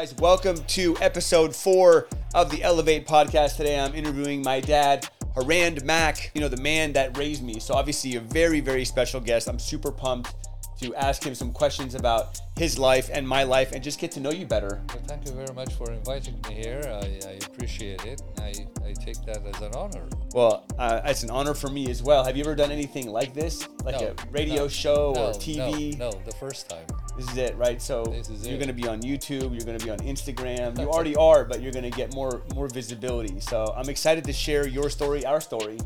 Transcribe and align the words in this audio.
guys? 0.00 0.14
Welcome 0.16 0.56
to 0.56 0.96
episode 1.02 1.54
four 1.54 2.08
of 2.34 2.50
the 2.50 2.62
Elevate 2.62 3.06
podcast. 3.06 3.58
Today 3.58 3.78
I'm 3.78 3.94
interviewing 3.94 4.40
my 4.40 4.58
dad, 4.58 5.06
Herand 5.36 5.84
Mack, 5.84 6.30
you 6.34 6.40
know, 6.40 6.48
the 6.48 6.56
man 6.56 6.94
that 6.94 7.18
raised 7.18 7.42
me. 7.42 7.60
So, 7.60 7.74
obviously, 7.74 8.16
a 8.16 8.20
very, 8.20 8.60
very 8.60 8.86
special 8.86 9.20
guest. 9.20 9.46
I'm 9.46 9.58
super 9.58 9.92
pumped 9.92 10.34
to 10.80 10.94
ask 10.94 11.22
him 11.22 11.34
some 11.34 11.52
questions 11.52 11.94
about 11.94 12.40
his 12.56 12.78
life 12.78 13.10
and 13.12 13.26
my 13.26 13.42
life 13.42 13.72
and 13.72 13.82
just 13.82 13.98
get 13.98 14.10
to 14.12 14.20
know 14.20 14.30
you 14.30 14.46
better. 14.46 14.80
Well, 14.88 15.02
thank 15.06 15.26
you 15.26 15.32
very 15.32 15.52
much 15.54 15.72
for 15.74 15.90
inviting 15.92 16.40
me 16.48 16.54
here. 16.54 16.80
I, 16.86 17.20
I 17.28 17.32
appreciate 17.46 18.04
it. 18.04 18.22
I, 18.38 18.52
I 18.84 18.92
take 18.94 19.22
that 19.26 19.44
as 19.46 19.60
an 19.60 19.72
honor. 19.74 20.08
Well, 20.34 20.64
uh, 20.78 21.00
it's 21.04 21.22
an 21.22 21.30
honor 21.30 21.54
for 21.54 21.68
me 21.68 21.90
as 21.90 22.02
well. 22.02 22.24
Have 22.24 22.36
you 22.36 22.42
ever 22.44 22.54
done 22.54 22.70
anything 22.70 23.08
like 23.10 23.34
this? 23.34 23.68
Like 23.84 24.00
No, 24.00 24.08
a 24.08 24.14
radio 24.30 24.62
no, 24.62 24.68
show 24.68 25.12
no, 25.14 25.26
or 25.28 25.32
TV? 25.32 25.98
No, 25.98 26.10
no, 26.10 26.20
the 26.24 26.32
first 26.32 26.68
time. 26.68 26.84
This 27.16 27.28
is 27.30 27.36
it, 27.36 27.56
right? 27.56 27.82
So 27.82 28.04
you're 28.42 28.56
going 28.56 28.68
to 28.68 28.72
be 28.72 28.86
on 28.88 29.02
YouTube. 29.02 29.52
You're 29.54 29.66
going 29.66 29.78
to 29.78 29.84
be 29.84 29.90
on 29.90 29.98
Instagram. 29.98 30.78
You 30.78 30.88
already 30.88 31.16
are, 31.16 31.44
but 31.44 31.60
you're 31.60 31.72
going 31.72 31.90
to 31.90 31.96
get 31.96 32.14
more 32.14 32.42
more 32.54 32.68
visibility. 32.68 33.40
So 33.40 33.74
I'm 33.76 33.88
excited 33.90 34.24
to 34.24 34.32
share 34.32 34.66
your 34.66 34.88
story, 34.88 35.26
our 35.26 35.40
story. 35.40 35.78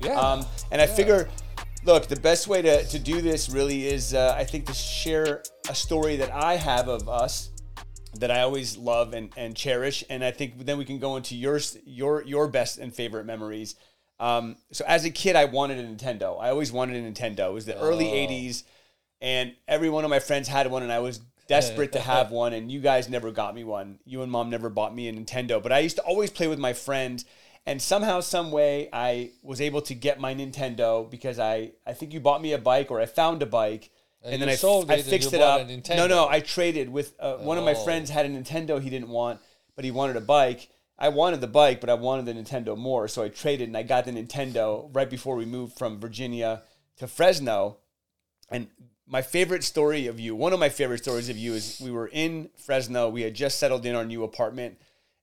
Yeah. 0.00 0.18
Um, 0.18 0.44
and 0.72 0.80
I 0.80 0.86
Yeah. 0.86 0.94
figure, 0.94 1.28
look, 1.86 2.08
the 2.08 2.16
best 2.16 2.48
way 2.48 2.62
to, 2.62 2.84
to 2.84 2.98
do 2.98 3.20
this 3.20 3.48
really 3.48 3.86
is, 3.86 4.12
uh, 4.12 4.34
I 4.36 4.44
think, 4.44 4.66
to 4.66 4.74
share 4.74 5.42
a 5.70 5.74
story 5.74 6.16
that 6.16 6.32
I 6.32 6.56
have 6.56 6.88
of 6.88 7.08
us 7.08 7.50
that 8.18 8.30
I 8.30 8.40
always 8.40 8.76
love 8.76 9.12
and, 9.12 9.32
and 9.36 9.54
cherish. 9.54 10.02
And 10.10 10.24
I 10.24 10.30
think 10.30 10.66
then 10.66 10.78
we 10.78 10.84
can 10.84 10.98
go 10.98 11.16
into 11.16 11.36
your 11.36 11.60
your 11.84 12.22
your 12.24 12.48
best 12.48 12.78
and 12.78 12.92
favorite 12.94 13.24
memories. 13.26 13.76
Um, 14.18 14.56
so 14.72 14.84
as 14.88 15.04
a 15.04 15.10
kid, 15.10 15.36
I 15.36 15.44
wanted 15.44 15.78
a 15.78 15.86
Nintendo. 15.86 16.40
I 16.40 16.50
always 16.50 16.72
wanted 16.72 16.96
a 16.96 17.10
Nintendo. 17.10 17.50
It 17.50 17.52
was 17.52 17.66
the 17.66 17.78
early 17.78 18.08
Oh. 18.08 18.14
'80s, 18.14 18.62
and 19.20 19.54
every 19.68 19.90
one 19.90 20.04
of 20.04 20.10
my 20.10 20.18
friends 20.18 20.48
had 20.48 20.70
one, 20.70 20.82
and 20.82 20.90
I 20.92 21.00
was 21.00 21.20
desperate 21.46 21.92
to 21.92 22.00
have 22.00 22.30
one. 22.42 22.52
And 22.54 22.72
you 22.72 22.80
guys 22.80 23.08
never 23.08 23.30
got 23.30 23.54
me 23.54 23.64
one. 23.64 23.98
You 24.06 24.22
and 24.22 24.32
mom 24.32 24.50
never 24.50 24.70
bought 24.70 24.94
me 24.94 25.08
a 25.08 25.12
Nintendo. 25.12 25.62
But 25.62 25.72
I 25.72 25.80
used 25.80 25.96
to 25.96 26.02
always 26.02 26.30
play 26.30 26.48
with 26.48 26.58
my 26.58 26.72
friends. 26.72 27.26
And 27.68 27.82
somehow, 27.82 28.20
some 28.20 28.52
way, 28.52 28.88
I 28.92 29.30
was 29.42 29.60
able 29.60 29.82
to 29.82 29.94
get 29.94 30.20
my 30.20 30.34
Nintendo 30.34 31.10
because 31.10 31.38
I, 31.40 31.72
I 31.84 31.94
think 31.94 32.14
you 32.14 32.20
bought 32.20 32.40
me 32.40 32.52
a 32.52 32.58
bike 32.58 32.90
or 32.92 33.00
I 33.00 33.06
found 33.06 33.42
a 33.42 33.46
bike, 33.46 33.90
and, 34.22 34.34
And 34.34 34.42
then 34.42 34.48
I, 34.48 34.54
sold 34.54 34.90
I 34.90 35.02
fixed 35.02 35.32
it 35.32 35.40
up. 35.40 35.68
No, 35.90 36.06
no, 36.06 36.28
I 36.28 36.40
traded 36.40 36.88
with 36.90 37.14
uh, 37.18 37.36
one 37.36 37.58
of 37.58 37.64
my 37.64 37.74
Oh. 37.74 37.84
friends 37.84 38.10
had 38.10 38.24
a 38.24 38.28
Nintendo 38.28 38.80
he 38.80 38.88
didn't 38.90 39.08
want, 39.08 39.40
but 39.74 39.84
he 39.84 39.90
wanted 39.90 40.16
a 40.16 40.20
bike. 40.20 40.68
I 40.98 41.08
wanted 41.10 41.40
the 41.40 41.46
bike, 41.48 41.80
but 41.80 41.90
I 41.90 41.94
wanted 41.94 42.24
the 42.26 42.32
Nintendo 42.34 42.76
more, 42.76 43.06
so 43.08 43.22
I 43.22 43.28
traded 43.28 43.68
and 43.68 43.76
I 43.76 43.82
got 43.82 44.04
the 44.04 44.12
Nintendo 44.12 44.88
right 44.94 45.10
before 45.10 45.36
we 45.36 45.44
moved 45.44 45.76
from 45.76 46.00
Virginia 46.00 46.62
to 46.98 47.06
Fresno. 47.06 47.78
And 48.48 48.68
my 49.06 49.22
favorite 49.22 49.62
story 49.64 50.06
of 50.06 50.18
you, 50.18 50.34
one 50.34 50.52
of 50.52 50.58
my 50.60 50.68
favorite 50.70 51.02
stories 51.02 51.28
of 51.28 51.36
you, 51.36 51.52
is 51.54 51.80
we 51.82 51.90
were 51.90 52.08
in 52.08 52.48
Fresno. 52.56 53.08
We 53.08 53.22
had 53.22 53.34
just 53.34 53.58
settled 53.58 53.84
in 53.84 53.94
our 53.94 54.04
new 54.04 54.24
apartment, 54.24 54.78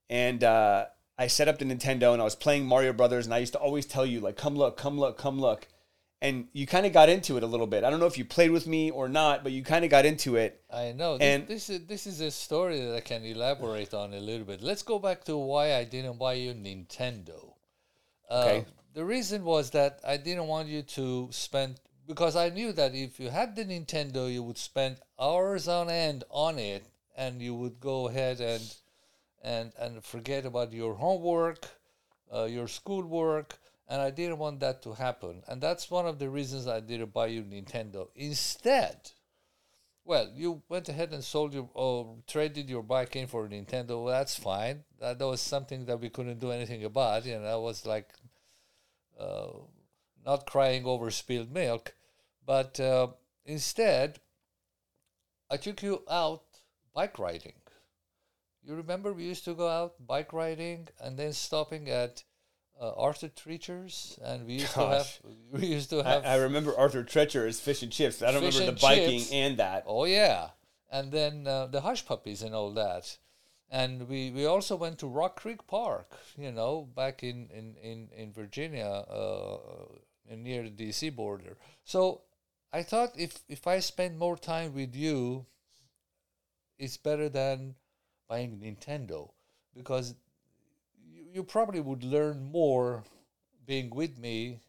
and 0.09 0.43
uh, 0.43 0.85
I 1.17 1.27
set 1.27 1.47
up 1.47 1.59
the 1.59 1.65
Nintendo 1.65 2.13
and 2.13 2.21
I 2.21 2.25
was 2.25 2.35
playing 2.35 2.65
Mario 2.65 2.93
Brothers. 2.93 3.25
And 3.25 3.33
I 3.33 3.37
used 3.39 3.53
to 3.53 3.59
always 3.59 3.85
tell 3.85 4.05
you 4.05 4.19
like, 4.19 4.35
"Come 4.37 4.55
look, 4.55 4.77
come 4.77 4.99
look, 4.99 5.17
come 5.17 5.39
look." 5.39 5.67
And 6.21 6.47
you 6.53 6.65
kind 6.65 6.85
of 6.85 6.93
got 6.93 7.09
into 7.09 7.35
it 7.35 7.43
a 7.43 7.47
little 7.47 7.67
bit. 7.67 7.83
I 7.83 7.89
don't 7.89 7.99
know 7.99 8.05
if 8.05 8.17
you 8.17 8.23
played 8.23 8.51
with 8.51 8.65
me 8.65 8.89
or 8.89 9.09
not, 9.09 9.43
but 9.43 9.51
you 9.51 9.61
kind 9.61 9.83
of 9.83 9.91
got 9.91 10.05
into 10.05 10.37
it. 10.37 10.61
I 10.71 10.93
know. 10.93 11.17
This, 11.17 11.27
and- 11.27 11.47
this 11.47 11.69
is 11.69 11.85
this 11.85 12.07
is 12.07 12.21
a 12.21 12.31
story 12.31 12.79
that 12.79 12.95
I 12.95 13.01
can 13.01 13.23
elaborate 13.25 13.93
on 13.93 14.13
a 14.13 14.19
little 14.19 14.45
bit. 14.45 14.61
Let's 14.61 14.83
go 14.83 14.99
back 14.99 15.23
to 15.25 15.37
why 15.37 15.75
I 15.75 15.83
didn't 15.83 16.17
buy 16.17 16.33
you 16.35 16.53
Nintendo. 16.53 17.53
Uh, 18.29 18.43
Okay. 18.45 18.65
The 18.93 19.03
reason 19.03 19.43
was 19.43 19.71
that 19.71 19.99
I 20.05 20.17
didn't 20.17 20.47
want 20.47 20.67
you 20.69 20.83
to 20.83 21.27
spend 21.31 21.79
because 22.07 22.35
I 22.35 22.49
knew 22.49 22.71
that 22.73 22.93
if 22.93 23.19
you 23.19 23.29
had 23.29 23.55
the 23.55 23.65
Nintendo, 23.65 24.31
you 24.31 24.43
would 24.43 24.57
spend 24.57 24.97
hours 25.19 25.67
on 25.67 25.89
end 25.89 26.23
on 26.29 26.59
it, 26.59 26.83
and 27.17 27.41
you 27.41 27.55
would 27.55 27.79
go 27.79 28.07
ahead 28.07 28.39
and 28.39 28.61
and 29.43 29.73
and 29.77 30.03
forget 30.03 30.45
about 30.45 30.73
your 30.73 30.95
homework, 30.95 31.67
uh, 32.33 32.45
your 32.45 32.67
schoolwork, 32.67 33.59
and 33.87 34.01
I 34.01 34.09
didn't 34.09 34.39
want 34.39 34.59
that 34.61 34.81
to 34.83 34.93
happen. 34.93 35.43
And 35.47 35.61
that's 35.61 35.91
one 35.91 36.07
of 36.07 36.19
the 36.19 36.29
reasons 36.29 36.67
I 36.67 36.79
didn't 36.79 37.13
buy 37.13 37.27
you 37.27 37.43
Nintendo. 37.43 38.07
Instead, 38.15 39.11
well, 40.05 40.29
you 40.33 40.61
went 40.69 40.89
ahead 40.89 41.13
and 41.13 41.23
sold 41.23 41.53
your 41.53 41.69
or 41.73 42.17
traded 42.27 42.69
your 42.69 42.83
bike 42.83 43.15
in 43.15 43.27
for 43.27 43.45
a 43.45 43.49
Nintendo. 43.49 44.03
Well, 44.03 44.13
that's 44.13 44.37
fine. 44.37 44.83
That, 44.99 45.19
that 45.19 45.27
was 45.27 45.41
something 45.41 45.85
that 45.85 45.99
we 45.99 46.09
couldn't 46.09 46.39
do 46.39 46.51
anything 46.51 46.83
about. 46.83 47.25
You 47.25 47.39
know, 47.39 47.61
was 47.61 47.85
like 47.85 48.09
uh, 49.19 49.47
not 50.25 50.45
crying 50.45 50.85
over 50.85 51.09
spilled 51.11 51.51
milk. 51.51 51.95
But 52.45 52.79
uh, 52.79 53.07
instead, 53.45 54.19
I 55.49 55.57
took 55.57 55.81
you 55.81 56.03
out 56.09 56.43
bike 56.93 57.17
riding. 57.17 57.53
You 58.63 58.75
remember 58.75 59.13
we 59.13 59.25
used 59.25 59.45
to 59.45 59.53
go 59.53 59.67
out 59.67 59.95
bike 60.05 60.31
riding 60.31 60.87
and 61.01 61.17
then 61.17 61.33
stopping 61.33 61.89
at 61.89 62.23
uh, 62.79 62.91
Arthur 62.97 63.27
Treacher's, 63.27 64.17
and 64.23 64.45
we 64.45 64.53
used 64.53 64.73
Gosh. 64.73 65.19
to 65.19 65.27
have 65.27 65.35
we 65.61 65.67
used 65.67 65.89
to 65.91 66.01
I, 66.01 66.09
have 66.09 66.25
I 66.25 66.35
remember 66.35 66.75
Arthur 66.77 67.03
Treacher's 67.03 67.59
fish 67.59 67.83
and 67.83 67.91
chips. 67.91 68.21
I 68.21 68.31
don't 68.31 68.43
remember 68.43 68.71
the 68.71 68.79
biking 68.79 69.19
chips. 69.19 69.31
and 69.31 69.57
that. 69.57 69.83
Oh 69.85 70.05
yeah, 70.05 70.49
and 70.91 71.11
then 71.11 71.47
uh, 71.47 71.67
the 71.67 71.81
hush 71.81 72.05
puppies 72.05 72.41
and 72.41 72.55
all 72.55 72.71
that, 72.71 73.17
and 73.69 74.07
we, 74.07 74.31
we 74.31 74.45
also 74.45 74.75
went 74.75 74.99
to 74.99 75.07
Rock 75.07 75.39
Creek 75.39 75.67
Park, 75.67 76.17
you 76.37 76.51
know, 76.51 76.87
back 76.95 77.23
in 77.23 77.49
in 77.53 77.75
in 77.81 78.09
in 78.15 78.33
Virginia, 78.33 78.85
uh, 78.85 79.57
near 80.35 80.63
the 80.63 80.69
DC 80.69 81.15
border. 81.15 81.57
So 81.83 82.21
I 82.71 82.83
thought 82.83 83.11
if 83.17 83.43
if 83.47 83.67
I 83.67 83.79
spend 83.79 84.17
more 84.17 84.37
time 84.37 84.73
with 84.73 84.95
you, 84.95 85.45
it's 86.79 86.97
better 86.97 87.29
than 87.29 87.75
buying 88.27 88.59
Nintendo 88.59 89.31
because 89.75 90.15
you, 91.11 91.25
you 91.33 91.43
probably 91.43 91.79
would 91.81 92.03
learn 92.03 92.51
more 92.51 93.03
being 93.65 93.89
with 93.89 94.17
me. 94.17 94.59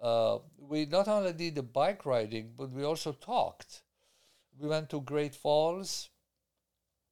Uh, 0.00 0.38
we 0.58 0.86
not 0.86 1.08
only 1.08 1.32
did 1.32 1.54
the 1.54 1.62
bike 1.62 2.04
riding, 2.06 2.52
but 2.56 2.70
we 2.70 2.84
also 2.84 3.12
talked. 3.12 3.82
We 4.58 4.68
went 4.68 4.90
to 4.90 5.00
Great 5.00 5.34
Falls, 5.34 6.10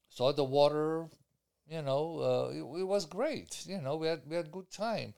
saw 0.08 0.32
the 0.32 0.44
water. 0.44 1.08
You 1.68 1.82
know, 1.82 2.20
uh, 2.20 2.48
it, 2.52 2.80
it 2.80 2.84
was 2.84 3.06
great. 3.06 3.64
You 3.66 3.80
know, 3.80 3.96
we 3.96 4.06
had 4.06 4.22
we 4.28 4.36
had 4.36 4.52
good 4.52 4.70
time, 4.70 5.14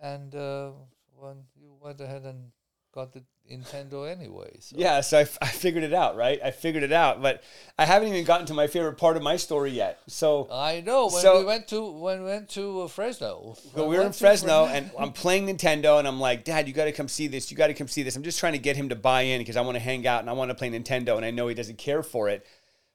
and 0.00 0.34
uh, 0.34 0.70
when 1.16 1.44
you 1.60 1.74
went 1.80 2.00
ahead 2.00 2.22
and 2.24 2.52
got 2.92 3.12
the 3.12 3.22
Nintendo 3.50 4.10
anyway. 4.10 4.56
So. 4.60 4.76
Yeah, 4.78 5.00
so 5.02 5.18
I, 5.18 5.22
f- 5.22 5.38
I 5.42 5.48
figured 5.48 5.84
it 5.84 5.92
out, 5.92 6.16
right? 6.16 6.40
I 6.42 6.50
figured 6.50 6.82
it 6.82 6.92
out, 6.92 7.20
but 7.20 7.42
I 7.78 7.84
haven't 7.84 8.08
even 8.08 8.24
gotten 8.24 8.46
to 8.46 8.54
my 8.54 8.66
favorite 8.66 8.94
part 8.94 9.16
of 9.16 9.22
my 9.22 9.36
story 9.36 9.70
yet. 9.70 10.00
So 10.06 10.48
I 10.50 10.80
know 10.80 11.08
when 11.08 11.20
So- 11.22 11.38
we 11.38 11.44
went 11.44 11.68
to 11.68 11.90
when 11.90 12.20
we 12.20 12.26
went 12.30 12.48
to 12.50 12.82
uh, 12.82 12.88
Fresno. 12.88 13.56
So 13.74 13.86
we 13.86 13.98
were 13.98 14.04
in 14.04 14.12
Fresno 14.12 14.66
Fre- 14.66 14.72
and 14.72 14.90
I'm 14.98 15.12
playing 15.12 15.46
Nintendo 15.46 15.98
and 15.98 16.08
I'm 16.08 16.20
like, 16.20 16.44
Dad, 16.44 16.66
you 16.66 16.72
got 16.74 16.86
to 16.86 16.92
come 16.92 17.08
see 17.08 17.26
this. 17.26 17.50
You 17.50 17.56
got 17.56 17.66
to 17.66 17.74
come 17.74 17.88
see 17.88 18.02
this. 18.02 18.16
I'm 18.16 18.22
just 18.22 18.38
trying 18.38 18.54
to 18.54 18.58
get 18.58 18.76
him 18.76 18.88
to 18.88 18.96
buy 18.96 19.22
in 19.22 19.40
because 19.40 19.56
I 19.56 19.60
want 19.60 19.76
to 19.76 19.82
hang 19.82 20.06
out 20.06 20.20
and 20.20 20.30
I 20.30 20.32
want 20.32 20.50
to 20.50 20.54
play 20.54 20.70
Nintendo 20.70 21.16
and 21.16 21.24
I 21.24 21.30
know 21.30 21.46
he 21.48 21.54
doesn't 21.54 21.78
care 21.78 22.02
for 22.02 22.28
it. 22.28 22.46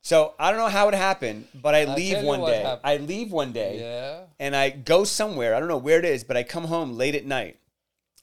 So 0.01 0.33
I 0.39 0.49
don't 0.49 0.59
know 0.59 0.67
how 0.69 0.87
it 0.87 0.95
happened, 0.95 1.47
but 1.53 1.75
I 1.75 1.93
leave 1.93 2.23
one 2.23 2.39
day. 2.41 2.63
happened. 2.63 2.81
I 2.85 2.97
leave 2.97 3.31
one 3.31 3.51
day 3.51 3.79
yeah. 3.81 4.21
and 4.39 4.55
I 4.55 4.69
go 4.69 5.03
somewhere. 5.03 5.53
I 5.53 5.59
don't 5.59 5.67
know 5.67 5.77
where 5.77 5.99
it 5.99 6.05
is, 6.05 6.23
but 6.23 6.37
I 6.37 6.43
come 6.43 6.63
home 6.63 6.93
late 6.97 7.15
at 7.15 7.25
night 7.25 7.57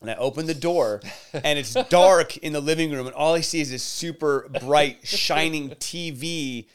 and 0.01 0.11
I 0.11 0.15
open 0.17 0.47
the 0.47 0.55
door 0.55 1.01
and 1.33 1.59
it's 1.59 1.75
dark 1.89 2.37
in 2.39 2.53
the 2.53 2.61
living 2.61 2.91
room 2.93 3.07
and 3.07 3.15
all 3.15 3.35
I 3.35 3.41
see 3.41 3.61
is 3.61 3.71
this 3.71 3.83
super 3.83 4.49
bright 4.61 5.07
shining 5.07 5.71
TV 5.71 6.67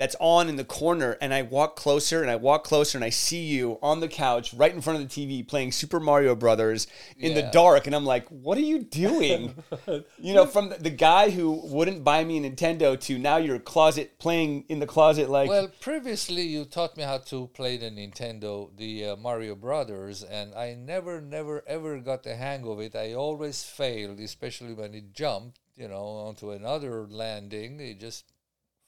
that's 0.00 0.16
on 0.18 0.48
in 0.48 0.56
the 0.56 0.64
corner 0.64 1.18
and 1.20 1.34
I 1.34 1.42
walk 1.42 1.76
closer 1.76 2.22
and 2.22 2.30
I 2.30 2.36
walk 2.36 2.64
closer 2.64 2.96
and 2.96 3.04
I 3.04 3.10
see 3.10 3.44
you 3.44 3.78
on 3.82 4.00
the 4.00 4.08
couch 4.08 4.54
right 4.54 4.74
in 4.74 4.80
front 4.80 5.00
of 5.00 5.06
the 5.06 5.26
TV 5.26 5.46
playing 5.46 5.72
Super 5.72 6.00
Mario 6.00 6.34
Brothers 6.34 6.86
in 7.18 7.34
the 7.34 7.42
dark 7.52 7.86
and 7.86 7.94
I'm 7.94 8.06
like 8.06 8.26
what 8.28 8.56
are 8.56 8.62
you 8.62 8.82
doing 8.82 9.54
you 10.18 10.32
know 10.32 10.46
from 10.46 10.70
the, 10.70 10.76
the 10.76 10.90
guy 10.90 11.28
who 11.28 11.60
wouldn't 11.64 12.02
buy 12.02 12.24
me 12.24 12.38
a 12.38 12.50
Nintendo 12.50 12.98
to 13.02 13.18
now 13.18 13.36
you're 13.36 13.58
closet 13.58 14.18
playing 14.18 14.64
in 14.70 14.78
the 14.78 14.86
closet 14.86 15.28
like 15.28 15.50
Well, 15.50 15.68
previously 15.80 16.42
you 16.42 16.64
taught 16.64 16.96
me 16.96 17.02
how 17.02 17.18
to 17.18 17.48
play 17.48 17.76
the 17.76 17.90
Nintendo, 17.90 18.74
the 18.74 19.10
uh, 19.10 19.16
Mario 19.16 19.54
Brothers, 19.54 20.22
and 20.22 20.54
I 20.54 20.74
never, 20.74 21.20
never, 21.20 21.62
ever 21.66 21.98
got 21.98 22.22
the 22.22 22.36
hang 22.36 22.66
of 22.66 22.80
it. 22.80 22.96
I 22.96 23.12
always 23.12 23.62
failed, 23.62 24.18
especially 24.20 24.72
when 24.72 24.94
it 24.94 25.12
jumped, 25.12 25.58
you 25.76 25.88
know, 25.88 26.04
onto 26.26 26.50
another 26.50 27.06
landing. 27.06 27.80
It 27.80 28.00
just 28.00 28.32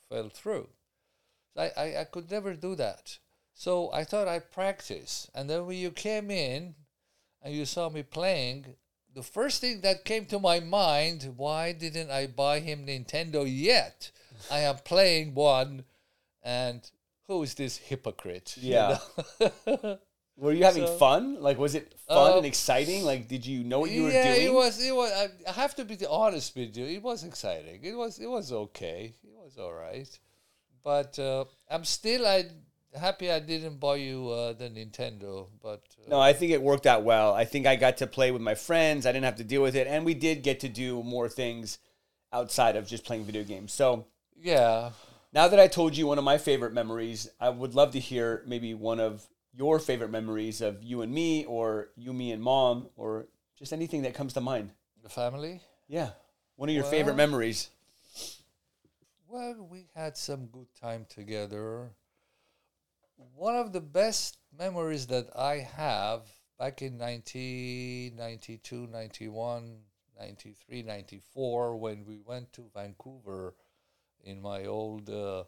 fell 0.09 0.29
through. 0.29 0.69
I, 1.57 1.71
I, 1.77 2.01
I 2.01 2.05
could 2.05 2.31
never 2.31 2.55
do 2.55 2.75
that. 2.77 3.19
So 3.55 3.91
I 3.93 4.05
thought 4.05 4.29
I'd 4.29 4.51
practice. 4.51 5.31
And 5.35 5.49
then 5.49 5.67
when 5.67 5.77
you 5.77 5.91
came 5.91 6.31
in 6.31 6.75
and 7.43 7.55
you 7.55 7.67
saw 7.67 7.89
me 7.91 8.03
playing, 8.03 8.75
the 9.15 9.23
first 9.23 9.61
thing 9.61 9.83
that 9.83 10.05
came 10.05 10.25
to 10.27 10.39
my 10.39 10.61
mind, 10.61 11.35
why 11.37 11.73
didn't 11.73 12.11
I 12.11 12.27
buy 12.27 12.61
him 12.61 12.87
Nintendo 12.87 13.45
yet? 13.47 14.11
I 14.51 14.61
am 14.61 14.77
playing 14.79 15.35
one, 15.35 15.85
and 16.43 16.81
who 17.27 17.43
is 17.43 17.55
this 17.55 17.77
hypocrite? 17.77 18.57
You 18.59 18.73
Yeah. 18.73 18.99
know? 19.39 19.99
were 20.39 20.53
you 20.53 20.65
having 20.65 20.87
so- 20.87 20.97
fun 20.97 21.41
like 21.43 21.59
was 21.59 21.75
it 21.75 21.95
fun 22.09 22.33
Uh, 22.33 22.37
and 22.39 22.47
exciting 22.47 23.05
like 23.05 23.29
did 23.29 23.45
you 23.45 23.63
know 23.65 23.81
what 23.81 23.91
you 23.91 24.05
were 24.05 24.11
yeah, 24.11 24.35
doing 24.35 24.47
it 24.47 24.53
was. 24.53 24.83
It 24.83 24.97
was. 24.97 25.13
I, 25.13 25.29
I 25.47 25.53
have 25.53 25.75
to 25.77 25.85
be 25.85 25.97
honest 26.09 26.57
with 26.57 26.75
you. 26.77 26.87
It 26.87 27.03
was 27.03 27.23
exciting. 27.23 27.81
It 27.85 27.95
was. 27.95 28.19
It 28.19 28.27
was 28.31 28.51
okay. 28.51 29.15
It 29.23 29.35
was 29.37 29.59
all 29.59 29.75
right. 29.75 30.09
But 30.85 31.19
uh, 31.19 31.45
I'm 31.71 31.85
still 31.85 32.27
I 32.27 32.47
happy 32.99 33.31
I 33.31 33.41
didn't 33.41 33.79
buy 33.81 33.97
you 33.97 34.29
uh, 34.29 34.53
the 34.53 34.69
Nintendo. 34.69 35.49
But 35.63 35.83
uh, 35.99 36.11
No, 36.11 36.21
I 36.21 36.33
think 36.33 36.53
it 36.53 36.63
worked 36.63 36.87
out 36.87 37.05
well. 37.05 37.33
I 37.35 37.45
think 37.45 37.67
I 37.67 37.77
got 37.77 37.99
to 37.99 38.07
play 38.07 38.31
with 38.31 38.43
my 38.43 38.55
friends. 38.55 39.07
I 39.07 39.13
didn't 39.13 39.25
have 39.25 39.37
to 39.37 39.45
deal 39.45 39.63
with 39.63 39.77
it, 39.77 39.87
and 39.87 40.05
we 40.05 40.15
did 40.15 40.43
get 40.43 40.61
to 40.61 40.69
do 40.69 41.03
more 41.03 41.29
things 41.29 41.79
outside 42.33 42.77
of 42.77 42.87
just 42.87 43.05
playing 43.05 43.25
video 43.25 43.45
games. 43.45 43.73
So 43.73 44.07
yeah, 44.41 44.91
now 45.33 45.49
that 45.49 45.61
I 45.61 45.69
told 45.69 45.97
you 45.97 46.07
one 46.07 46.19
of 46.19 46.25
my 46.25 46.39
favorite 46.39 46.73
memories, 46.73 47.31
I 47.41 47.51
would 47.51 47.75
love 47.75 47.93
to 47.93 48.01
hear 48.01 48.43
maybe 48.47 48.75
one 48.75 49.01
of 49.01 49.27
your 49.55 49.79
favorite 49.79 50.11
memories 50.11 50.61
of 50.61 50.83
you 50.83 51.03
and 51.03 51.13
me, 51.13 51.45
or 51.45 51.91
you, 51.97 52.13
me, 52.13 52.33
and 52.33 52.43
mom, 52.43 52.89
or 52.97 53.27
just 53.59 53.73
anything 53.73 54.03
that 54.03 54.15
comes 54.15 54.33
to 54.33 54.41
mind. 54.41 54.71
the 55.03 55.09
family. 55.09 55.61
Yeah, 55.89 56.11
one 56.57 56.69
of 56.69 56.75
your 56.75 56.85
favorite 56.85 57.17
memories. 57.17 57.69
Well, 59.33 59.67
we 59.71 59.87
had 59.95 60.19
some 60.19 60.49
good 60.49 60.67
time 60.79 61.07
together. 61.09 61.89
One 63.35 63.57
of 63.57 63.73
the 63.73 63.81
best 63.81 64.37
memories 64.55 65.07
that 65.07 65.31
I 65.35 65.67
have 65.75 66.21
back 66.59 66.83
in 66.83 66.99
1992, 66.99 68.89
91, 68.93 69.79
93, 70.21 70.83
94, 70.83 71.77
when 71.79 72.05
we 72.05 72.21
went 72.23 72.53
to 72.53 72.71
Vancouver 72.75 73.55
in 74.23 74.43
my 74.43 74.67
old 74.67 75.09
uh, 75.09 75.45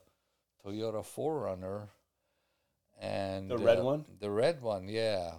Toyota 0.64 1.04
4Runner. 1.04 1.88
And 2.98 3.50
The 3.50 3.58
red 3.58 3.80
uh, 3.80 3.84
one? 3.84 4.04
The 4.18 4.30
red 4.30 4.62
one, 4.62 4.88
yeah. 4.88 5.32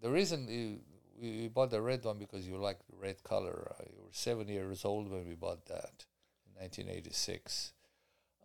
The 0.00 0.08
reason 0.08 0.48
you, 0.48 0.80
we, 1.20 1.42
we 1.42 1.48
bought 1.48 1.70
the 1.70 1.82
red 1.82 2.02
one 2.06 2.16
because 2.16 2.48
you 2.48 2.56
like 2.56 2.78
the 2.88 2.96
red 2.96 3.22
color. 3.24 3.72
Uh, 3.78 3.84
you 3.90 4.02
were 4.02 4.12
seven 4.12 4.48
years 4.48 4.86
old 4.86 5.10
when 5.10 5.28
we 5.28 5.34
bought 5.34 5.66
that 5.66 6.06
in 6.46 6.62
1986. 6.62 7.74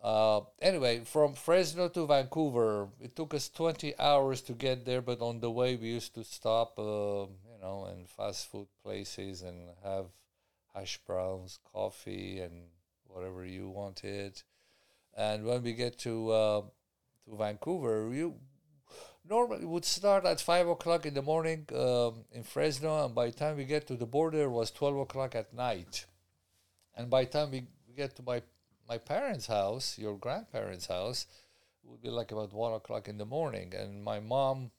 Uh, 0.06 0.42
anyway, 0.62 1.00
from 1.04 1.34
Fresno 1.34 1.90
to 1.90 2.06
Vancouver, 2.06 2.90
it 3.02 3.16
took 3.16 3.34
us 3.34 3.50
20 3.50 3.98
hours 3.98 4.40
to 4.42 4.54
get 4.54 4.86
there, 4.86 5.02
but 5.02 5.20
on 5.20 5.40
the 5.40 5.50
way 5.50 5.76
we 5.76 5.88
used 5.88 6.14
to 6.14 6.24
stop, 6.24 6.78
uh, 6.78 7.24
you 7.24 7.58
know, 7.60 7.88
in 7.92 8.06
fast 8.06 8.52
food 8.52 8.68
places 8.84 9.42
and 9.42 9.68
have 9.84 10.06
hash 10.76 11.00
browns, 11.08 11.58
coffee, 11.74 12.40
and 12.40 12.68
whatever 13.08 13.44
you 13.44 13.68
wanted. 13.68 14.40
And 15.18 15.44
when 15.44 15.64
we 15.64 15.74
get 15.74 15.98
to 16.00 16.30
uh, 16.30 16.62
to 17.28 17.36
Vancouver, 17.36 18.14
you 18.14 18.36
normally 19.28 19.66
would 19.66 19.86
start 19.86 20.24
at 20.24 20.40
five 20.40 20.68
o'clock 20.68 21.08
in 21.08 21.16
the 21.16 21.24
morning 21.24 21.66
um, 21.74 22.26
in 22.32 22.44
Fresno, 22.44 23.06
and 23.06 23.16
by 23.16 23.32
the 23.32 23.32
time 23.32 23.58
we 23.58 23.66
get 23.66 23.88
to 23.88 23.96
the 23.96 24.06
border, 24.06 24.44
it 24.44 24.52
was 24.52 24.70
twelve 24.70 24.98
o'clock 24.98 25.34
at 25.34 25.52
night. 25.52 26.06
And 26.96 27.10
by 27.10 27.26
the 27.26 27.32
time 27.32 27.50
we 27.50 27.64
get 27.98 28.16
to 28.18 28.22
my 28.22 28.44
my 28.88 28.98
parents' 28.98 29.48
house, 29.48 29.98
your 29.98 30.18
grandparents' 30.18 30.88
house, 30.88 31.28
would 31.84 32.02
be 32.02 32.10
like 32.10 32.32
about 32.32 32.54
one 32.54 32.74
o'clock 32.74 33.08
in 33.08 33.18
the 33.18 33.26
morning, 33.26 33.74
and 33.76 34.04
my 34.04 34.20
mom 34.20 34.72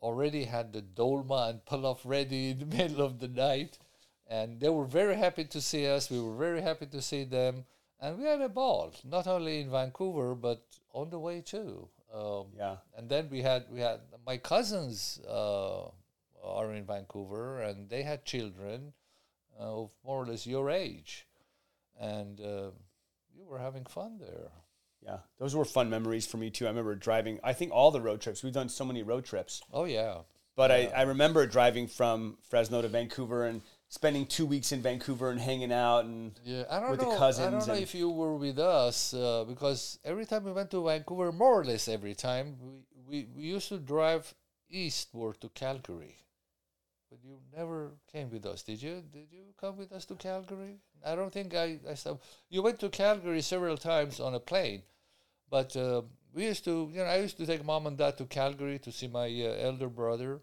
already 0.00 0.44
had 0.44 0.72
the 0.72 0.82
dolma 0.82 1.50
and 1.50 1.64
pilaf 1.64 2.00
ready 2.04 2.50
in 2.50 2.58
the 2.58 2.66
middle 2.76 3.04
of 3.04 3.18
the 3.20 3.28
night, 3.28 3.78
and 4.26 4.60
they 4.60 4.68
were 4.68 4.84
very 4.84 5.16
happy 5.16 5.44
to 5.44 5.60
see 5.60 5.86
us. 5.86 6.10
We 6.10 6.20
were 6.20 6.36
very 6.36 6.62
happy 6.62 6.86
to 6.86 7.02
see 7.02 7.24
them, 7.24 7.64
and 8.00 8.18
we 8.18 8.24
had 8.24 8.40
a 8.40 8.48
ball, 8.48 8.92
not 9.04 9.26
only 9.26 9.60
in 9.60 9.70
Vancouver 9.70 10.34
but 10.34 10.62
on 10.92 11.10
the 11.10 11.18
way 11.18 11.40
too. 11.40 11.88
Um, 12.12 12.46
Yeah, 12.56 12.76
and 12.96 13.08
then 13.08 13.28
we 13.30 13.40
had 13.42 13.64
we 13.70 13.80
had 13.80 14.00
my 14.26 14.36
cousins 14.36 15.20
uh, 15.26 15.84
are 16.44 16.72
in 16.74 16.84
Vancouver, 16.84 17.62
and 17.62 17.88
they 17.88 18.02
had 18.02 18.24
children 18.24 18.92
uh, 19.58 19.82
of 19.82 19.90
more 20.04 20.22
or 20.22 20.26
less 20.26 20.46
your 20.46 20.70
age, 20.70 21.26
and 22.00 22.40
uh, 22.40 22.70
you 23.34 23.44
were 23.46 23.58
having 23.58 23.84
fun 23.84 24.18
there. 24.20 24.50
yeah, 25.02 25.18
those 25.38 25.54
were 25.54 25.64
fun 25.64 25.90
memories 25.90 26.26
for 26.26 26.36
me 26.36 26.50
too. 26.50 26.66
I 26.66 26.68
remember 26.68 26.94
driving. 26.94 27.38
I 27.42 27.52
think 27.52 27.72
all 27.72 27.90
the 27.90 28.00
road 28.00 28.20
trips. 28.20 28.42
We've 28.42 28.52
done 28.52 28.68
so 28.68 28.84
many 28.84 29.02
road 29.02 29.24
trips. 29.24 29.62
Oh 29.72 29.84
yeah, 29.84 30.18
But 30.56 30.70
I, 30.70 30.86
I 30.96 31.02
remember 31.02 31.46
driving 31.46 31.86
from 31.86 32.36
Fresno 32.48 32.82
to 32.82 32.88
Vancouver 32.88 33.46
and 33.46 33.62
spending 33.88 34.24
two 34.26 34.46
weeks 34.46 34.72
in 34.72 34.80
Vancouver 34.82 35.30
and 35.30 35.38
hanging 35.40 35.72
out 35.72 36.04
and 36.06 36.32
yeah. 36.44 36.64
I 36.70 36.80
don't 36.80 36.90
With 36.92 37.00
the 37.00 37.06
know. 37.06 37.12
I 37.14 37.18
cousins 37.18 37.50
don't 37.50 37.66
know 37.68 37.74
and- 37.74 37.82
if 37.82 37.94
you 37.94 38.08
were 38.10 38.36
with 38.36 38.58
us 38.58 39.12
uh, 39.14 39.44
because 39.46 39.98
every 40.04 40.24
time 40.26 40.44
we 40.44 40.52
went 40.52 40.70
to 40.70 40.84
Vancouver, 40.84 41.30
more 41.32 41.60
or 41.60 41.64
less 41.64 41.88
every 41.88 42.14
time 42.14 42.56
we, 42.60 42.72
we, 43.08 43.26
we 43.36 43.42
used 43.42 43.68
to 43.68 43.78
drive 43.78 44.34
eastward 44.70 45.40
to 45.42 45.48
Calgary. 45.50 46.16
But 47.12 47.22
you 47.28 47.36
never 47.54 47.90
came 48.10 48.30
with 48.30 48.46
us, 48.46 48.62
did 48.62 48.80
you? 48.82 49.02
Did 49.12 49.26
you 49.30 49.42
come 49.60 49.76
with 49.76 49.92
us 49.92 50.06
to 50.06 50.14
Calgary? 50.14 50.78
I 51.04 51.14
don't 51.14 51.30
think 51.30 51.54
I. 51.54 51.78
I 51.86 51.92
saw 51.92 52.16
you 52.48 52.62
went 52.62 52.80
to 52.80 52.88
Calgary 52.88 53.42
several 53.42 53.76
times 53.76 54.18
on 54.18 54.34
a 54.34 54.40
plane, 54.40 54.82
but 55.50 55.76
uh, 55.76 56.00
we 56.32 56.46
used 56.46 56.64
to. 56.64 56.88
You 56.90 57.00
know, 57.00 57.04
I 57.04 57.18
used 57.18 57.36
to 57.36 57.44
take 57.44 57.62
mom 57.66 57.86
and 57.86 57.98
dad 57.98 58.16
to 58.16 58.24
Calgary 58.24 58.78
to 58.78 58.90
see 58.90 59.08
my 59.08 59.26
uh, 59.26 59.66
elder 59.68 59.90
brother, 59.90 60.40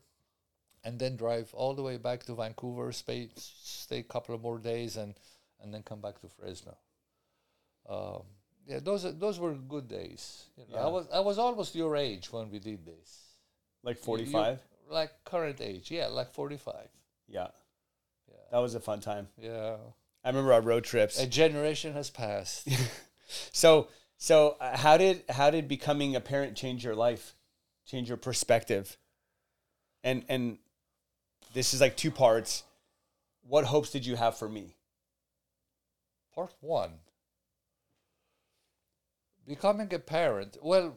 and 0.83 0.99
then 0.99 1.15
drive 1.17 1.49
all 1.55 1.73
the 1.73 1.81
way 1.81 1.97
back 1.97 2.23
to 2.25 2.35
Vancouver, 2.35 2.91
stay 2.91 3.29
stay 3.35 3.99
a 3.99 4.03
couple 4.03 4.35
of 4.35 4.41
more 4.41 4.59
days, 4.59 4.95
and 4.95 5.15
and 5.63 5.73
then 5.73 5.81
come 5.81 6.01
back 6.01 6.21
to 6.21 6.27
Fresno. 6.27 6.77
Um, 7.89 8.21
yeah, 8.67 8.79
those 8.79 9.05
are- 9.05 9.11
those 9.25 9.39
were 9.39 9.55
good 9.55 9.87
days. 9.87 10.45
You 10.55 10.65
know, 10.69 10.77
I 10.77 10.87
was 10.87 11.07
I 11.11 11.19
was 11.19 11.39
almost 11.39 11.73
your 11.73 11.95
age 11.95 12.31
when 12.31 12.51
we 12.51 12.59
did 12.59 12.85
this. 12.85 13.25
like 13.81 13.97
You- 13.97 14.03
45. 14.03 14.59
Like 14.89 15.11
current 15.25 15.61
age, 15.61 15.91
yeah, 15.91 16.07
like 16.07 16.33
forty 16.33 16.57
five. 16.57 16.89
Yeah, 17.27 17.47
Yeah, 18.27 18.37
that 18.51 18.57
was 18.57 18.75
a 18.75 18.79
fun 18.79 18.99
time. 19.01 19.27
yeah. 19.37 19.77
I 20.23 20.29
remember 20.29 20.51
our 20.51 20.61
road 20.61 20.83
trips. 20.83 21.17
A 21.19 21.27
generation 21.27 21.93
has 21.93 22.09
passed. 22.09 22.67
So, 23.51 23.89
so 24.17 24.57
uh, 24.59 24.75
how 24.75 24.97
did 24.97 25.23
how 25.29 25.51
did 25.51 25.67
becoming 25.67 26.15
a 26.15 26.19
parent 26.19 26.57
change 26.57 26.83
your 26.83 26.95
life, 26.95 27.35
change 27.85 28.07
your 28.07 28.17
perspective? 28.17 28.97
And 30.03 30.25
and 30.27 30.57
this 31.53 31.75
is 31.75 31.79
like 31.79 31.95
two 31.95 32.09
parts. 32.09 32.63
What 33.47 33.65
hopes 33.65 33.91
did 33.91 34.07
you 34.07 34.15
have 34.15 34.35
for 34.35 34.49
me? 34.49 34.73
Part 36.33 36.55
one. 36.59 36.93
Becoming 39.45 39.93
a 39.93 39.99
parent. 39.99 40.57
Well, 40.61 40.95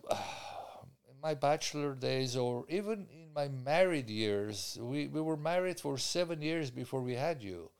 my 1.22 1.34
bachelor 1.34 1.94
days, 1.94 2.36
or 2.36 2.64
even 2.68 3.06
in 3.12 3.32
my 3.34 3.48
married 3.48 4.10
years, 4.10 4.78
we, 4.80 5.06
we 5.06 5.20
were 5.20 5.36
married 5.36 5.80
for 5.80 5.96
seven 5.96 6.42
years 6.42 6.70
before 6.70 7.00
we 7.00 7.14
had 7.14 7.42
you. 7.42 7.70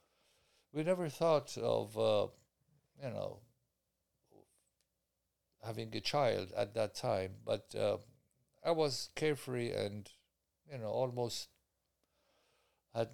We 0.73 0.85
never 0.85 1.09
thought 1.09 1.57
of, 1.59 1.99
uh, 1.99 2.29
you 3.03 3.11
know, 3.11 3.41
having 5.65 5.95
a 5.95 6.01
child 6.01 6.53
at 6.57 6.75
that 6.75 6.95
time. 6.95 7.33
But 7.45 7.75
uh, 7.79 7.99
I 8.65 8.71
was 8.71 9.11
carefree 9.17 9.73
and, 9.73 10.09
you 10.71 10.79
know, 10.79 10.89
almost 10.89 11.49
had 12.95 13.09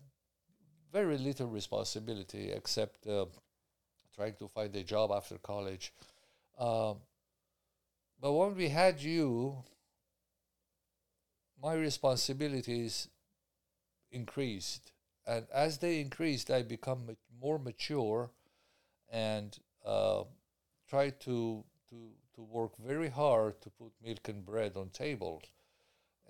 very 0.92 1.18
little 1.18 1.49
responsibility 1.49 2.50
except. 2.50 3.06
Uh, 3.06 3.26
trying 4.18 4.35
to 4.35 4.49
find 4.49 4.75
a 4.75 4.82
job 4.82 5.12
after 5.12 5.38
college. 5.38 5.92
Um, 6.58 6.97
but 8.20 8.32
when 8.32 8.56
we 8.56 8.68
had 8.68 9.00
you, 9.00 9.62
my 11.62 11.74
responsibilities 11.74 13.08
increased. 14.10 14.92
And 15.26 15.46
as 15.52 15.78
they 15.78 16.00
increased, 16.00 16.50
I 16.50 16.62
become 16.62 17.06
ma- 17.06 17.12
more 17.40 17.58
mature 17.58 18.30
and 19.10 19.58
uh, 19.84 20.24
try 20.88 21.10
to, 21.10 21.64
to, 21.90 21.96
to 22.34 22.42
work 22.42 22.72
very 22.78 23.08
hard 23.10 23.60
to 23.62 23.70
put 23.70 23.92
milk 24.02 24.28
and 24.28 24.44
bread 24.44 24.72
on 24.76 24.90
tables. 24.90 25.42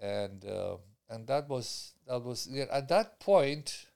And, 0.00 0.44
uh, 0.44 0.76
and 1.08 1.26
that 1.26 1.48
was, 1.48 1.92
that 2.06 2.22
was 2.22 2.48
yeah, 2.50 2.66
at 2.72 2.88
that 2.88 3.20
point, 3.20 3.86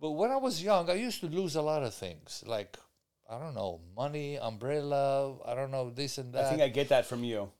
but 0.00 0.10
when 0.12 0.30
I 0.30 0.36
was 0.36 0.62
young, 0.62 0.90
I 0.90 0.94
used 0.94 1.20
to 1.20 1.26
lose 1.26 1.56
a 1.56 1.62
lot 1.62 1.82
of 1.82 1.94
things, 1.94 2.44
like 2.46 2.76
I 3.28 3.38
don't 3.38 3.54
know, 3.54 3.80
money, 3.96 4.36
umbrella, 4.36 5.36
I 5.44 5.54
don't 5.54 5.70
know 5.70 5.90
this 5.90 6.18
and 6.18 6.32
that. 6.34 6.46
I 6.46 6.50
think 6.50 6.62
I 6.62 6.68
get 6.68 6.90
that 6.90 7.06
from 7.06 7.24
you. 7.24 7.50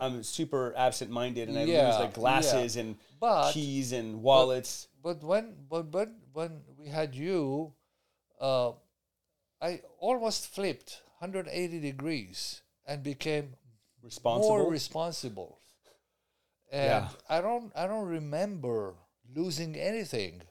I'm 0.00 0.22
super 0.22 0.74
absent-minded, 0.76 1.48
and 1.48 1.58
I 1.58 1.64
lose 1.64 1.98
like 1.98 2.14
glasses 2.14 2.76
and 2.76 2.96
but 3.20 3.52
keys 3.52 3.92
and 3.92 4.22
wallets. 4.22 4.88
but 5.02 5.22
when 5.22 5.54
but 5.68 5.90
but 5.90 6.10
when 6.32 6.62
we 6.78 6.88
had 6.88 7.14
you, 7.14 7.72
uh, 8.40 8.72
I 9.60 9.80
almost 9.98 10.48
flipped 10.54 11.02
180 11.18 11.80
degrees 11.80 12.62
and 12.86 13.02
became 13.02 13.54
responsible. 14.02 14.48
more 14.58 14.70
responsible. 14.70 15.60
And 16.70 17.04
Yeah. 17.04 17.08
I 17.28 17.40
don't 17.40 17.72
I 17.76 17.86
don't 17.86 18.06
remember 18.06 18.94
losing 19.34 19.76
anything, 19.76 20.42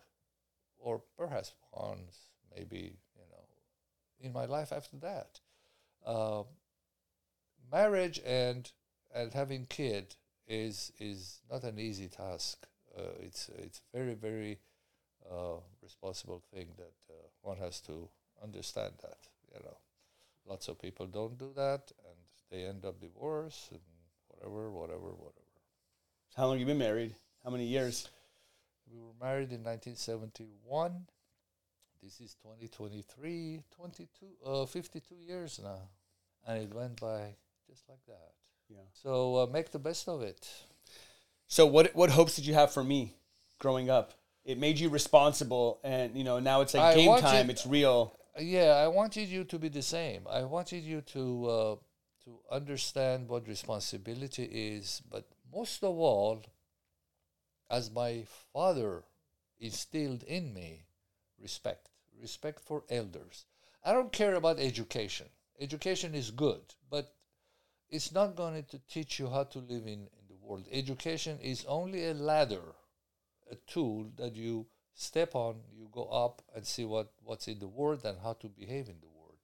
or 0.77 1.03
perhaps 1.17 1.53
once 1.73 2.29
maybe 2.55 2.97
you 3.15 3.25
know, 3.29 3.45
in 4.19 4.31
my 4.33 4.45
life 4.45 4.71
after 4.71 4.97
that. 4.97 5.39
Uh, 6.05 6.43
marriage 7.71 8.21
and 8.25 8.71
and 9.15 9.33
having 9.33 9.65
kid 9.67 10.15
is 10.47 10.91
is 10.99 11.39
not 11.49 11.63
an 11.63 11.79
easy 11.79 12.07
task. 12.07 12.67
Uh, 12.97 13.13
it's 13.21 13.49
it's 13.57 13.81
very 13.93 14.13
very 14.13 14.59
uh, 15.31 15.57
responsible 15.81 16.43
thing 16.53 16.67
that 16.77 16.93
uh, 17.09 17.27
one 17.41 17.57
has 17.57 17.81
to 17.81 18.09
understand 18.43 18.93
that 19.01 19.17
you 19.53 19.59
know. 19.63 19.77
lots 20.47 20.67
of 20.67 20.79
people 20.79 21.07
don't 21.07 21.37
do 21.37 21.51
that, 21.55 21.91
and 22.07 22.19
they 22.51 22.65
end 22.65 22.85
up 22.85 22.99
divorced 22.99 23.71
and 23.71 23.81
whatever, 24.27 24.69
whatever, 24.69 25.09
whatever. 25.25 25.41
How 26.35 26.45
long 26.45 26.53
have 26.53 26.59
you 26.59 26.65
been 26.65 26.77
married? 26.77 27.15
How 27.43 27.49
many 27.49 27.65
years? 27.65 28.09
We 28.91 28.99
were 28.99 29.15
married 29.19 29.51
in 29.51 29.63
1971. 29.63 31.07
This 32.03 32.19
is 32.21 32.35
2023, 32.43 33.63
22, 33.75 34.25
uh, 34.45 34.65
52 34.65 35.15
years 35.15 35.59
now. 35.63 35.89
And 36.45 36.61
it 36.61 36.73
went 36.73 37.01
by 37.01 37.35
just 37.67 37.89
like 37.89 38.05
that. 38.05 38.44
Yeah. 38.69 38.77
So 38.93 39.37
uh, 39.37 39.45
make 39.47 39.71
the 39.71 39.79
best 39.79 40.07
of 40.07 40.21
it. 40.21 40.47
So 41.47 41.65
what 41.65 41.95
what 41.95 42.09
hopes 42.09 42.35
did 42.35 42.45
you 42.45 42.53
have 42.53 42.71
for 42.71 42.83
me 42.83 43.15
growing 43.59 43.89
up? 43.89 44.13
It 44.43 44.57
made 44.59 44.79
you 44.79 44.89
responsible, 44.89 45.79
and 45.83 46.15
you 46.15 46.23
know 46.23 46.39
now 46.39 46.61
it's 46.61 46.73
like 46.73 46.83
I 46.83 46.95
game 46.95 47.07
want 47.07 47.21
time. 47.21 47.49
It's 47.49 47.65
real. 47.65 48.17
Yeah, 48.39 48.73
I 48.73 48.87
wanted 48.87 49.29
you 49.29 49.43
to 49.45 49.59
be 49.59 49.69
the 49.69 49.81
same. 49.81 50.27
I 50.29 50.43
wanted 50.43 50.83
you 50.83 51.01
to 51.01 51.45
uh, 51.45 51.75
to 52.25 52.39
understand 52.51 53.29
what 53.29 53.47
responsibility 53.47 54.43
is, 54.43 55.01
but 55.09 55.25
most 55.53 55.83
of 55.83 55.97
all, 55.97 56.43
as 57.69 57.91
my 57.91 58.23
father 58.51 59.03
instilled 59.59 60.23
in 60.23 60.53
me, 60.53 60.85
respect, 61.41 61.89
respect 62.21 62.59
for 62.59 62.83
elders. 62.89 63.45
I 63.83 63.93
don't 63.93 64.11
care 64.11 64.33
about 64.33 64.59
education. 64.59 65.27
Education 65.59 66.15
is 66.15 66.31
good, 66.31 66.61
it's 67.89 68.11
not 68.11 68.35
going 68.35 68.63
to 68.63 68.79
teach 68.89 69.19
you 69.19 69.29
how 69.29 69.43
to 69.43 69.59
live 69.59 69.85
in, 69.85 70.07
in 70.07 70.25
the 70.27 70.35
world. 70.41 70.67
Education 70.71 71.39
is 71.41 71.65
only 71.67 72.07
a 72.07 72.13
ladder, 72.13 72.75
a 73.51 73.55
tool 73.67 74.07
that 74.17 74.35
you 74.35 74.65
step 74.93 75.35
on, 75.35 75.55
you 75.73 75.87
go 75.91 76.05
up 76.05 76.41
and 76.55 76.65
see 76.65 76.85
what, 76.85 77.11
what's 77.23 77.47
in 77.47 77.59
the 77.59 77.67
world 77.67 78.05
and 78.05 78.17
how 78.23 78.33
to 78.33 78.47
behave 78.47 78.87
in 78.87 78.99
the 79.01 79.07
world. 79.07 79.37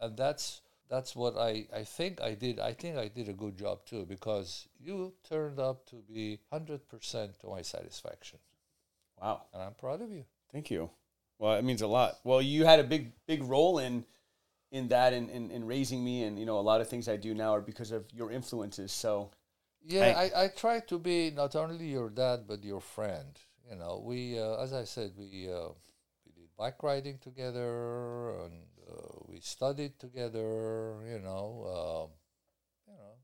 And 0.00 0.16
that's 0.16 0.60
that's 0.88 1.16
what 1.16 1.36
I, 1.36 1.66
I 1.74 1.82
think 1.82 2.20
I 2.20 2.34
did. 2.34 2.60
I 2.60 2.72
think 2.72 2.96
I 2.96 3.08
did 3.08 3.28
a 3.28 3.32
good 3.32 3.56
job 3.56 3.84
too 3.86 4.06
because 4.06 4.68
you 4.78 5.14
turned 5.28 5.58
up 5.58 5.84
to 5.86 5.96
be 5.96 6.38
100% 6.52 6.80
to 7.40 7.46
my 7.48 7.62
satisfaction. 7.62 8.38
Wow. 9.20 9.42
And 9.52 9.62
I'm 9.62 9.74
proud 9.74 10.02
of 10.02 10.12
you. 10.12 10.24
Thank 10.52 10.70
you. 10.70 10.90
Well, 11.38 11.56
it 11.56 11.64
means 11.64 11.82
a 11.82 11.86
lot. 11.86 12.18
Well, 12.24 12.40
you 12.40 12.64
had 12.64 12.80
a 12.80 12.84
big 12.84 13.12
big 13.26 13.42
role 13.42 13.78
in 13.78 14.04
in 14.70 14.88
that 14.88 15.12
in, 15.12 15.28
in, 15.30 15.50
in 15.50 15.66
raising 15.66 16.04
me, 16.04 16.24
and 16.24 16.38
you 16.38 16.46
know 16.46 16.58
a 16.58 16.66
lot 16.70 16.80
of 16.80 16.88
things 16.88 17.08
I 17.08 17.16
do 17.16 17.34
now 17.34 17.54
are 17.54 17.60
because 17.60 17.92
of 17.92 18.04
your 18.12 18.30
influences. 18.32 18.92
So 18.92 19.30
Yeah, 19.82 20.06
I- 20.16 20.24
I, 20.26 20.44
I, 20.44 20.48
try 20.48 20.80
to 20.80 20.98
be 20.98 21.30
not 21.30 21.54
only 21.56 21.86
your 21.86 22.10
dad 22.10 22.46
but 22.46 22.64
your 22.64 22.80
friend. 22.80 23.38
You 23.70 23.76
know, 23.76 24.02
we 24.04 24.38
uh, 24.38 24.62
as 24.62 24.72
I 24.72 24.84
said, 24.84 25.12
we 25.16 25.48
uh, 25.52 25.70
we 26.24 26.32
did 26.32 26.48
bike 26.56 26.82
riding 26.82 27.18
together 27.18 28.30
and 28.44 28.54
uh, 28.88 29.18
we 29.28 29.40
studied 29.40 29.98
together. 29.98 31.02
You 31.08 31.20
know, 31.20 31.48
um, 31.76 32.10
you 32.88 32.94
know, 32.98 33.14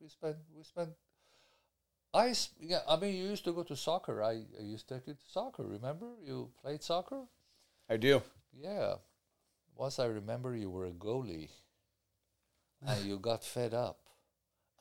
we 0.00 0.08
spent 0.08 0.36
we 0.54 0.62
spent. 0.62 0.90
I 2.14 2.28
s- 2.30 2.50
yeah, 2.60 2.80
I 2.88 2.96
mean, 2.96 3.14
you 3.16 3.24
used 3.28 3.44
to 3.44 3.52
go 3.52 3.62
to 3.64 3.76
soccer. 3.76 4.22
I, 4.22 4.44
I 4.58 4.62
used 4.62 4.88
to 4.88 4.94
take 4.94 5.06
you 5.08 5.14
to 5.14 5.26
soccer. 5.30 5.62
Remember, 5.64 6.14
you 6.22 6.50
played 6.62 6.82
soccer. 6.82 7.24
I 7.88 7.96
do. 7.98 8.22
Yeah. 8.52 8.96
Once 9.76 9.98
I 9.98 10.06
remember 10.06 10.54
you 10.54 10.70
were 10.70 10.86
a 10.86 10.92
goalie 10.92 11.50
and 12.86 13.04
you 13.04 13.18
got 13.18 13.44
fed 13.44 13.74
up 13.74 13.98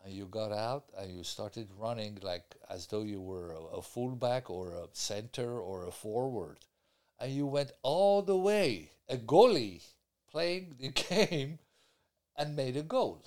and 0.04 0.14
you 0.14 0.26
got 0.26 0.52
out 0.52 0.86
and 0.98 1.12
you 1.16 1.24
started 1.24 1.70
running 1.78 2.18
like 2.22 2.56
as 2.70 2.88
though 2.88 3.04
you 3.04 3.22
were 3.22 3.52
a, 3.52 3.78
a 3.78 3.82
fullback 3.82 4.50
or 4.50 4.72
a 4.72 4.88
center 4.94 5.60
or 5.60 5.88
a 5.88 5.92
forward. 5.92 6.58
And 7.20 7.32
you 7.32 7.46
went 7.46 7.72
all 7.84 8.24
the 8.24 8.38
way, 8.38 8.92
a 9.08 9.18
goalie 9.18 9.84
playing 10.32 10.76
the 10.80 10.90
game 11.10 11.60
and 12.38 12.56
made 12.56 12.78
a 12.78 12.82
goal. 12.82 13.24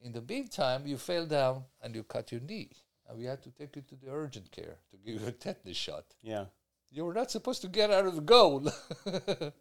In 0.00 0.12
the 0.12 0.22
meantime, 0.22 0.86
you 0.86 0.96
fell 0.96 1.26
down 1.26 1.64
and 1.82 1.94
you 1.94 2.02
cut 2.02 2.32
your 2.32 2.40
knee. 2.40 2.70
And 3.08 3.18
we 3.18 3.24
had 3.24 3.42
to 3.42 3.50
take 3.50 3.76
you 3.76 3.82
to 3.82 3.94
the 3.96 4.10
urgent 4.10 4.50
care 4.50 4.76
to 4.90 4.96
give 4.96 5.20
you 5.20 5.28
a 5.28 5.32
tetanus 5.32 5.76
shot. 5.76 6.04
Yeah. 6.22 6.46
You 6.90 7.04
were 7.04 7.14
not 7.14 7.30
supposed 7.30 7.62
to 7.62 7.68
get 7.68 7.90
out 7.90 8.06
of 8.06 8.14
the 8.14 8.20
goal. 8.20 8.70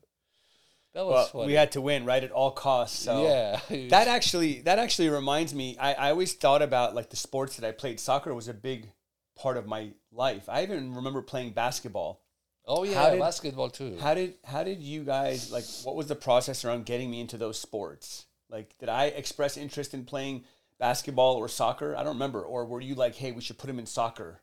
that 0.96 1.06
was 1.06 1.14
Well, 1.14 1.28
funny. 1.44 1.48
we 1.48 1.54
had 1.54 1.74
to 1.74 1.82
win 1.82 2.06
right 2.06 2.24
at 2.24 2.32
all 2.32 2.50
costs. 2.52 2.98
So 3.04 3.28
yeah. 3.28 3.60
that 3.90 4.08
actually 4.08 4.62
that 4.62 4.80
actually 4.80 5.10
reminds 5.10 5.54
me. 5.54 5.78
I, 5.78 5.94
I 5.94 6.10
always 6.10 6.34
thought 6.34 6.64
about 6.64 6.96
like 6.96 7.12
the 7.12 7.16
sports 7.18 7.58
that 7.58 7.68
I 7.68 7.72
played. 7.72 8.00
Soccer 8.00 8.34
was 8.34 8.48
a 8.48 8.54
big 8.54 8.90
part 9.36 9.58
of 9.58 9.68
my 9.68 9.92
life. 10.12 10.50
I 10.50 10.64
even 10.64 10.96
remember 10.96 11.22
playing 11.22 11.52
basketball. 11.52 12.22
oh 12.66 12.84
yeah, 12.84 13.12
did- 13.12 13.20
basketball 13.20 13.70
too. 13.70 13.98
How 14.02 14.16
did 14.16 14.36
how 14.44 14.64
did 14.64 14.82
you 14.82 15.04
guys 15.04 15.52
like? 15.52 15.66
What 15.84 15.96
was 15.96 16.08
the 16.08 16.16
process 16.16 16.66
around 16.66 16.86
getting 16.86 17.12
me 17.12 17.20
into 17.22 17.38
those 17.38 17.60
sports? 17.60 18.26
Like, 18.50 18.78
did 18.80 18.90
I 18.90 19.06
express 19.08 19.58
interest 19.58 19.94
in 19.94 20.06
playing 20.06 20.46
basketball 20.80 21.36
or 21.36 21.48
soccer? 21.50 21.96
I 21.96 22.04
don't 22.04 22.14
remember. 22.14 22.42
Or 22.44 22.66
were 22.66 22.80
you 22.80 22.96
like, 22.96 23.16
hey, 23.16 23.32
we 23.32 23.42
should 23.42 23.58
put 23.58 23.70
him 23.70 23.80
in 23.80 23.86
soccer? 23.86 24.42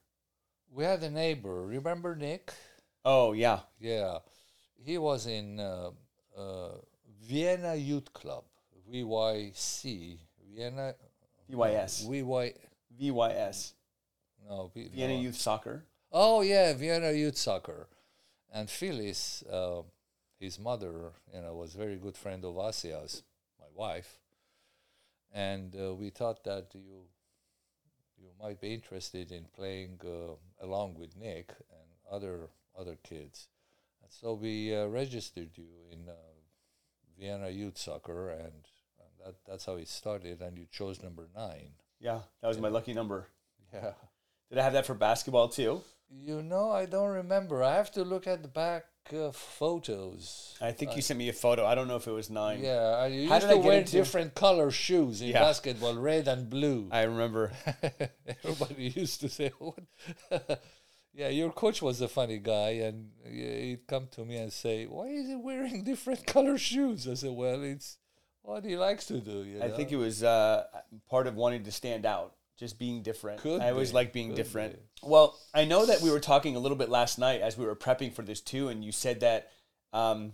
we 0.75 0.85
had 0.85 1.03
a 1.03 1.11
neighbor. 1.11 1.67
Remember 1.67 2.15
Nick? 2.17 2.53
Oh 3.05 3.33
yeah, 3.33 3.61
Yeah, 3.81 4.19
he 4.85 4.99
was 4.99 5.27
in 5.27 5.61
uh, 5.61 5.91
uh, 6.37 6.71
Vienna 7.23 7.75
Youth 7.75 8.13
Club, 8.13 8.45
VYC, 8.91 10.19
Vienna. 10.55 10.95
VYS, 11.51 12.07
VY. 12.09 12.55
VYS, 13.01 13.73
No, 14.49 14.71
V- 14.75 14.89
Vienna 14.89 15.15
no. 15.15 15.21
Youth 15.21 15.37
Soccer. 15.37 15.85
Oh 16.13 16.43
yeah, 16.43 16.73
Vienna 16.75 17.11
Youth 17.13 17.37
Soccer, 17.39 17.89
and 18.53 18.69
Phyllis, 18.69 19.43
uh, 19.51 19.83
his 20.39 20.59
mother, 20.59 21.13
you 21.35 21.41
know, 21.41 21.55
was 21.55 21.75
a 21.75 21.79
very 21.79 21.97
good 21.97 22.17
friend 22.17 22.45
of 22.45 22.57
Asia's, 22.59 23.23
my 23.59 23.67
wife, 23.75 24.19
and 25.33 25.75
uh, 25.75 25.95
we 25.95 26.11
thought 26.11 26.45
that 26.45 26.67
you 26.75 27.07
you 28.19 28.29
might 28.41 28.61
be 28.61 28.73
interested 28.75 29.33
in 29.33 29.45
playing 29.57 29.99
uh, 30.05 30.35
along 30.65 30.95
with 30.99 31.17
Nick 31.17 31.51
and 31.71 31.89
other 32.11 32.49
other 32.79 32.97
kids, 33.03 33.49
so 34.21 34.35
we 34.35 34.75
uh, 34.75 34.87
registered 34.87 35.51
you 35.57 35.67
in 35.91 36.09
uh, 36.09 36.13
Vienna 37.19 37.49
Youth 37.51 37.79
Soccer, 37.79 38.31
and, 38.31 38.41
and 39.01 39.11
that 39.25 39.35
that's 39.47 39.65
how 39.67 39.75
it 39.77 39.89
started, 39.89 40.41
and 40.41 40.59
you 40.59 40.67
chose 40.71 41.03
number 41.03 41.29
nine. 41.35 41.71
Yeah, 42.01 42.21
that 42.41 42.49
was 42.49 42.59
my 42.59 42.69
lucky 42.69 42.93
number. 42.95 43.29
Yeah. 43.73 43.93
Did 44.51 44.59
I 44.59 44.63
have 44.65 44.75
that 44.75 44.85
for 44.87 44.95
basketball 44.95 45.49
too? 45.49 45.81
You 46.11 46.43
know, 46.43 46.71
I 46.71 46.85
don't 46.85 47.09
remember. 47.09 47.63
I 47.65 47.75
have 47.77 47.91
to 47.93 48.05
look 48.05 48.27
at 48.27 48.43
the 48.43 48.49
back 48.49 48.85
uh, 49.17 49.31
photos. 49.33 50.57
I 50.61 50.73
think 50.73 50.95
you 50.95 51.01
sent 51.01 51.17
me 51.19 51.31
a 51.31 51.33
photo. 51.33 51.65
I 51.65 51.75
don't 51.75 51.89
know 51.89 51.97
if 51.97 52.07
it 52.07 52.13
was 52.13 52.29
nine. 52.29 52.61
Yeah, 52.61 52.97
I 53.01 53.07
used 53.07 53.33
How 53.33 53.39
did 53.39 53.47
to 53.49 53.53
I 53.55 53.57
wear 53.57 53.79
into- 53.79 53.93
different 53.93 54.35
color 54.35 54.71
shoes 54.71 55.23
in 55.23 55.29
Yeah. 55.29 55.41
basketball, 55.41 55.95
red 55.95 56.29
and 56.29 56.51
blue. 56.51 56.89
I 56.93 57.03
remember. 57.05 57.53
Everybody 58.45 58.93
used 58.95 59.21
to 59.23 59.29
say, 59.31 59.53
"What?" 59.59 59.81
yeah, 61.15 61.29
your 61.29 61.51
coach 61.53 61.83
was 61.83 62.01
a 62.01 62.09
funny 62.09 62.39
guy, 62.39 62.71
and 62.71 63.11
he'd 63.25 63.87
come 63.87 64.09
to 64.13 64.25
me 64.25 64.37
and 64.37 64.53
say, 64.53 64.87
"Why 64.87 65.07
is 65.07 65.29
he 65.29 65.37
wearing 65.37 65.85
different 65.85 66.27
color 66.27 66.57
shoes?" 66.57 67.07
I 67.07 67.15
said, 67.15 67.33
"Well, 67.33 67.63
it's 67.63 67.99
what 68.43 68.65
he 68.65 68.77
likes 68.77 69.07
to 69.07 69.21
do." 69.21 69.45
You 69.45 69.63
I 69.63 69.69
know? 69.69 69.77
think 69.77 69.93
it 69.93 69.97
was 69.97 70.23
uh, 70.23 70.65
part 71.11 71.27
of 71.27 71.37
wanting 71.37 71.65
to 71.65 71.73
stand 71.73 72.07
out, 72.07 72.35
just 72.59 72.79
being 72.79 73.03
different. 73.03 73.41
Could 73.41 73.61
I 73.61 73.71
always 73.71 73.93
like 73.93 74.13
being 74.13 74.29
could 74.29 74.37
different. 74.37 74.75
be. 74.75 74.81
Well, 75.03 75.39
I 75.53 75.65
know 75.65 75.85
that 75.85 76.01
we 76.01 76.11
were 76.11 76.21
talking 76.21 76.57
a 76.57 76.61
little 76.61 76.79
bit 76.79 76.89
last 76.89 77.19
night 77.19 77.43
as 77.43 77.59
we 77.59 77.67
were 77.67 77.77
prepping 77.77 78.13
for 78.15 78.23
this 78.23 78.41
too, 78.41 78.69
and 78.69 78.83
you 78.83 78.93
said 78.93 79.21
that 79.21 79.51
um, 79.93 80.33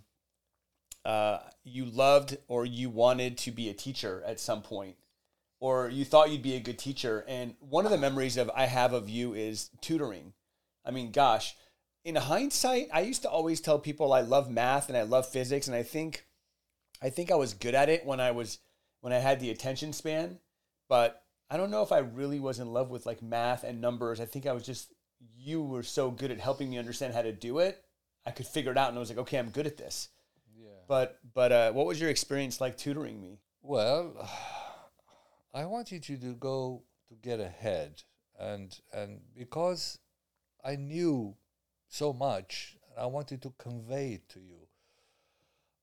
uh, 1.05 1.39
you 1.65 1.87
loved 1.87 2.37
or 2.47 2.65
you 2.65 2.89
wanted 2.89 3.37
to 3.39 3.51
be 3.51 3.69
a 3.69 3.75
teacher 3.75 4.23
at 4.25 4.39
some 4.39 4.63
point, 4.63 4.95
or 5.59 5.89
you 5.89 6.05
thought 6.05 6.31
you'd 6.31 6.43
be 6.43 6.55
a 6.55 6.61
good 6.61 6.79
teacher. 6.79 7.25
And 7.27 7.57
one 7.59 7.85
of 7.85 7.91
the 7.91 7.99
memories 7.99 8.37
of 8.37 8.49
I 8.55 8.67
have 8.67 8.93
of 8.93 9.09
you 9.09 9.35
is 9.35 9.71
tutoring. 9.81 10.35
I 10.89 10.91
mean, 10.91 11.13
gosh, 11.13 11.55
in 12.05 12.17
hindsight, 12.17 12.89
I 12.93 13.03
used 13.03 13.23
to 13.23 13.31
always 13.31 13.61
tell 13.61 13.79
people 13.79 14.15
I 14.15 14.23
love 14.23 14.51
math 14.51 14.89
and 14.89 14.97
I 14.97 15.03
love 15.03 15.29
physics, 15.29 15.67
and 15.67 15.77
I 15.77 15.83
think, 15.83 16.25
I 17.03 17.11
think 17.11 17.31
I 17.31 17.35
was 17.35 17.53
good 17.53 17.75
at 17.75 17.91
it 17.91 18.07
when 18.07 18.19
I 18.19 18.31
was 18.31 18.59
when 19.01 19.13
I 19.13 19.19
had 19.19 19.39
the 19.39 19.51
attention 19.51 19.93
span, 19.93 20.39
but 20.89 21.23
I 21.51 21.57
don't 21.59 21.71
know 21.71 21.83
if 21.83 21.93
I 21.93 21.99
really 21.99 22.41
was 22.41 22.59
in 22.59 22.73
love 22.73 22.91
with 22.91 23.05
like 23.05 23.23
math 23.23 23.63
and 23.63 23.81
numbers. 23.81 24.21
I 24.21 24.25
think 24.25 24.47
I 24.47 24.53
was 24.53 24.65
just 24.65 24.93
you 25.37 25.63
were 25.63 25.83
so 25.83 26.11
good 26.11 26.31
at 26.31 26.41
helping 26.41 26.71
me 26.71 26.79
understand 26.79 27.15
how 27.15 27.23
to 27.23 27.33
do 27.33 27.59
it. 27.59 27.83
I 28.27 28.31
could 28.31 28.47
figure 28.47 28.73
it 28.73 28.79
out, 28.79 28.89
and 28.89 28.97
I 28.97 29.01
was 29.01 29.11
like, 29.11 29.19
okay, 29.19 29.39
I'm 29.39 29.51
good 29.51 29.67
at 29.67 29.77
this. 29.77 30.09
Yeah. 30.59 30.71
But 30.89 31.19
but 31.35 31.53
uh, 31.53 31.73
what 31.73 31.87
was 31.87 32.01
your 32.01 32.11
experience 32.11 32.61
like 32.61 32.79
tutoring 32.79 33.21
me? 33.21 33.41
Well, 33.61 34.15
I 35.55 35.67
wanted 35.67 36.09
you 36.09 36.17
to 36.17 36.35
go 36.35 36.85
to 37.09 37.15
get 37.15 37.41
ahead, 37.41 38.03
and 38.39 38.75
and 38.93 39.21
because 39.37 39.99
I 40.65 40.77
knew 40.77 41.35
so 41.89 42.13
much, 42.13 42.77
and 42.91 42.99
I 42.99 43.07
wanted 43.07 43.43
to 43.43 43.53
convey 43.59 44.15
it 44.15 44.29
to 44.31 44.41
you. 44.41 44.67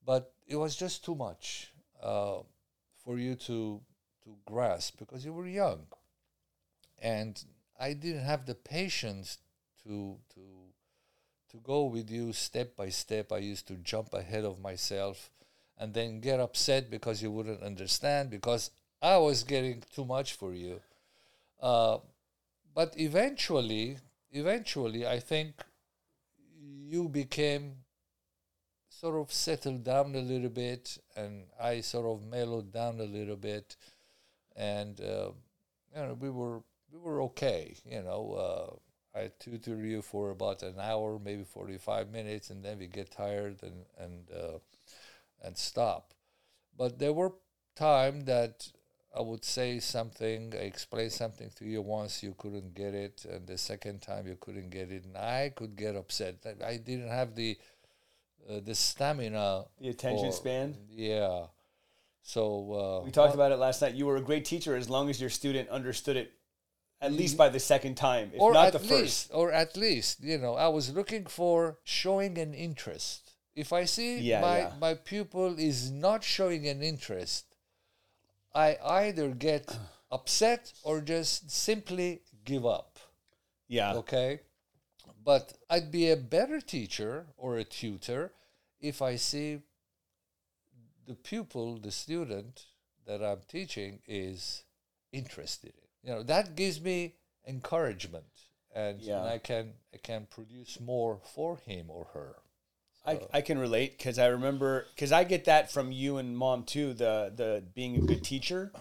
But 0.05 0.33
it 0.47 0.55
was 0.55 0.75
just 0.75 1.03
too 1.03 1.15
much 1.15 1.73
uh, 2.01 2.39
for 3.03 3.17
you 3.17 3.35
to 3.35 3.81
to 4.23 4.35
grasp 4.45 4.97
because 4.97 5.23
you 5.23 5.33
were 5.33 5.47
young, 5.47 5.85
and 6.99 7.43
I 7.79 7.93
didn't 7.93 8.23
have 8.23 8.45
the 8.45 8.55
patience 8.55 9.37
to 9.83 10.17
to 10.35 10.41
to 11.51 11.57
go 11.63 11.85
with 11.85 12.09
you 12.09 12.33
step 12.33 12.75
by 12.75 12.89
step. 12.89 13.31
I 13.31 13.37
used 13.37 13.67
to 13.67 13.75
jump 13.75 14.13
ahead 14.13 14.43
of 14.43 14.59
myself 14.59 15.29
and 15.77 15.93
then 15.93 16.19
get 16.19 16.39
upset 16.39 16.89
because 16.89 17.21
you 17.21 17.31
wouldn't 17.31 17.63
understand 17.63 18.29
because 18.29 18.71
I 19.01 19.17
was 19.17 19.43
getting 19.43 19.83
too 19.93 20.05
much 20.05 20.33
for 20.33 20.53
you. 20.53 20.81
Uh, 21.61 21.99
but 22.73 22.93
eventually, 22.99 23.97
eventually, 24.35 25.07
I 25.07 25.19
think 25.19 25.63
you 26.87 27.09
became 27.09 27.77
sort 28.89 29.15
of 29.15 29.31
settled 29.31 29.83
down 29.83 30.15
a 30.15 30.19
little 30.19 30.49
bit, 30.49 30.97
and 31.15 31.45
I 31.59 31.81
sort 31.81 32.05
of 32.05 32.25
mellowed 32.25 32.71
down 32.71 32.99
a 32.99 33.03
little 33.03 33.35
bit, 33.35 33.75
and 34.55 34.99
uh, 35.01 35.31
you 35.95 36.01
know 36.01 36.17
we 36.19 36.29
were 36.29 36.61
we 36.91 36.99
were 36.99 37.21
okay. 37.23 37.75
You 37.85 38.03
know, 38.03 38.79
uh, 39.15 39.19
I 39.19 39.31
tutor 39.39 39.77
you 39.85 40.01
for 40.01 40.31
about 40.31 40.63
an 40.63 40.79
hour, 40.79 41.19
maybe 41.19 41.43
forty 41.43 41.77
five 41.77 42.09
minutes, 42.11 42.49
and 42.49 42.63
then 42.63 42.79
we 42.79 42.87
get 42.87 43.11
tired 43.11 43.63
and 43.63 43.85
and 43.97 44.31
uh, 44.31 44.59
and 45.43 45.57
stop. 45.57 46.13
But 46.77 46.99
there 46.99 47.13
were 47.13 47.33
time 47.75 48.25
that 48.25 48.71
I 49.17 49.21
would 49.21 49.45
say 49.45 49.79
something, 49.79 50.53
explain 50.53 51.09
something 51.09 51.49
to 51.57 51.65
you 51.65 51.81
once 51.81 52.21
you 52.21 52.35
couldn't 52.37 52.73
get 52.75 52.93
it, 52.93 53.25
and 53.29 53.47
the 53.47 53.57
second 53.57 54.01
time 54.01 54.27
you 54.27 54.37
couldn't 54.39 54.69
get 54.69 54.91
it, 54.91 55.05
and 55.05 55.17
I 55.17 55.51
could 55.55 55.75
get 55.75 55.95
upset. 55.95 56.35
I 56.65 56.77
didn't 56.77 57.09
have 57.09 57.35
the 57.35 57.57
uh, 58.49 58.59
the 58.63 58.75
stamina, 58.75 59.65
The 59.79 59.89
attention 59.89 60.31
span. 60.31 60.75
Yeah. 60.89 61.47
So 62.21 63.01
uh, 63.01 63.05
We 63.05 63.11
talked 63.11 63.33
about 63.35 63.51
it 63.51 63.57
last 63.57 63.81
night. 63.81 63.93
You 63.95 64.05
were 64.05 64.17
a 64.17 64.21
great 64.21 64.45
teacher 64.45 64.75
as 64.75 64.89
long 64.89 65.09
as 65.09 65.19
your 65.21 65.29
student 65.29 65.69
understood 65.69 66.17
it 66.17 66.33
at 67.01 67.11
least 67.11 67.37
by 67.37 67.49
the 67.49 67.59
second 67.59 67.95
time, 67.95 68.31
if 68.33 68.41
or 68.41 68.53
not 68.53 68.67
at 68.67 68.73
the 68.73 68.79
least, 68.79 69.27
first. 69.27 69.31
or 69.33 69.51
at 69.51 69.77
least, 69.77 70.23
you 70.23 70.37
know, 70.37 70.55
I 70.55 70.67
was 70.69 70.91
looking 70.93 71.25
for 71.25 71.77
showing 71.83 72.37
an 72.37 72.53
interest. 72.53 73.33
If 73.55 73.71
I 73.73 73.85
see 73.85 74.19
Yeah, 74.19 74.41
my 74.41 74.57
yeah. 74.59 74.71
my 74.79 74.93
pupil 74.95 75.57
is 75.59 75.91
not 75.91 76.23
showing 76.23 76.67
an 76.67 76.81
interest, 76.81 77.54
I 78.55 78.77
either 78.83 79.29
get 79.29 79.77
upset 80.11 80.73
or 80.83 81.01
just 81.01 81.51
simply 81.51 82.21
give 82.45 82.65
up. 82.65 82.99
Yeah. 83.67 83.95
Okay, 83.95 84.39
but 85.23 85.53
I'd 85.69 85.91
be 85.91 86.09
a 86.11 86.15
better 86.17 86.61
teacher 86.61 87.27
or 87.37 87.57
a 87.57 87.63
tutor 87.63 88.31
if 88.79 89.01
I 89.01 89.17
see 89.17 89.59
the 91.05 91.15
pupil, 91.15 91.77
the 91.79 91.91
student 91.91 92.65
that 93.05 93.21
I'm 93.23 93.41
teaching 93.47 93.99
is 94.07 94.63
interested 95.11 95.73
in. 95.75 96.09
You 96.09 96.15
know, 96.15 96.23
that 96.23 96.55
gives 96.55 96.79
me 96.81 97.15
encouragement, 97.47 98.25
and, 98.73 99.01
Yeah. 99.01 99.19
and 99.19 99.29
I 99.29 99.37
can 99.39 99.73
I 99.93 99.97
can 99.97 100.27
produce 100.27 100.79
more 100.79 101.19
for 101.33 101.57
him 101.57 101.89
or 101.89 102.05
her. 102.13 102.35
I, 103.05 103.19
I 103.33 103.41
can 103.41 103.57
relate 103.57 103.97
because 103.97 104.17
I 104.17 104.27
remember 104.27 104.85
because 104.95 105.11
I 105.11 105.23
get 105.23 105.45
that 105.45 105.71
from 105.71 105.91
you 105.91 106.17
and 106.17 106.37
mom 106.37 106.63
too 106.63 106.93
the 106.93 107.31
the 107.35 107.63
being 107.73 107.95
a 107.97 108.01
good 108.01 108.23
teacher 108.23 108.71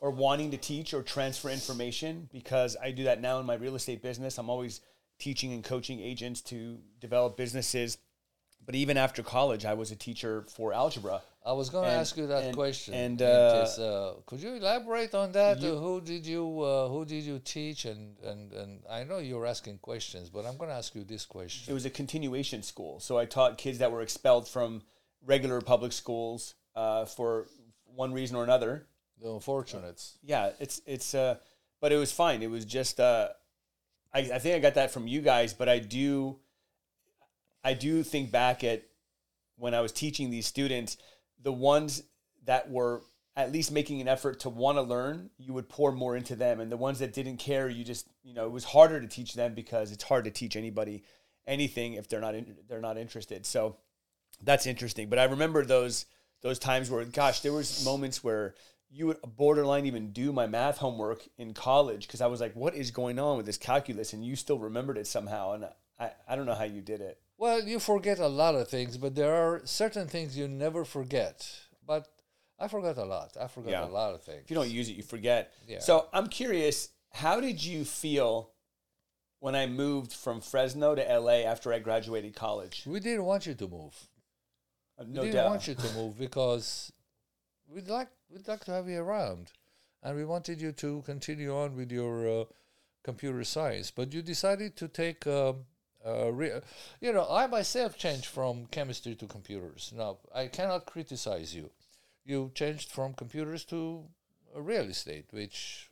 or 0.00 0.10
wanting 0.10 0.50
to 0.50 0.56
teach 0.56 0.94
or 0.94 1.02
transfer 1.02 1.48
information 1.48 2.28
because 2.32 2.76
I 2.82 2.90
do 2.90 3.04
that 3.04 3.20
now 3.20 3.40
in 3.40 3.46
my 3.46 3.54
real 3.54 3.74
estate 3.74 4.02
business. 4.02 4.38
I'm 4.38 4.50
always 4.50 4.80
teaching 5.18 5.52
and 5.52 5.62
coaching 5.62 6.00
agents 6.00 6.40
to 6.42 6.78
develop 7.00 7.36
businesses. 7.36 7.98
But 8.66 8.74
even 8.74 8.96
after 8.96 9.22
college, 9.22 9.64
I 9.64 9.74
was 9.74 9.90
a 9.90 9.96
teacher 9.96 10.44
for 10.56 10.72
algebra. 10.72 11.20
I 11.44 11.52
was 11.52 11.68
going 11.68 11.84
to 11.84 11.90
ask 11.90 12.16
you 12.16 12.26
that 12.28 12.44
and- 12.44 12.56
question. 12.56 12.94
and, 12.94 13.20
uh, 13.20 13.66
is, 13.66 13.78
uh, 13.78 14.14
could 14.24 14.40
you 14.40 14.54
elaborate 14.54 15.14
on 15.14 15.32
that? 15.32 15.60
you- 15.60 15.76
who 15.76 16.00
did 16.00 16.24
you 16.26 16.60
uh, 16.62 16.88
Who 16.88 17.04
did 17.04 17.24
you 17.24 17.38
teach? 17.40 17.84
And, 17.84 18.16
and 18.20 18.52
and 18.52 18.82
I 18.88 19.04
know 19.04 19.18
you're 19.18 19.44
asking 19.46 19.78
questions, 19.78 20.30
but 20.30 20.46
I'm 20.46 20.56
going 20.56 20.70
to 20.70 20.76
ask 20.76 20.94
you 20.94 21.04
this 21.04 21.26
question. 21.26 21.70
It 21.70 21.74
was 21.74 21.84
a 21.84 21.90
continuation 21.90 22.62
school, 22.62 22.98
so 23.00 23.18
I 23.18 23.26
taught 23.26 23.58
kids 23.58 23.78
that 23.78 23.92
were 23.92 24.00
expelled 24.00 24.48
from 24.48 24.82
regular 25.26 25.60
public 25.60 25.92
schools 25.92 26.54
uh, 26.74 27.04
for 27.04 27.46
one 27.94 28.12
reason 28.14 28.36
or 28.36 28.44
another. 28.44 28.86
The 29.20 29.30
unfortunates. 29.30 30.18
yeah, 30.22 30.50
it's 30.58 30.80
it's 30.86 31.14
uh 31.14 31.36
but 31.80 31.92
it 31.92 31.96
was 31.98 32.10
fine. 32.12 32.42
It 32.42 32.50
was 32.50 32.64
just 32.64 32.98
uh 33.00 33.28
I, 34.12 34.20
I 34.20 34.38
think 34.38 34.54
I 34.56 34.58
got 34.58 34.74
that 34.74 34.90
from 34.90 35.06
you 35.06 35.20
guys, 35.20 35.52
but 35.54 35.68
I 35.68 35.78
do 35.78 36.38
I 37.64 37.74
do 37.74 38.02
think 38.02 38.30
back 38.30 38.62
at 38.62 38.82
when 39.56 39.74
I 39.74 39.80
was 39.80 39.92
teaching 39.92 40.30
these 40.30 40.46
students, 40.46 40.96
the 41.42 41.52
ones 41.52 42.02
that 42.44 42.70
were 42.70 43.02
at 43.36 43.50
least 43.50 43.72
making 43.72 44.00
an 44.00 44.08
effort 44.08 44.40
to 44.40 44.48
want 44.48 44.78
to 44.78 44.82
learn, 44.82 45.30
you 45.38 45.52
would 45.52 45.68
pour 45.68 45.90
more 45.90 46.16
into 46.16 46.36
them. 46.36 46.60
And 46.60 46.70
the 46.70 46.76
ones 46.76 47.00
that 47.00 47.12
didn't 47.12 47.38
care, 47.38 47.68
you 47.68 47.84
just, 47.84 48.06
you 48.22 48.34
know, 48.34 48.46
it 48.46 48.52
was 48.52 48.64
harder 48.64 49.00
to 49.00 49.08
teach 49.08 49.34
them 49.34 49.54
because 49.54 49.90
it's 49.90 50.04
hard 50.04 50.24
to 50.24 50.30
teach 50.30 50.54
anybody 50.56 51.02
anything 51.46 51.94
if 51.94 52.08
they're 52.08 52.20
not 52.20 52.34
in, 52.34 52.56
they're 52.68 52.80
not 52.80 52.98
interested. 52.98 53.44
So 53.44 53.76
that's 54.42 54.66
interesting. 54.66 55.08
But 55.08 55.18
I 55.18 55.24
remember 55.24 55.64
those 55.64 56.06
those 56.42 56.58
times 56.58 56.90
where, 56.90 57.04
gosh, 57.06 57.40
there 57.40 57.52
was 57.52 57.84
moments 57.84 58.22
where 58.22 58.54
you 58.90 59.06
would 59.06 59.16
borderline 59.22 59.86
even 59.86 60.12
do 60.12 60.30
my 60.30 60.46
math 60.46 60.78
homework 60.78 61.26
in 61.38 61.54
college 61.54 62.06
because 62.06 62.20
I 62.20 62.26
was 62.26 62.40
like, 62.40 62.54
what 62.54 62.74
is 62.74 62.90
going 62.90 63.18
on 63.18 63.38
with 63.38 63.46
this 63.46 63.56
calculus? 63.56 64.12
And 64.12 64.24
you 64.24 64.36
still 64.36 64.58
remembered 64.58 64.98
it 64.98 65.06
somehow. 65.06 65.52
And 65.52 65.64
I, 65.98 66.10
I 66.28 66.36
don't 66.36 66.46
know 66.46 66.54
how 66.54 66.64
you 66.64 66.82
did 66.82 67.00
it. 67.00 67.18
Well, 67.44 67.62
you 67.62 67.78
forget 67.78 68.18
a 68.20 68.26
lot 68.26 68.54
of 68.54 68.68
things, 68.68 68.96
but 68.96 69.14
there 69.14 69.34
are 69.34 69.60
certain 69.66 70.08
things 70.08 70.34
you 70.34 70.48
never 70.48 70.82
forget. 70.82 71.36
But 71.86 72.08
I 72.58 72.68
forgot 72.68 72.96
a 72.96 73.04
lot. 73.04 73.36
I 73.38 73.48
forgot 73.48 73.70
Yeah. 73.70 73.84
a 73.84 73.92
lot 74.00 74.14
of 74.14 74.22
things. 74.22 74.44
If 74.44 74.50
you 74.50 74.56
don't 74.56 74.70
use 74.70 74.88
it, 74.88 74.96
you 74.96 75.02
forget. 75.02 75.52
Yeah. 75.68 75.80
So 75.80 76.08
I'm 76.14 76.28
curious, 76.28 76.88
how 77.12 77.42
did 77.42 77.62
you 77.62 77.84
feel 77.84 78.30
when 79.40 79.54
I 79.54 79.66
moved 79.66 80.14
from 80.14 80.40
Fresno 80.40 80.94
to 80.94 81.04
LA 81.20 81.38
after 81.52 81.70
I 81.70 81.80
graduated 81.80 82.34
college? 82.34 82.76
we 82.86 82.98
didn't 82.98 83.26
want 83.26 83.44
you 83.44 83.54
to 83.62 83.68
move. 83.68 83.94
Uh, 84.98 85.04
We 85.06 85.12
didn't 85.12 85.32
doubt. 85.32 85.50
want 85.50 85.68
you 85.68 85.74
to 85.74 85.88
move 85.92 86.16
because 86.16 86.92
we'd 87.66 87.88
like 87.88 88.08
we'd 88.30 88.48
like 88.48 88.64
to 88.64 88.72
have 88.72 88.88
you 88.88 89.00
around, 89.02 89.52
and 90.02 90.16
we 90.16 90.24
wanted 90.24 90.62
you 90.62 90.72
to 90.84 91.02
continue 91.02 91.54
on 91.54 91.76
with 91.76 91.92
your 91.92 92.14
uh, 92.36 92.44
computer 93.02 93.44
science. 93.44 93.90
But 93.90 94.14
you 94.14 94.22
decided 94.22 94.76
to 94.78 94.88
take. 94.88 95.26
Um, 95.26 95.66
uh, 96.06 96.32
re- 96.32 96.60
you 97.00 97.12
know, 97.12 97.26
I 97.30 97.46
myself 97.46 97.96
changed 97.96 98.26
from 98.26 98.66
chemistry 98.66 99.14
to 99.16 99.26
computers. 99.26 99.92
Now, 99.96 100.18
I 100.34 100.46
cannot 100.48 100.86
criticize 100.86 101.54
you. 101.54 101.70
You 102.24 102.50
changed 102.54 102.90
from 102.90 103.14
computers 103.14 103.64
to 103.66 104.04
uh, 104.56 104.60
real 104.60 104.84
estate, 104.84 105.26
which 105.30 105.88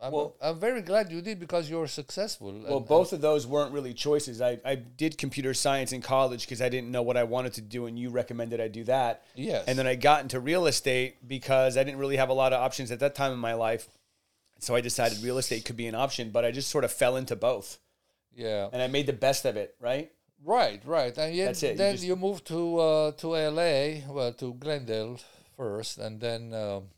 I'm, 0.00 0.12
Well- 0.12 0.34
I'm 0.40 0.58
very 0.58 0.82
glad 0.82 1.10
you 1.12 1.20
did 1.22 1.38
because 1.38 1.70
you're 1.70 1.86
successful. 1.86 2.52
Well, 2.66 2.78
and- 2.78 2.86
both 2.88 3.12
of 3.12 3.20
those 3.20 3.46
weren't 3.46 3.72
really 3.72 3.94
choices. 3.94 4.40
I, 4.40 4.58
I 4.64 4.74
did 4.74 5.16
computer 5.16 5.54
science 5.54 5.92
in 5.92 6.02
college 6.02 6.42
because 6.42 6.60
I 6.60 6.68
didn't 6.68 6.90
know 6.90 7.02
what 7.02 7.16
I 7.16 7.24
wanted 7.24 7.52
to 7.54 7.60
do, 7.60 7.86
and 7.86 7.98
you 7.98 8.10
recommended 8.10 8.60
I 8.60 8.68
do 8.68 8.84
that. 8.84 9.24
Yes. 9.34 9.64
And 9.66 9.78
then 9.78 9.86
I 9.86 9.94
got 9.94 10.22
into 10.22 10.40
real 10.40 10.66
estate 10.66 11.26
because 11.26 11.76
I 11.76 11.84
didn't 11.84 11.98
really 12.00 12.16
have 12.16 12.28
a 12.30 12.34
lot 12.34 12.52
of 12.52 12.60
options 12.60 12.90
at 12.90 13.00
that 13.00 13.14
time 13.14 13.32
in 13.32 13.38
my 13.38 13.54
life. 13.54 13.88
So 14.58 14.74
I 14.76 14.80
decided 14.80 15.22
real 15.22 15.38
estate 15.38 15.64
could 15.64 15.76
be 15.76 15.86
an 15.88 15.94
option, 15.94 16.30
but 16.30 16.44
I 16.44 16.50
just 16.52 16.70
sort 16.70 16.84
of 16.84 16.92
fell 16.92 17.16
into 17.16 17.34
both. 17.34 17.78
Yeah. 18.34 18.68
And 18.72 18.82
I 18.82 18.86
made 18.88 19.06
the 19.06 19.12
best 19.12 19.44
of 19.44 19.56
it, 19.56 19.74
right? 19.80 20.10
Right, 20.44 20.82
right, 20.84 21.16
and 21.18 21.34
yet, 21.34 21.46
That's 21.46 21.62
it, 21.62 21.70
you 21.72 21.76
then 21.78 21.94
just- 21.94 22.04
you 22.04 22.16
moved 22.16 22.46
to 22.48 22.78
uh, 22.78 23.12
to 23.12 23.36
L.A. 23.36 24.04
Well, 24.08 24.32
to 24.34 24.54
Glendale 24.54 25.18
first, 25.56 25.98
and 25.98 26.20
then 26.20 26.52
um 26.52 26.88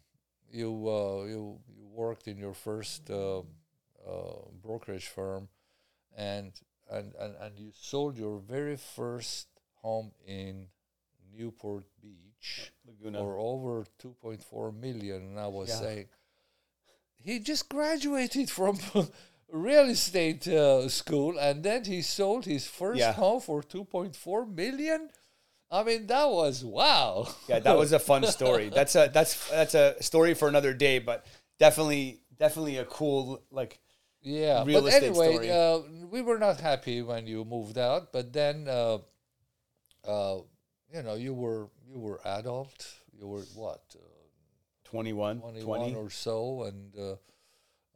you 0.50 0.70
uh, 0.88 1.24
you 1.24 1.58
you 1.76 1.86
worked 1.92 2.26
in 2.28 2.38
your 2.38 2.54
first 2.54 3.10
uh, 3.10 3.40
uh, 3.40 3.42
brokerage 4.62 5.08
firm, 5.08 5.48
and, 6.16 6.52
and 6.90 7.12
and 7.20 7.34
and 7.40 7.58
you 7.58 7.70
sold 7.74 8.16
your 8.16 8.38
very 8.38 8.76
first 8.76 9.48
home 9.82 10.12
in 10.26 10.68
Newport 11.36 11.84
Beach 12.00 12.72
Laguna. 12.86 13.18
for 13.18 13.36
over 13.38 13.84
two 13.98 14.14
point 14.22 14.42
four 14.42 14.72
million. 14.72 15.20
And 15.22 15.38
I 15.40 15.48
was 15.48 15.68
Yeah. 15.68 15.80
saying, 15.80 16.06
he 17.16 17.40
just 17.40 17.68
graduated 17.68 18.48
from 18.50 18.78
real 19.52 19.88
estate 19.88 20.46
uh, 20.48 20.88
school, 20.88 21.38
and 21.38 21.62
then 21.62 21.84
he 21.84 22.02
sold 22.02 22.44
his 22.44 22.66
first 22.66 22.98
Yeah. 23.00 23.12
home 23.12 23.40
for 23.40 23.62
two 23.62 23.84
point 23.84 24.16
four 24.16 24.46
million. 24.46 25.10
I 25.70 25.82
mean, 25.82 26.06
that 26.06 26.30
was 26.30 26.64
wow. 26.64 27.28
yeah, 27.48 27.58
that 27.60 27.76
was 27.76 27.92
a 27.92 27.98
fun 27.98 28.24
story. 28.38 28.68
That's 28.70 28.94
a 28.96 29.10
that's 29.12 29.48
that's 29.50 29.74
a 29.74 30.02
story 30.02 30.34
for 30.34 30.48
another 30.48 30.72
day, 30.74 30.98
but 30.98 31.26
definitely 31.58 32.20
definitely 32.38 32.78
a 32.78 32.84
cool 32.84 33.42
like 33.50 33.80
Yeah, 34.22 34.64
real 34.64 34.82
but 34.82 34.88
estate 34.92 35.16
anyway, 35.16 35.32
story. 35.34 35.50
uh, 35.50 35.78
we 36.10 36.22
were 36.22 36.38
not 36.38 36.60
happy 36.60 37.02
when 37.02 37.26
you 37.26 37.44
moved 37.44 37.76
out. 37.78 38.12
But 38.12 38.32
then, 38.32 38.68
uh, 38.68 38.98
uh, 40.06 40.38
you 40.92 41.02
know, 41.02 41.14
you 41.14 41.34
were 41.34 41.68
you 41.86 41.98
were 41.98 42.20
adult. 42.24 42.86
You 43.12 43.26
were 43.28 43.42
what, 43.54 43.82
uh, 43.96 43.98
21, 44.84 45.40
21 45.40 45.78
20. 45.80 45.94
or 45.94 46.10
so, 46.10 46.64
and 46.64 46.94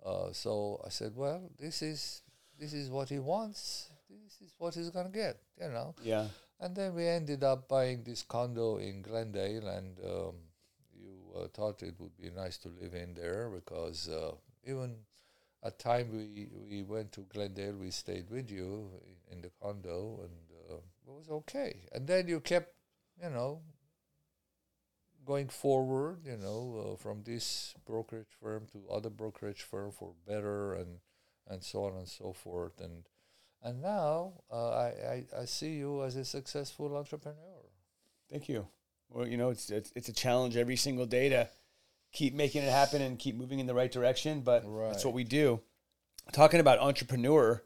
uh, 0.09 0.33
so 0.33 0.81
I 0.87 0.91
said, 0.91 1.13
well, 1.17 1.41
this 1.59 1.83
is 1.83 2.23
this 2.59 2.73
is 2.73 2.91
what 2.91 3.09
he 3.09 3.19
wants. 3.19 3.91
This 4.11 4.41
is 4.49 4.55
what 4.59 4.75
he's 4.75 4.91
gonna 4.91 5.11
get. 5.25 5.37
You 5.61 5.69
know. 5.69 5.95
Yeah. 6.03 6.27
And 6.61 6.75
then 6.75 6.95
we 6.95 7.07
ended 7.07 7.45
up 7.45 7.69
buying 7.69 8.03
this 8.05 8.23
condo 8.23 8.79
in 8.79 9.03
Glendale, 9.03 9.69
and 9.69 9.99
um, 10.05 10.35
you 10.93 11.13
uh, 11.37 11.47
thought 11.55 11.83
it 11.83 11.95
would 12.01 12.17
be 12.17 12.31
nice 12.31 12.59
to 12.59 12.69
live 12.81 12.95
in 12.95 13.15
there 13.15 13.49
because 13.49 14.09
uh, 14.09 14.33
even 14.65 14.97
at 15.63 15.79
time 15.79 16.09
we 16.13 16.49
we 16.71 16.83
went 16.83 17.13
to 17.13 17.21
Glendale, 17.33 17.75
we 17.77 17.91
stayed 17.91 18.31
with 18.31 18.51
you 18.51 18.91
i- 19.07 19.33
in 19.33 19.41
the 19.43 19.51
condo, 19.63 20.21
and 20.25 20.37
uh, 20.71 20.77
it 21.07 21.11
was 21.19 21.29
okay. 21.31 21.83
And 21.93 22.07
then 22.09 22.27
you 22.29 22.41
kept, 22.41 22.75
you 23.23 23.31
know, 23.31 23.61
going 25.29 25.49
forward, 25.49 26.21
you 26.25 26.39
know, 26.39 26.95
uh, 26.95 26.97
from 26.97 27.23
this 27.23 27.75
brokerage 27.87 28.33
firm 28.43 28.67
to 28.73 28.79
other 28.91 29.11
brokerage 29.11 29.63
firm 29.63 29.93
for 29.93 30.15
better 30.27 30.73
and 30.73 31.01
and 31.47 31.63
so 31.63 31.85
on 31.85 31.97
and 31.97 32.09
so 32.09 32.33
forth. 32.33 32.81
And 32.81 33.05
and 33.63 33.83
now 33.83 34.33
uh, 34.51 34.71
I, 34.71 34.87
I 34.87 35.25
I 35.43 35.45
see 35.45 35.75
you 35.77 36.03
as 36.03 36.17
a 36.17 36.25
successful 36.25 36.97
entrepreneur. 36.97 37.63
Thank 38.31 38.49
you. 38.49 38.67
Well, 39.11 39.27
you 39.27 39.37
know, 39.37 39.51
it's, 39.51 39.69
it's 39.71 39.93
it's 39.95 40.09
a 40.09 40.15
challenge 40.15 40.57
every 40.57 40.77
single 40.77 41.07
day 41.07 41.29
to 41.29 41.49
keep 42.13 42.35
making 42.35 42.63
it 42.63 42.71
happen 42.71 43.03
and 43.03 43.19
keep 43.19 43.37
moving 43.37 43.59
in 43.59 43.67
the 43.67 43.75
right 43.75 43.93
direction. 43.93 44.41
But 44.41 44.65
that's 44.89 45.05
what 45.05 45.15
we 45.15 45.25
do. 45.25 45.61
Talking 46.33 46.61
about 46.61 46.79
entrepreneur, 46.79 47.63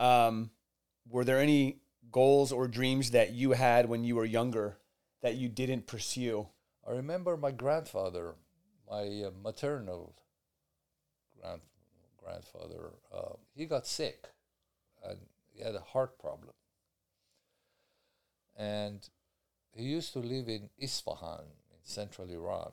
um, 0.00 0.50
were 1.08 1.24
there 1.24 1.38
any 1.38 1.80
goals 2.10 2.50
or 2.50 2.66
dreams 2.66 3.10
that 3.10 3.32
you 3.32 3.52
had 3.52 3.90
when 3.90 4.04
you 4.04 4.16
were 4.16 4.24
younger 4.24 4.78
that 5.20 5.34
you 5.34 5.50
didn't 5.50 5.86
pursue? 5.86 6.48
I 6.86 6.92
remember 6.92 7.36
my 7.36 7.50
grandfather, 7.50 8.34
my 8.90 9.22
uh, 9.24 9.30
maternal 9.42 10.14
grand 11.40 11.60
grandfather. 12.22 12.92
Uh, 13.14 13.34
he 13.54 13.66
got 13.66 13.86
sick, 13.86 14.28
and 15.02 15.18
he 15.52 15.62
had 15.62 15.74
a 15.74 15.80
heart 15.80 16.18
problem. 16.18 16.52
And 18.56 19.08
he 19.72 19.84
used 19.84 20.12
to 20.12 20.20
live 20.20 20.48
in 20.48 20.70
Isfahan 20.78 21.44
in 21.70 21.78
central 21.82 22.30
Iran. 22.30 22.72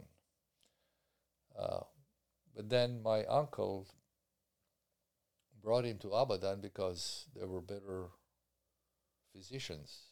Uh, 1.57 1.81
but 2.55 2.69
then 2.69 3.01
my 3.01 3.25
uncle 3.25 3.87
brought 5.63 5.85
him 5.85 5.97
to 5.99 6.07
Abadan 6.07 6.61
because 6.61 7.25
there 7.35 7.47
were 7.47 7.61
better 7.61 8.09
physicians, 9.33 10.07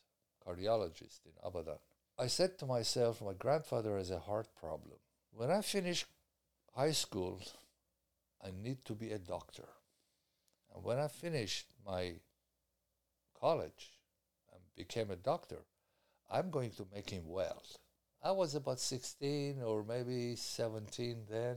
cardiologists 0.45 1.25
in 1.25 1.31
Abadan. 1.43 1.79
I 2.19 2.27
said 2.27 2.57
to 2.57 2.65
myself, 2.65 3.21
my 3.21 3.31
grandfather 3.31 3.97
has 3.97 4.11
a 4.11 4.19
heart 4.19 4.47
problem. 4.59 4.99
When 5.31 5.49
I 5.49 5.61
finish 5.61 6.05
high 6.75 6.91
school, 6.91 7.41
I 8.43 8.49
need 8.61 8.83
to 8.85 8.93
be 8.93 9.11
a 9.11 9.17
doctor. 9.17 9.69
And 10.75 10.83
when 10.83 10.99
I 10.99 11.07
finished 11.07 11.67
my 11.85 12.15
college 13.39 13.93
and 14.51 14.59
became 14.75 15.11
a 15.11 15.15
doctor, 15.15 15.59
I'm 16.29 16.49
going 16.51 16.71
to 16.71 16.87
make 16.93 17.09
him 17.09 17.23
well. 17.25 17.63
I 18.21 18.31
was 18.31 18.53
about 18.53 18.81
16 18.81 19.61
or 19.63 19.85
maybe 19.85 20.35
17 20.35 21.23
then. 21.31 21.55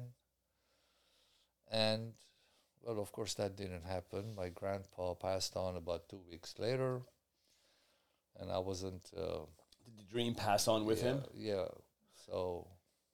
And, 1.72 2.12
well, 2.82 3.00
of 3.00 3.10
course, 3.10 3.34
that 3.34 3.56
didn't 3.56 3.84
happen. 3.84 4.36
My 4.36 4.48
grandpa 4.48 5.14
passed 5.14 5.56
on 5.56 5.74
about 5.74 6.08
two 6.08 6.20
weeks 6.30 6.54
later. 6.56 7.00
And 8.38 8.52
I 8.52 8.58
wasn't. 8.58 9.10
Uh, 9.16 9.46
Did 9.84 9.98
the 9.98 10.10
dream 10.10 10.34
pass 10.34 10.68
on 10.68 10.84
with 10.84 11.02
yeah, 11.02 11.08
him? 11.08 11.22
Yeah. 11.34 11.64
So 12.26 12.66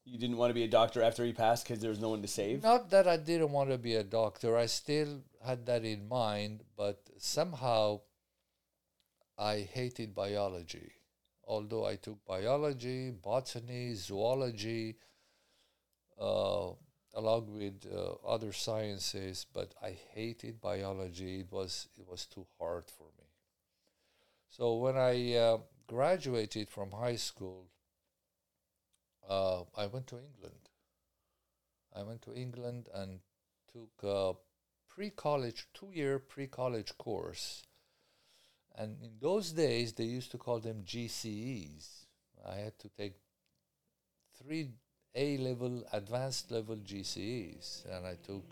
You 0.05 0.19
didn't 0.19 0.37
want 0.37 0.51
to 0.51 0.55
be 0.55 0.65
a 0.65 0.69
doctor 0.69 1.03
after 1.03 1.25
he 1.25 1.33
passed 1.33 1.65
because 1.65 1.81
there 1.81 1.91
was 1.91 2.01
no 2.01 2.11
one 2.11 2.23
to 2.23 2.29
save? 2.29 2.63
not 2.63 2.91
that 2.91 3.07
I 3.07 3.17
didn't 3.17 3.53
want 3.53 3.71
to 3.71 3.79
be 3.79 3.95
a 3.95 4.05
doctor. 4.05 4.57
I 4.57 4.67
still 4.67 5.23
had 5.45 5.67
that 5.67 5.85
in 5.85 6.09
mind, 6.09 6.65
but 6.77 7.01
somehow 7.19 8.01
I 9.39 9.61
hated 9.61 10.15
biology. 10.15 10.93
Although 11.45 11.87
I 11.87 11.97
took 11.97 12.25
biology, 12.27 13.11
botany, 13.11 13.95
zoology, 13.95 14.97
uh, 16.21 16.73
along 17.15 17.55
with 17.57 17.87
uh, 17.91 18.13
other 18.27 18.53
sciences, 18.53 19.47
but 19.53 19.75
I 19.83 19.97
hated 20.13 20.61
biology. 20.61 21.41
It 21.41 21.51
was 21.51 21.89
it 21.97 22.07
was 22.07 22.27
too 22.27 22.47
hard 22.59 22.91
for 22.91 23.07
me. 23.19 23.25
So 24.51 24.77
when 24.77 24.97
I 24.97 25.35
uh, 25.35 25.59
graduated 25.89 26.71
from 26.71 26.93
high 26.93 27.17
school, 27.17 27.67
uh, 29.29 29.63
I 29.77 29.87
went 29.87 30.07
to 30.09 30.17
England. 30.17 30.69
I 31.97 32.03
went 32.03 32.23
to 32.23 32.35
England 32.35 32.89
and 32.95 33.21
took 33.73 33.91
a 34.03 34.35
pre-college, 34.89 35.67
two-year 35.75 36.19
pre-college 36.19 36.97
course. 36.99 37.65
And 38.77 38.97
in 39.03 39.11
those 39.21 39.53
days, 39.53 39.93
they 39.93 40.05
used 40.05 40.31
to 40.33 40.39
call 40.39 40.61
them 40.61 40.85
GCEs. 40.85 42.07
I 42.47 42.57
had 42.57 42.79
to 42.79 42.89
take 42.91 43.15
three 44.41 44.71
A-level, 45.15 45.85
advanced 45.93 46.51
level 46.51 46.77
GCEs, 46.77 47.85
and 47.91 48.07
I 48.07 48.15
took 48.25 48.45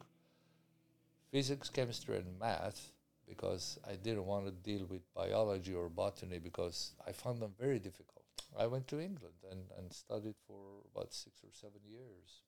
physics, 1.30 1.68
chemistry, 1.68 2.16
and 2.16 2.38
math 2.40 2.92
because 3.28 3.78
I 3.88 3.96
didn't 3.96 4.26
want 4.26 4.46
to 4.46 4.52
deal 4.52 4.86
with 4.86 5.02
biology 5.14 5.74
or 5.74 5.88
botany 5.88 6.38
because 6.38 6.92
I 7.06 7.12
found 7.12 7.40
them 7.40 7.52
very 7.58 7.78
difficult. 7.78 8.24
I 8.58 8.66
went 8.66 8.88
to 8.88 9.00
England 9.00 9.34
and, 9.50 9.64
and 9.78 9.92
studied 9.92 10.36
for 10.46 10.82
about 10.94 11.12
six 11.12 11.42
or 11.42 11.50
seven 11.52 11.80
years. 11.88 12.42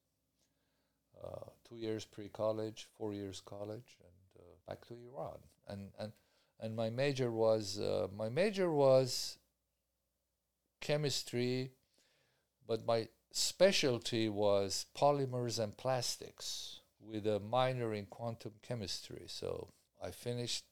Uh, 1.23 1.51
two 1.69 1.77
years 1.77 2.05
pre-college, 2.05 2.87
four 2.97 3.13
years 3.13 3.43
college, 3.45 3.99
and 4.01 4.43
uh, 4.43 4.43
back 4.67 4.87
to 4.87 4.95
Iran. 4.95 5.39
And 5.67 5.91
and 5.99 6.13
and 6.61 6.77
my 6.77 6.91
major 6.91 7.31
was 7.33 7.81
uh, 7.81 8.07
my 8.17 8.29
major 8.29 8.71
was 8.71 9.39
chemistry, 10.81 11.73
but 12.67 12.87
my 12.87 13.09
specialty 13.33 14.29
was 14.29 14.87
polymers 14.97 15.59
and 15.59 15.77
plastics 15.77 16.81
with 17.01 17.27
a 17.27 17.41
minor 17.41 17.95
in 17.95 18.07
quantum 18.07 18.53
chemistry. 18.63 19.25
So 19.27 19.69
I 20.03 20.11
finished 20.11 20.65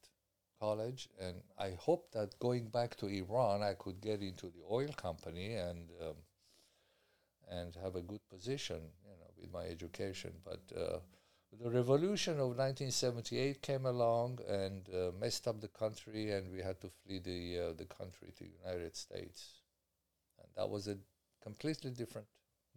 college, 0.60 1.08
and 1.20 1.42
I 1.58 1.70
hoped 1.70 2.12
that 2.12 2.38
going 2.38 2.68
back 2.68 2.96
to 2.96 3.06
Iran, 3.06 3.62
I 3.62 3.74
could 3.74 4.00
get 4.00 4.22
into 4.22 4.46
the 4.46 4.62
oil 4.70 4.88
company 4.96 5.54
and 5.54 5.90
um, 6.00 6.16
and 7.48 7.76
have 7.76 7.94
a 7.94 8.02
good 8.02 8.20
position, 8.28 8.80
you 9.04 9.16
know, 9.18 9.30
with 9.40 9.52
my 9.52 9.64
education. 9.64 10.32
But 10.44 10.62
uh, 10.76 10.98
the 11.60 11.70
revolution 11.70 12.34
of 12.34 12.56
1978 12.56 13.62
came 13.62 13.86
along 13.86 14.40
and 14.48 14.88
uh, 14.88 15.12
messed 15.20 15.46
up 15.46 15.60
the 15.60 15.68
country, 15.68 16.32
and 16.32 16.50
we 16.50 16.60
had 16.60 16.80
to 16.80 16.88
flee 16.88 17.18
the 17.18 17.58
uh, 17.58 17.72
the 17.76 17.86
country 17.86 18.32
to 18.36 18.44
the 18.44 18.50
United 18.64 18.96
States, 18.96 19.60
and 20.38 20.48
that 20.56 20.68
was 20.68 20.88
a 20.88 20.96
completely 21.42 21.90
different 21.90 22.26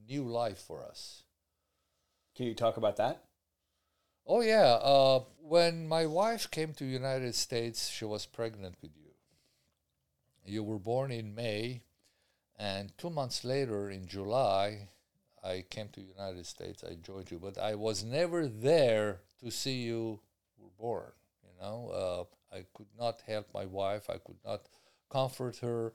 new 0.08 0.24
life 0.24 0.60
for 0.60 0.84
us. 0.84 1.24
Can 2.36 2.46
you 2.46 2.54
talk 2.54 2.78
about 2.78 2.98
that? 2.98 3.29
Oh 4.32 4.42
yeah, 4.42 4.78
uh, 4.84 5.24
when 5.42 5.88
my 5.88 6.06
wife 6.06 6.52
came 6.52 6.72
to 6.76 6.86
United 6.86 7.34
States, 7.34 7.90
she 7.90 8.06
was 8.06 8.28
pregnant 8.28 8.76
with 8.80 8.92
you. 8.96 9.10
You 10.46 10.64
were 10.64 10.78
born 10.78 11.12
in 11.12 11.34
May, 11.34 11.82
and 12.56 12.96
two 13.00 13.10
months 13.10 13.44
later, 13.44 13.90
in 13.90 14.06
July, 14.06 14.90
I 15.44 15.66
came 15.68 15.90
to 15.94 16.02
United 16.02 16.46
States. 16.46 16.84
I 16.84 16.94
joined 16.94 17.32
you, 17.32 17.40
but 17.40 17.58
I 17.58 17.74
was 17.74 18.04
never 18.04 18.46
there 18.46 19.22
to 19.40 19.50
see 19.50 19.82
you 19.82 20.20
were 20.60 20.76
born. 20.78 21.12
You 21.44 21.60
know, 21.60 21.90
uh, 21.90 22.56
I 22.56 22.66
could 22.76 22.94
not 23.00 23.22
help 23.26 23.48
my 23.52 23.66
wife. 23.66 24.12
I 24.12 24.20
could 24.20 24.38
not 24.46 24.62
comfort 25.10 25.58
her 25.58 25.92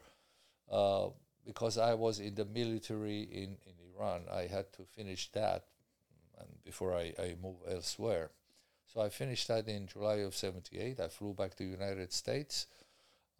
uh, 0.69 1.11
because 1.47 1.79
I 1.79 1.95
was 1.95 2.19
in 2.19 2.35
the 2.35 2.47
military 2.47 3.21
in, 3.21 3.59
in 3.65 3.75
Iran. 3.95 4.23
I 4.29 4.49
had 4.49 4.73
to 4.73 4.83
finish 4.97 5.31
that 5.33 5.67
and 6.39 6.49
before 6.65 6.95
I, 6.95 7.13
I 7.19 7.37
move 7.43 7.57
elsewhere. 7.71 8.31
So 8.93 9.01
I 9.01 9.09
finished 9.09 9.49
that 9.49 9.69
in 9.69 9.87
July 9.87 10.17
of 10.17 10.35
78. 10.35 11.01
I 11.01 11.09
flew 11.09 11.35
back 11.35 11.55
to 11.57 11.65
the 11.65 11.71
United 11.71 12.13
States. 12.13 12.67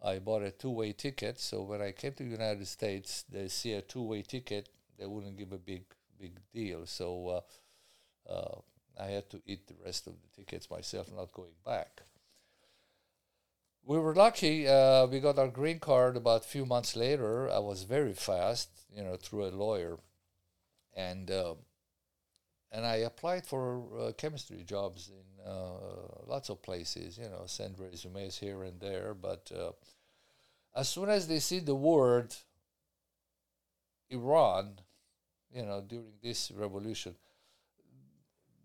I 0.03 0.19
bought 0.19 0.43
a 0.43 0.51
two-way 0.51 0.93
ticket. 0.93 1.39
So 1.39 1.63
when 1.63 1.81
I 1.81 1.91
came 1.91 2.13
to 2.13 2.23
the 2.23 2.29
United 2.29 2.67
States, 2.67 3.23
they 3.31 3.47
see 3.47 3.73
a 3.73 3.81
two-way 3.81 4.21
ticket, 4.21 4.69
they 4.97 5.05
wouldn't 5.05 5.37
give 5.37 5.51
a 5.51 5.57
big, 5.57 5.83
big 6.19 6.39
deal. 6.53 6.85
So 6.85 7.43
uh, 8.27 8.31
uh, 8.31 8.59
I 8.99 9.07
had 9.07 9.29
to 9.31 9.41
eat 9.45 9.67
the 9.67 9.75
rest 9.83 10.07
of 10.07 10.13
the 10.13 10.41
tickets 10.41 10.69
myself, 10.69 11.11
not 11.15 11.31
going 11.31 11.55
back. 11.65 12.01
We 13.83 13.99
were 13.99 14.15
lucky. 14.15 14.67
Uh, 14.67 15.05
we 15.05 15.19
got 15.19 15.37
our 15.37 15.47
green 15.47 15.79
card 15.79 16.17
about 16.17 16.41
a 16.41 16.47
few 16.47 16.65
months 16.65 16.95
later. 16.95 17.49
I 17.49 17.59
was 17.59 17.83
very 17.83 18.13
fast, 18.13 18.69
you 18.91 19.03
know, 19.03 19.15
through 19.15 19.45
a 19.45 19.49
lawyer, 19.49 19.99
and 20.95 21.29
uh, 21.29 21.53
and 22.75 22.85
I 22.85 22.97
applied 22.97 23.45
for 23.45 23.83
uh, 23.97 24.11
chemistry 24.17 24.63
jobs 24.65 25.09
in 25.09 25.49
uh, 25.49 26.27
lots 26.27 26.49
of 26.49 26.61
places. 26.61 27.17
You 27.17 27.29
know, 27.29 27.43
send 27.45 27.79
resumes 27.79 28.37
here 28.37 28.63
and 28.63 28.79
there. 28.81 29.13
But 29.13 29.49
uh, 29.57 29.71
as 30.75 30.89
soon 30.89 31.09
as 31.09 31.27
they 31.27 31.39
see 31.39 31.59
the 31.59 31.73
word 31.73 32.35
Iran, 34.09 34.73
you 35.53 35.63
know, 35.63 35.81
during 35.87 36.15
this 36.21 36.51
revolution, 36.51 37.15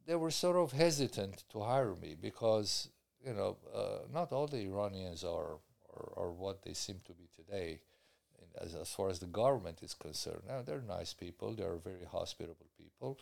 they 0.07 0.16
were 0.16 0.33
sort 0.33 0.57
of 0.57 0.73
hesitant 0.73 1.44
to 1.53 1.61
hire 1.61 1.94
me 1.94 2.16
because 2.20 2.88
you 3.25 3.33
know 3.33 3.59
uh, 3.73 4.09
not 4.12 4.33
all 4.33 4.49
the 4.49 4.62
Iranians 4.62 5.23
are, 5.23 5.59
are 5.94 6.12
are 6.16 6.33
what 6.33 6.62
they 6.62 6.75
seem 6.75 7.01
to 7.07 7.12
be 7.12 7.29
today. 7.35 7.81
As, 8.61 8.75
as 8.75 8.90
far 8.90 9.09
as 9.09 9.20
the 9.20 9.27
government 9.27 9.79
is 9.81 9.94
concerned, 9.94 10.42
now 10.49 10.62
they're 10.62 10.83
nice 10.83 11.14
people. 11.14 11.55
They're 11.55 11.77
very 11.77 12.05
hospitable 12.11 12.66
people, 12.77 13.16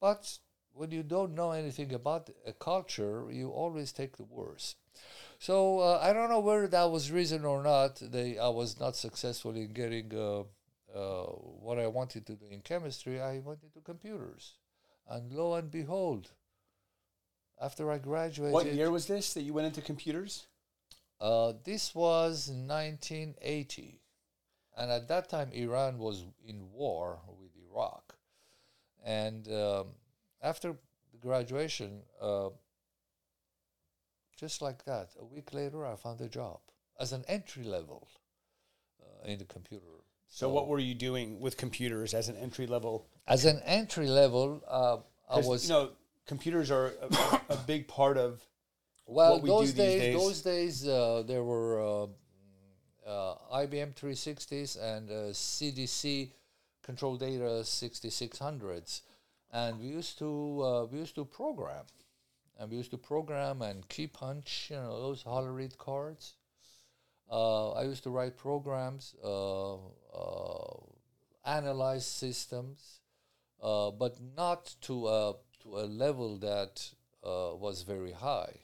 but 0.00 0.38
when 0.72 0.90
you 0.90 1.02
don't 1.02 1.34
know 1.34 1.50
anything 1.52 1.92
about 1.92 2.30
a 2.46 2.52
culture, 2.52 3.26
you 3.30 3.50
always 3.50 3.92
take 3.92 4.16
the 4.16 4.24
worst. 4.24 4.76
So 5.38 5.80
uh, 5.80 6.00
I 6.02 6.12
don't 6.12 6.30
know 6.30 6.40
whether 6.40 6.68
that 6.68 6.90
was 6.90 7.12
reason 7.12 7.44
or 7.44 7.62
not. 7.62 7.96
They 8.00 8.38
I 8.38 8.48
was 8.48 8.78
not 8.80 8.96
successful 8.96 9.54
in 9.54 9.72
getting 9.72 10.12
uh, 10.14 10.42
uh, 10.94 11.24
what 11.26 11.78
I 11.78 11.86
wanted 11.86 12.26
to 12.26 12.34
do 12.34 12.46
in 12.50 12.60
chemistry, 12.60 13.20
I 13.20 13.38
went 13.38 13.62
into 13.62 13.80
computers, 13.80 14.54
and 15.08 15.32
lo 15.32 15.54
and 15.54 15.70
behold, 15.70 16.30
after 17.60 17.90
I 17.90 17.98
graduated, 17.98 18.54
What 18.54 18.72
year 18.72 18.90
was 18.90 19.06
this 19.06 19.34
that 19.34 19.42
you 19.42 19.52
went 19.52 19.66
into 19.66 19.82
computers? 19.82 20.46
uh, 21.20 21.52
this 21.64 21.94
was 21.94 22.48
1980, 22.48 24.00
and 24.76 24.90
at 24.90 25.08
that 25.08 25.28
time 25.28 25.50
Iran 25.52 25.98
was 25.98 26.24
in 26.46 26.72
war 26.72 27.20
with 27.38 27.47
and 29.04 29.48
um, 29.52 29.86
after 30.42 30.76
the 31.12 31.18
graduation, 31.18 32.00
uh, 32.20 32.50
just 34.36 34.62
like 34.62 34.84
that, 34.84 35.10
a 35.20 35.24
week 35.24 35.52
later, 35.52 35.86
I 35.86 35.96
found 35.96 36.20
a 36.20 36.28
job 36.28 36.60
as 37.00 37.12
an 37.12 37.24
entry 37.28 37.64
level 37.64 38.08
uh, 39.00 39.28
in 39.28 39.38
the 39.38 39.44
computer. 39.44 39.84
So, 40.28 40.48
what 40.48 40.68
were 40.68 40.78
you 40.78 40.94
doing 40.94 41.40
with 41.40 41.56
computers 41.56 42.12
as 42.14 42.28
an 42.28 42.36
entry 42.36 42.66
level? 42.66 43.08
As 43.26 43.44
an 43.46 43.60
entry 43.64 44.08
level, 44.08 44.62
uh, 44.68 44.98
I 45.28 45.40
was 45.40 45.68
you 45.68 45.74
know, 45.74 45.90
computers 46.26 46.70
are 46.70 46.92
a, 47.00 47.40
a 47.50 47.56
big 47.66 47.88
part 47.88 48.18
of. 48.18 48.42
Well, 49.06 49.32
what 49.32 49.42
we 49.42 49.48
do 49.48 49.54
those 49.54 49.66
these 49.68 49.74
days, 49.74 50.00
days. 50.00 50.16
those 50.16 50.42
days, 50.42 50.88
uh, 50.88 51.22
there 51.26 51.42
were 51.42 51.80
uh, 51.80 52.06
uh, 53.08 53.34
IBM 53.54 53.94
360s 53.94 54.80
and 54.80 55.10
uh, 55.10 55.14
CDC 55.32 56.30
Control 56.88 57.16
Data 57.16 57.60
6600s, 57.64 59.02
and 59.52 59.78
we 59.78 59.88
used 59.88 60.18
to 60.20 60.62
uh, 60.64 60.84
we 60.86 61.00
used 61.00 61.14
to 61.16 61.24
program, 61.26 61.84
and 62.58 62.70
we 62.70 62.78
used 62.78 62.92
to 62.92 62.96
program 62.96 63.60
and 63.60 63.86
key 63.90 64.06
punch, 64.06 64.68
you 64.70 64.76
know, 64.76 64.98
those 64.98 65.22
Hollerith 65.22 65.76
cards. 65.76 66.36
Uh, 67.30 67.72
I 67.72 67.82
used 67.82 68.04
to 68.04 68.10
write 68.10 68.38
programs, 68.38 69.14
uh, 69.22 69.74
uh, 69.74 70.78
analyze 71.44 72.06
systems, 72.06 73.00
uh, 73.62 73.90
but 73.90 74.16
not 74.34 74.74
to 74.86 75.08
a 75.08 75.34
to 75.64 75.80
a 75.80 75.84
level 75.84 76.38
that 76.38 76.90
was 77.22 77.82
very 77.82 78.12
high. 78.12 78.60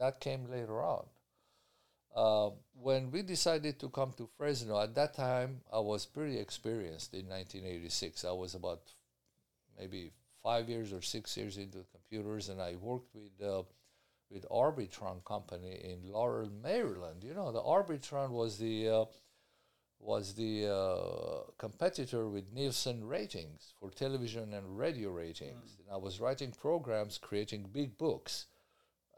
That 0.00 0.18
came 0.18 0.50
later 0.50 0.82
on. 0.82 1.06
Uh, 2.14 2.50
when 2.80 3.10
we 3.10 3.22
decided 3.22 3.78
to 3.80 3.88
come 3.88 4.12
to 4.16 4.28
Fresno, 4.36 4.80
at 4.80 4.94
that 4.94 5.14
time 5.14 5.60
I 5.72 5.78
was 5.78 6.06
pretty 6.06 6.38
experienced 6.38 7.14
in 7.14 7.28
1986. 7.28 8.24
I 8.24 8.32
was 8.32 8.54
about 8.54 8.82
maybe 9.78 10.12
five 10.42 10.68
years 10.68 10.92
or 10.92 11.02
six 11.02 11.36
years 11.36 11.56
into 11.58 11.84
computers, 11.92 12.48
and 12.48 12.60
I 12.60 12.76
worked 12.76 13.14
with 13.14 13.32
uh, 13.42 13.62
with 14.30 14.46
Arbitron 14.50 15.24
company 15.24 15.80
in 15.84 16.12
Laurel, 16.12 16.50
Maryland. 16.62 17.24
You 17.24 17.34
know, 17.34 17.50
the 17.52 17.62
Arbitron 17.62 18.30
was 18.30 18.58
the 18.58 18.88
uh, 18.88 19.04
was 20.00 20.34
the 20.34 20.66
uh, 20.66 21.50
competitor 21.58 22.28
with 22.28 22.52
Nielsen 22.52 23.06
ratings 23.06 23.72
for 23.78 23.90
television 23.90 24.54
and 24.54 24.78
radio 24.78 25.10
ratings. 25.10 25.76
And 25.78 25.92
I 25.92 25.96
was 25.96 26.20
writing 26.20 26.52
programs, 26.52 27.18
creating 27.18 27.70
big 27.72 27.98
books 27.98 28.46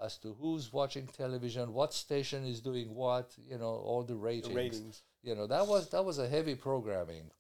as 0.03 0.17
to 0.19 0.35
who's 0.41 0.73
watching 0.73 1.07
television, 1.07 1.73
what 1.73 1.93
station 1.93 2.45
is 2.47 2.61
doing 2.61 2.95
what, 2.95 3.33
you 3.49 3.59
know, 3.59 3.75
all 3.85 4.03
the 4.03 4.17
ratings. 4.17 4.49
The 4.49 4.55
ratings. 4.55 5.03
You 5.23 5.35
know, 5.35 5.47
that 5.47 5.67
was 5.67 5.91
that 5.91 6.05
was 6.05 6.19
a 6.19 6.29
heavy 6.29 6.55
programming. 6.55 7.31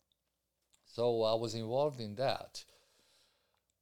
So 0.84 1.22
I 1.22 1.34
was 1.34 1.54
involved 1.54 2.00
in 2.00 2.16
that. 2.16 2.64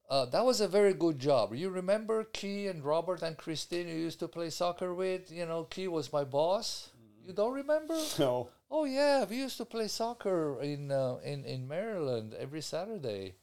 Uh, 0.09 0.25
that 0.27 0.45
was 0.45 0.61
a 0.61 0.69
very 0.69 0.95
good 0.95 1.19
job. 1.19 1.55
You 1.55 1.69
remember 1.69 2.25
Key 2.25 2.67
and 2.69 2.83
Robert 2.83 3.23
and 3.23 3.37
Christine 3.37 3.89
you 3.89 3.95
used 3.95 4.21
to 4.21 4.29
play 4.29 4.49
soccer 4.49 4.95
with? 4.95 5.31
You 5.31 5.45
know, 5.45 5.65
Key 5.65 5.89
was 5.89 6.13
my 6.13 6.25
boss. 6.25 6.91
You 7.27 7.33
don't 7.33 7.53
remember? 7.53 7.99
No. 8.19 8.49
Oh 8.71 8.85
yeah, 8.85 9.25
we 9.25 9.37
used 9.37 9.57
to 9.57 9.65
play 9.65 9.89
soccer 9.89 10.61
in 10.61 10.93
uh, 10.93 11.17
in 11.25 11.45
in 11.45 11.67
Maryland 11.67 12.35
every 12.39 12.61
Saturday 12.61 13.35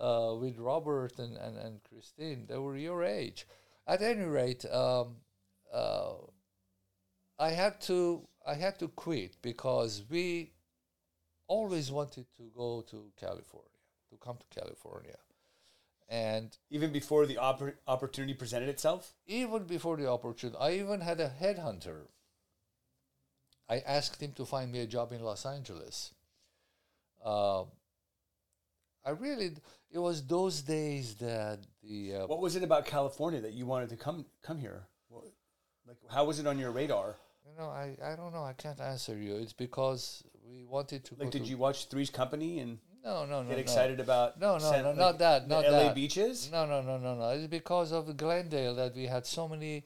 uh, 0.00 0.34
with 0.40 0.58
Robert 0.58 1.18
and, 1.18 1.36
and, 1.36 1.56
and 1.58 1.80
Christine. 1.84 2.46
They 2.48 2.56
were 2.56 2.76
your 2.76 3.04
age. 3.04 3.46
At 3.86 4.02
any 4.02 4.24
rate, 4.24 4.64
um, 4.66 5.16
uh, 5.72 6.14
I 7.38 7.50
had 7.50 7.80
to 7.82 8.26
I 8.46 8.54
had 8.54 8.78
to 8.80 8.88
quit 8.88 9.36
because 9.42 10.02
we 10.08 10.52
always 11.48 11.90
wanted 11.92 12.26
to 12.36 12.50
go 12.56 12.82
to 12.90 13.12
California, 13.16 13.80
to 14.10 14.16
come 14.16 14.36
to 14.38 14.60
California, 14.60 15.16
and 16.08 16.56
Even 16.70 16.92
before 16.92 17.26
the 17.26 17.36
oppor- 17.36 17.74
opportunity 17.86 18.34
presented 18.34 18.68
itself? 18.68 19.14
even 19.26 19.64
before 19.64 19.96
the 19.96 20.08
opportunity, 20.08 20.58
I 20.58 20.72
even 20.72 21.00
had 21.00 21.20
a 21.20 21.28
headhunter. 21.40 22.08
I 23.68 23.78
asked 23.80 24.20
him 24.22 24.32
to 24.32 24.44
find 24.46 24.70
me 24.72 24.80
a 24.80 24.86
job 24.86 25.12
in 25.12 25.22
Los 25.22 25.44
Angeles. 25.44 26.14
Uh, 27.24 27.64
I 29.04 29.10
really, 29.10 29.54
it 29.90 29.98
was 29.98 30.26
those 30.26 30.62
days 30.62 31.14
that 31.16 31.60
the 31.82 32.14
uh, 32.16 32.26
What 32.26 32.40
was 32.40 32.56
it 32.56 32.62
about 32.62 32.86
California 32.86 33.40
that 33.40 33.52
you 33.52 33.66
wanted 33.66 33.88
to 33.90 33.96
come 33.96 34.26
come 34.42 34.58
here? 34.58 34.86
Like, 35.88 35.98
how 36.10 36.24
was 36.24 36.40
it 36.40 36.46
on 36.46 36.58
your 36.58 36.72
radar? 36.72 37.16
you 37.48 37.56
know 37.62 37.68
I, 37.70 37.96
I 38.04 38.16
don't 38.16 38.32
know 38.32 38.42
I 38.42 38.54
can't 38.54 38.80
answer 38.80 39.16
you. 39.16 39.36
It's 39.36 39.52
because 39.52 40.24
we 40.44 40.64
wanted 40.64 41.04
to. 41.06 41.14
Like, 41.18 41.30
did 41.30 41.44
to, 41.44 41.48
you 41.50 41.56
watch 41.58 41.88
Three's 41.88 42.10
Company 42.10 42.58
and 42.58 42.78
No, 43.04 43.24
no, 43.24 43.42
no. 43.42 43.48
get 43.48 43.54
no. 43.56 43.60
excited 43.60 44.00
about? 44.00 44.38
No, 44.40 44.58
no, 44.58 44.70
San- 44.70 44.82
no, 44.82 44.88
like, 44.90 44.98
not 44.98 45.18
that, 45.20 45.48
not 45.48 45.64
LA 45.64 45.70
that. 45.84 45.94
beaches. 45.94 46.50
No, 46.50 46.66
no, 46.66 46.82
no, 46.82 46.98
no, 46.98 47.14
no. 47.14 47.28
It's 47.30 47.46
because 47.46 47.92
of 47.92 48.16
Glendale 48.16 48.74
that 48.74 48.96
we 48.96 49.06
had 49.06 49.24
so 49.26 49.46
many 49.48 49.84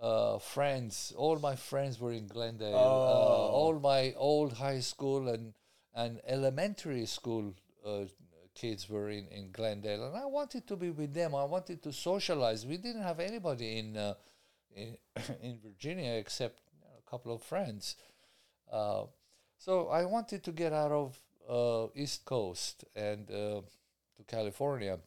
uh, 0.00 0.38
friends. 0.38 1.12
All 1.16 1.38
my 1.38 1.54
friends 1.54 2.00
were 2.00 2.12
in 2.12 2.26
Glendale. 2.28 2.74
Uh, 2.74 2.80
Oh. 2.80 3.50
all 3.58 3.78
my 3.78 4.14
old 4.16 4.54
high 4.54 4.80
school 4.80 5.28
and 5.28 5.52
and 5.94 6.20
elementary 6.26 7.04
school 7.04 7.52
uh, 7.86 8.04
kids 8.54 8.88
were 8.88 9.10
in, 9.10 9.26
in 9.28 9.50
Glendale, 9.50 10.06
and 10.06 10.16
I 10.16 10.26
wanted 10.26 10.66
to 10.68 10.76
be 10.76 10.90
with 10.90 11.14
them. 11.14 11.34
I 11.34 11.44
wanted 11.44 11.82
to 11.82 11.92
socialize. 11.92 12.66
We 12.66 12.76
didn't 12.76 13.02
have 13.02 13.20
anybody 13.20 13.78
in 13.78 13.96
uh, 13.96 14.14
in, 14.74 14.96
in 15.42 15.58
Virginia 15.62 16.12
except 16.12 16.60
a 16.98 17.10
couple 17.10 17.34
of 17.34 17.42
friends. 17.42 17.96
Uh, 18.70 19.04
so 19.58 19.88
I 19.88 20.04
wanted 20.04 20.42
to 20.44 20.52
get 20.52 20.72
out 20.72 20.92
of 20.92 21.18
uh, 21.48 21.86
East 21.94 22.24
Coast 22.24 22.84
and 22.94 23.30
uh, 23.30 23.62
to 24.16 24.22
California. 24.26 24.98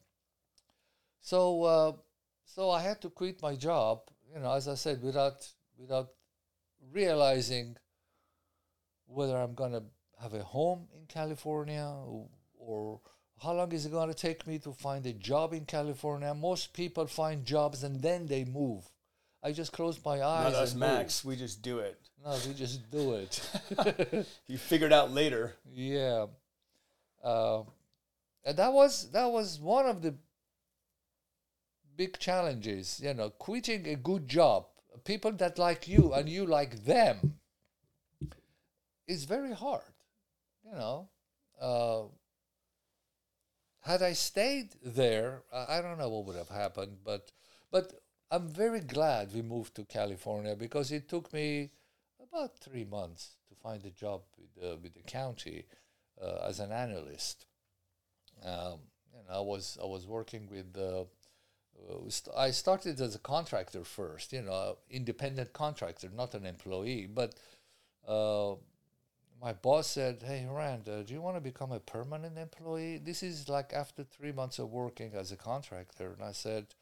So 1.21 1.63
uh, 1.63 1.91
so 2.45 2.69
I 2.69 2.81
had 2.81 3.01
to 3.01 3.09
quit 3.09 3.41
my 3.41 3.55
job. 3.55 4.01
You 4.33 4.39
know, 4.39 4.53
as 4.53 4.67
I 4.67 4.75
said, 4.75 5.01
without 5.01 5.47
without 5.77 6.09
realizing 6.91 7.77
whether 9.07 9.37
I'm 9.37 9.53
gonna 9.53 9.83
have 10.21 10.33
a 10.33 10.43
home 10.43 10.87
in 10.95 11.05
California 11.07 11.83
or, 11.83 12.27
or 12.57 12.99
how 13.41 13.53
long 13.53 13.71
is 13.71 13.85
it 13.85 13.91
going 13.91 14.07
to 14.07 14.13
take 14.13 14.47
me 14.47 14.59
to 14.59 14.71
find 14.71 15.05
a 15.05 15.13
job 15.13 15.53
in 15.53 15.65
California? 15.65 16.33
Most 16.33 16.73
people 16.73 17.05
find 17.07 17.45
jobs 17.45 17.83
and 17.83 18.01
then 18.01 18.27
they 18.27 18.45
move. 18.45 18.89
I 19.43 19.51
just 19.51 19.71
close 19.73 19.99
my 20.03 20.23
eyes. 20.23 20.53
Not 20.53 20.61
us, 20.61 20.73
Max. 20.73 21.23
We 21.23 21.35
just 21.35 21.61
do 21.61 21.79
it. 21.79 21.99
No, 22.25 22.35
we 22.47 22.53
just 22.53 22.89
do 22.89 23.13
it. 23.13 24.27
You 24.47 24.57
figured 24.57 24.91
out 24.91 25.11
later. 25.11 25.53
Yeah, 25.71 26.25
uh, 27.23 27.61
and 28.43 28.57
that 28.57 28.73
was 28.73 29.11
that 29.11 29.25
was 29.25 29.59
one 29.59 29.85
of 29.85 30.01
the 30.01 30.15
big 31.95 32.17
challenges. 32.17 32.99
You 33.03 33.13
know, 33.13 33.29
quitting 33.29 33.87
a 33.87 33.95
good 33.95 34.27
job, 34.27 34.65
people 35.03 35.31
that 35.33 35.59
like 35.59 35.87
you 35.87 36.13
and 36.13 36.27
you 36.27 36.47
like 36.47 36.85
them, 36.85 37.35
is 39.07 39.25
very 39.25 39.53
hard. 39.53 39.93
You 40.65 40.75
know, 40.75 41.09
uh, 41.61 42.01
had 43.85 44.01
I 44.01 44.13
stayed 44.13 44.69
there, 44.83 45.43
I 45.53 45.79
don't 45.81 45.99
know 45.99 46.09
what 46.09 46.25
would 46.25 46.35
have 46.35 46.49
happened, 46.49 46.97
but 47.03 47.31
but 47.71 47.93
I'm 48.31 48.47
very 48.47 48.79
glad 48.79 49.33
we 49.33 49.41
moved 49.41 49.75
to 49.75 49.85
California 49.85 50.55
because 50.55 50.91
it 50.91 51.07
took 51.07 51.31
me 51.31 51.71
about 52.19 52.57
three 52.57 52.85
months 52.85 53.35
to 53.49 53.55
find 53.55 53.85
a 53.85 53.91
job 53.91 54.21
with, 54.37 54.63
uh, 54.63 54.75
with 54.81 54.93
the 54.95 55.03
county 55.03 55.65
uh, 56.21 56.47
as 56.47 56.59
an 56.59 56.71
analyst. 56.71 57.45
Um, 58.43 58.79
and 59.17 59.27
I 59.29 59.39
was 59.39 59.77
I 59.81 59.85
was 59.85 60.05
working 60.07 60.49
with. 60.49 60.75
Uh, 60.77 61.05
uh, 61.89 62.37
I 62.37 62.51
started 62.51 63.01
as 63.01 63.15
a 63.15 63.19
contractor 63.19 63.83
first, 63.83 64.31
you 64.31 64.41
know, 64.41 64.77
independent 64.89 65.51
contractor, 65.51 66.09
not 66.09 66.33
an 66.33 66.45
employee. 66.45 67.05
But 67.05 67.35
uh, 68.07 68.55
my 69.45 69.53
boss 69.53 69.85
said, 69.85 70.23
"Hey, 70.23 70.47
Rand, 70.49 70.89
uh, 70.89 71.03
do 71.03 71.13
you 71.13 71.21
want 71.21 71.37
to 71.37 71.51
become 71.51 71.71
a 71.71 71.79
permanent 71.79 72.35
employee?" 72.35 72.97
This 72.97 73.21
is 73.21 73.47
like 73.47 73.73
after 73.73 74.03
three 74.03 74.31
months 74.31 74.57
of 74.57 74.71
working 74.71 75.13
as 75.13 75.31
a 75.31 75.35
contractor, 75.35 76.13
and 76.13 76.23
I 76.23 76.31
said, 76.31 76.73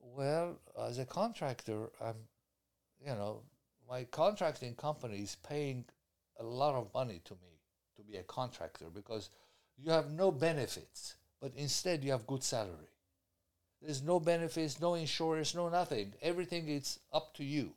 "Well, 0.00 0.58
as 0.76 0.98
a 0.98 1.06
contractor, 1.06 1.92
I'm, 2.00 2.26
you 2.98 3.14
know, 3.14 3.44
my 3.88 4.02
contracting 4.02 4.74
company 4.74 5.18
is 5.18 5.36
paying 5.36 5.84
a 6.40 6.42
lot 6.42 6.74
of 6.74 6.92
money 6.92 7.20
to 7.26 7.34
me 7.34 7.60
to 7.94 8.02
be 8.02 8.16
a 8.16 8.24
contractor 8.24 8.90
because 8.90 9.30
you 9.78 9.92
have 9.92 10.10
no 10.10 10.32
benefits, 10.32 11.14
but 11.40 11.54
instead 11.54 12.02
you 12.02 12.10
have 12.10 12.26
good 12.26 12.42
salary. 12.42 12.96
There's 13.80 14.02
no 14.02 14.18
benefits, 14.18 14.80
no 14.80 14.94
insurance, 14.94 15.54
no 15.54 15.68
nothing. 15.68 16.14
Everything 16.22 16.66
is 16.68 16.98
up 17.12 17.34
to 17.34 17.44
you, 17.44 17.76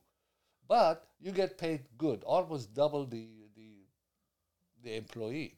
but 0.68 1.08
you 1.20 1.32
get 1.32 1.60
paid 1.60 1.82
good, 2.00 2.24
almost 2.24 2.74
double 2.74 3.06
the 3.06 3.45
the 4.86 4.96
employee. 4.96 5.56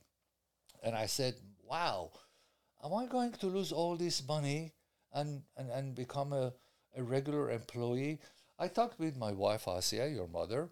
and 0.83 0.95
I 0.95 1.07
said, 1.07 1.35
"Wow, 1.69 2.11
am 2.83 2.93
I 2.93 3.05
going 3.07 3.33
to 3.33 3.47
lose 3.47 3.71
all 3.71 3.95
this 3.97 4.25
money 4.27 4.73
and 5.13 5.43
and, 5.57 5.69
and 5.69 5.95
become 5.95 6.33
a, 6.33 6.53
a 6.95 7.03
regular 7.03 7.51
employee?" 7.51 8.19
I 8.59 8.67
talked 8.69 8.99
with 8.99 9.15
my 9.17 9.33
wife 9.33 9.67
Asia, 9.67 10.09
your 10.09 10.27
mother, 10.27 10.69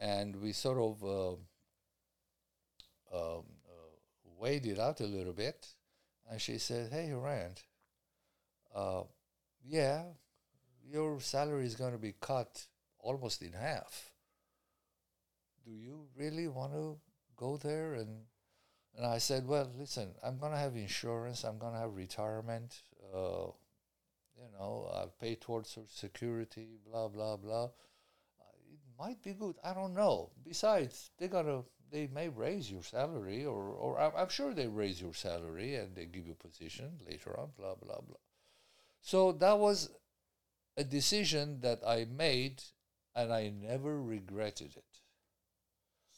and 0.00 0.36
we 0.42 0.52
sort 0.52 0.78
of 0.78 1.04
uh, 1.04 1.32
um, 3.16 3.44
uh, 3.72 3.92
weighed 4.38 4.66
it 4.66 4.78
out 4.78 5.00
a 5.00 5.06
little 5.06 5.32
bit, 5.34 5.68
and 6.30 6.40
she 6.40 6.58
said, 6.58 6.90
"Hey, 6.90 7.12
Rand, 7.12 7.62
uh, 8.74 9.02
yeah, 9.64 10.04
your 10.90 11.20
salary 11.20 11.66
is 11.66 11.74
going 11.74 11.92
to 11.92 11.98
be 11.98 12.14
cut 12.20 12.66
almost 12.98 13.42
in 13.42 13.52
half. 13.52 14.10
Do 15.64 15.70
you 15.72 16.08
really 16.16 16.48
want 16.48 16.72
to 16.72 16.98
go 17.46 17.56
there?" 17.56 17.94
And 17.94 18.12
and 18.96 19.06
I 19.06 19.18
said, 19.18 19.46
"Well, 19.46 19.68
listen, 19.78 20.08
I'm 20.22 20.38
to 20.52 20.64
have 20.66 20.76
insurance. 20.76 21.44
I'm 21.44 21.58
to 21.58 21.82
have 21.84 21.94
retirement. 21.94 22.82
Uh, 23.14 23.48
you 24.40 24.48
know, 24.58 24.74
I 24.94 25.02
pay 25.22 25.34
towards 25.36 25.68
Social 25.70 25.88
security. 25.88 26.68
Blah 26.86 27.08
blah 27.08 27.36
blah." 27.36 27.68
it 28.72 28.80
might 28.98 29.22
be 29.22 29.32
good. 29.32 29.56
I 29.64 29.74
don't 29.74 29.94
know. 29.94 30.30
Besides, 30.44 31.10
they 31.18 31.28
gotta 31.28 31.62
they 31.90 32.06
may 32.06 32.28
raise 32.28 32.70
your 32.70 32.82
salary, 32.82 33.44
or 33.44 33.62
or 33.84 34.00
I'm, 34.00 34.12
I'm 34.16 34.28
sure 34.28 34.54
they 34.54 34.66
raise 34.66 35.00
your 35.00 35.14
salary 35.14 35.76
and 35.76 35.94
they 35.94 36.06
give 36.06 36.26
you 36.26 36.32
a 36.32 36.46
position 36.48 36.98
later 37.08 37.38
on. 37.38 37.50
Blah 37.58 37.74
blah 37.74 38.00
blah. 38.00 38.22
So 39.00 39.32
that 39.32 39.58
was 39.58 39.90
a 40.76 40.84
decision 40.84 41.60
that 41.60 41.80
I 41.86 42.06
made, 42.06 42.62
and 43.14 43.32
I 43.32 43.50
never 43.50 44.00
regretted 44.00 44.74
it 44.76 44.92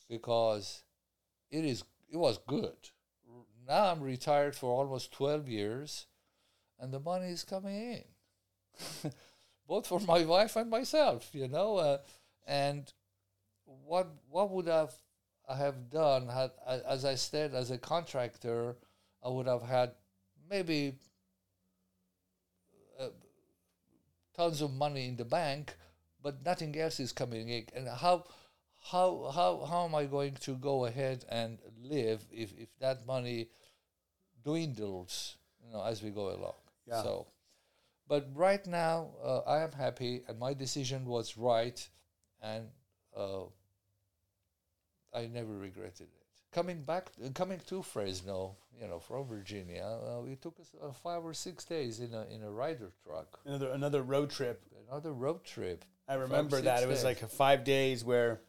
because 0.08 0.83
it 1.54 1.64
is 1.64 1.84
it 2.10 2.16
was 2.16 2.38
good. 2.46 2.90
Now 3.66 3.92
I'm 3.92 4.00
retired 4.00 4.54
for 4.54 4.70
almost 4.70 5.12
twelve 5.12 5.48
years, 5.48 6.06
and 6.78 6.92
the 6.92 7.00
money 7.00 7.28
is 7.28 7.44
coming 7.44 8.02
in, 9.04 9.12
both 9.68 9.86
for 9.86 10.00
my 10.00 10.24
wife 10.24 10.56
and 10.56 10.68
myself. 10.68 11.30
You 11.32 11.48
know. 11.48 11.76
Uh, 11.76 11.98
and 12.46 12.92
what 13.86 14.08
what 14.28 14.50
would 14.50 14.66
have 14.66 14.92
I 15.48 15.56
have 15.56 15.90
done 15.90 16.28
had 16.28 16.50
as 16.66 17.04
I 17.04 17.14
said 17.14 17.54
as 17.54 17.70
a 17.70 17.78
contractor 17.78 18.76
I 19.22 19.28
would 19.28 19.46
have 19.46 19.62
had 19.62 19.92
maybe 20.50 20.94
uh, 23.00 23.08
tons 24.36 24.60
of 24.60 24.72
money 24.72 25.08
in 25.08 25.16
the 25.16 25.24
bank 25.24 25.74
but 26.22 26.44
nothing 26.44 26.78
else 26.78 27.00
is 27.00 27.12
coming 27.12 27.48
in 27.48 27.66
and 27.74 27.88
how 27.88 28.24
how 28.90 29.30
how 29.34 29.64
how 29.64 29.84
am 29.86 29.94
I 29.94 30.04
going 30.04 30.34
to 30.46 30.52
go 30.56 30.84
ahead 30.86 31.24
and 31.28 31.58
live 31.82 32.20
if 32.30 32.52
if 32.58 32.68
that 32.80 33.06
money 33.06 33.48
dwindles 34.42 35.36
you 35.64 35.72
know 35.72 35.82
as 35.84 36.02
we 36.02 36.10
go 36.10 36.28
along 36.28 36.54
Yeah. 36.86 37.02
so 37.02 37.26
but 38.08 38.28
right 38.34 38.64
now 38.66 39.10
uh, 39.22 39.40
I 39.40 39.60
am 39.62 39.72
happy 39.72 40.22
and 40.28 40.38
my 40.38 40.52
decision 40.54 41.06
was 41.06 41.36
right 41.36 41.80
and 42.42 42.68
uh, 43.16 43.44
I 45.14 45.26
never 45.26 45.56
regretted 45.56 46.08
it. 46.08 46.26
Coming 46.52 46.82
back, 46.82 47.10
uh, 47.24 47.30
coming 47.30 47.60
to 47.68 47.82
Fresno, 47.82 48.56
you 48.80 48.86
know, 48.86 48.98
from 48.98 49.26
Virginia, 49.26 49.84
uh, 49.84 50.24
it 50.24 50.42
took 50.42 50.58
us 50.60 50.74
uh, 50.82 50.92
five 50.92 51.24
or 51.24 51.32
six 51.34 51.64
days 51.64 52.00
in 52.00 52.12
a 52.14 52.26
in 52.34 52.42
a 52.42 52.50
Ryder 52.50 52.92
truck. 53.04 53.38
Another 53.44 53.70
another 53.70 54.02
road 54.02 54.30
trip. 54.30 54.62
Another 54.88 55.12
road 55.12 55.44
trip. 55.44 55.84
I 56.08 56.14
remember 56.14 56.60
that 56.60 56.82
it 56.82 56.88
was 56.88 56.98
days. 56.98 57.04
like 57.04 57.22
a 57.22 57.28
five 57.28 57.64
days 57.64 58.04
where 58.04 58.40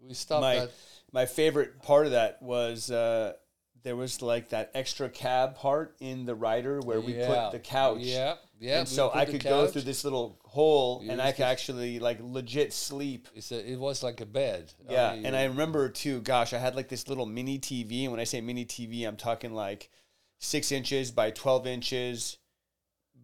We 0.00 0.14
stopped 0.14 0.42
my 0.42 0.56
at 0.56 0.70
my 1.12 1.26
favorite 1.26 1.82
part 1.82 2.06
of 2.06 2.12
that 2.12 2.42
was 2.42 2.90
uh, 2.90 3.34
there 3.82 3.96
was 3.96 4.20
like 4.22 4.48
that 4.50 4.70
extra 4.74 5.08
cab 5.08 5.54
part 5.56 5.96
in 6.00 6.26
the 6.26 6.34
Ryder 6.34 6.80
where 6.80 7.00
we 7.00 7.14
Yeah. 7.14 7.26
put 7.26 7.52
the 7.52 7.58
couch. 7.60 7.98
Yeah, 8.00 8.34
yeah. 8.58 8.80
and 8.80 8.88
so 8.88 9.10
I 9.14 9.24
could 9.24 9.42
go 9.44 9.66
through 9.66 9.82
this 9.82 10.02
little 10.04 10.38
hole 10.44 11.00
You 11.02 11.10
and 11.12 11.22
I 11.22 11.32
could 11.32 11.44
actually 11.44 11.98
like 12.00 12.18
legit 12.20 12.72
sleep. 12.72 13.28
It's 13.34 13.52
a, 13.52 13.70
it 13.72 13.78
was 13.78 14.02
like 14.02 14.20
a 14.20 14.26
bed. 14.26 14.72
Yeah, 14.88 15.12
mean, 15.14 15.26
and 15.26 15.36
I 15.36 15.44
remember 15.44 15.88
too. 15.88 16.20
Gosh, 16.20 16.52
I 16.52 16.58
had 16.58 16.74
like 16.74 16.88
this 16.88 17.08
little 17.08 17.26
mini 17.26 17.58
TV, 17.58 18.02
and 18.02 18.10
when 18.10 18.20
I 18.20 18.24
say 18.24 18.40
mini 18.40 18.64
TV, 18.64 19.06
I'm 19.06 19.16
talking 19.16 19.52
like 19.54 19.90
six 20.38 20.72
inches 20.72 21.10
by 21.10 21.30
twelve 21.30 21.66
inches 21.66 22.38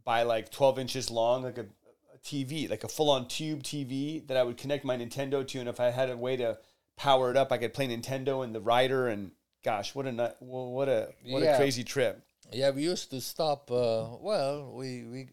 by 0.04 0.22
like 0.22 0.50
twelve 0.50 0.78
inches 0.78 1.11
long, 1.11 1.42
like 1.42 1.58
a 1.58 1.66
TV, 2.24 2.68
like 2.70 2.85
a 2.85 2.88
full-on 2.88 3.28
tube 3.28 3.62
TV 3.62 4.26
that 4.28 4.37
I 4.37 4.42
would 4.42 4.56
connect 4.56 4.85
my 4.85 4.96
Nintendo 4.96 5.46
to, 5.46 5.58
and 5.58 5.68
if 5.68 5.80
I 5.80 5.90
had 5.90 6.11
a 6.11 6.16
way 6.16 6.37
to 6.37 6.58
power 6.96 7.30
it 7.30 7.37
up, 7.37 7.52
I 7.52 7.58
could 7.58 7.74
play 7.74 7.88
Nintendo 7.88 8.44
and 8.44 8.54
the 8.54 8.61
Ryder. 8.61 9.08
And 9.08 9.32
gosh, 9.64 9.94
what 9.94 10.06
a 10.06 10.35
what 10.40 10.88
a 10.88 11.12
what 11.26 11.42
a 11.42 11.56
crazy 11.56 11.85
trip. 11.85 12.22
Yeah, 12.52 12.70
we 12.70 12.82
used 12.82 13.11
to 13.11 13.20
stop. 13.20 13.70
Uh, 13.70 14.06
well, 14.20 14.72
we 14.74 15.04
we 15.04 15.28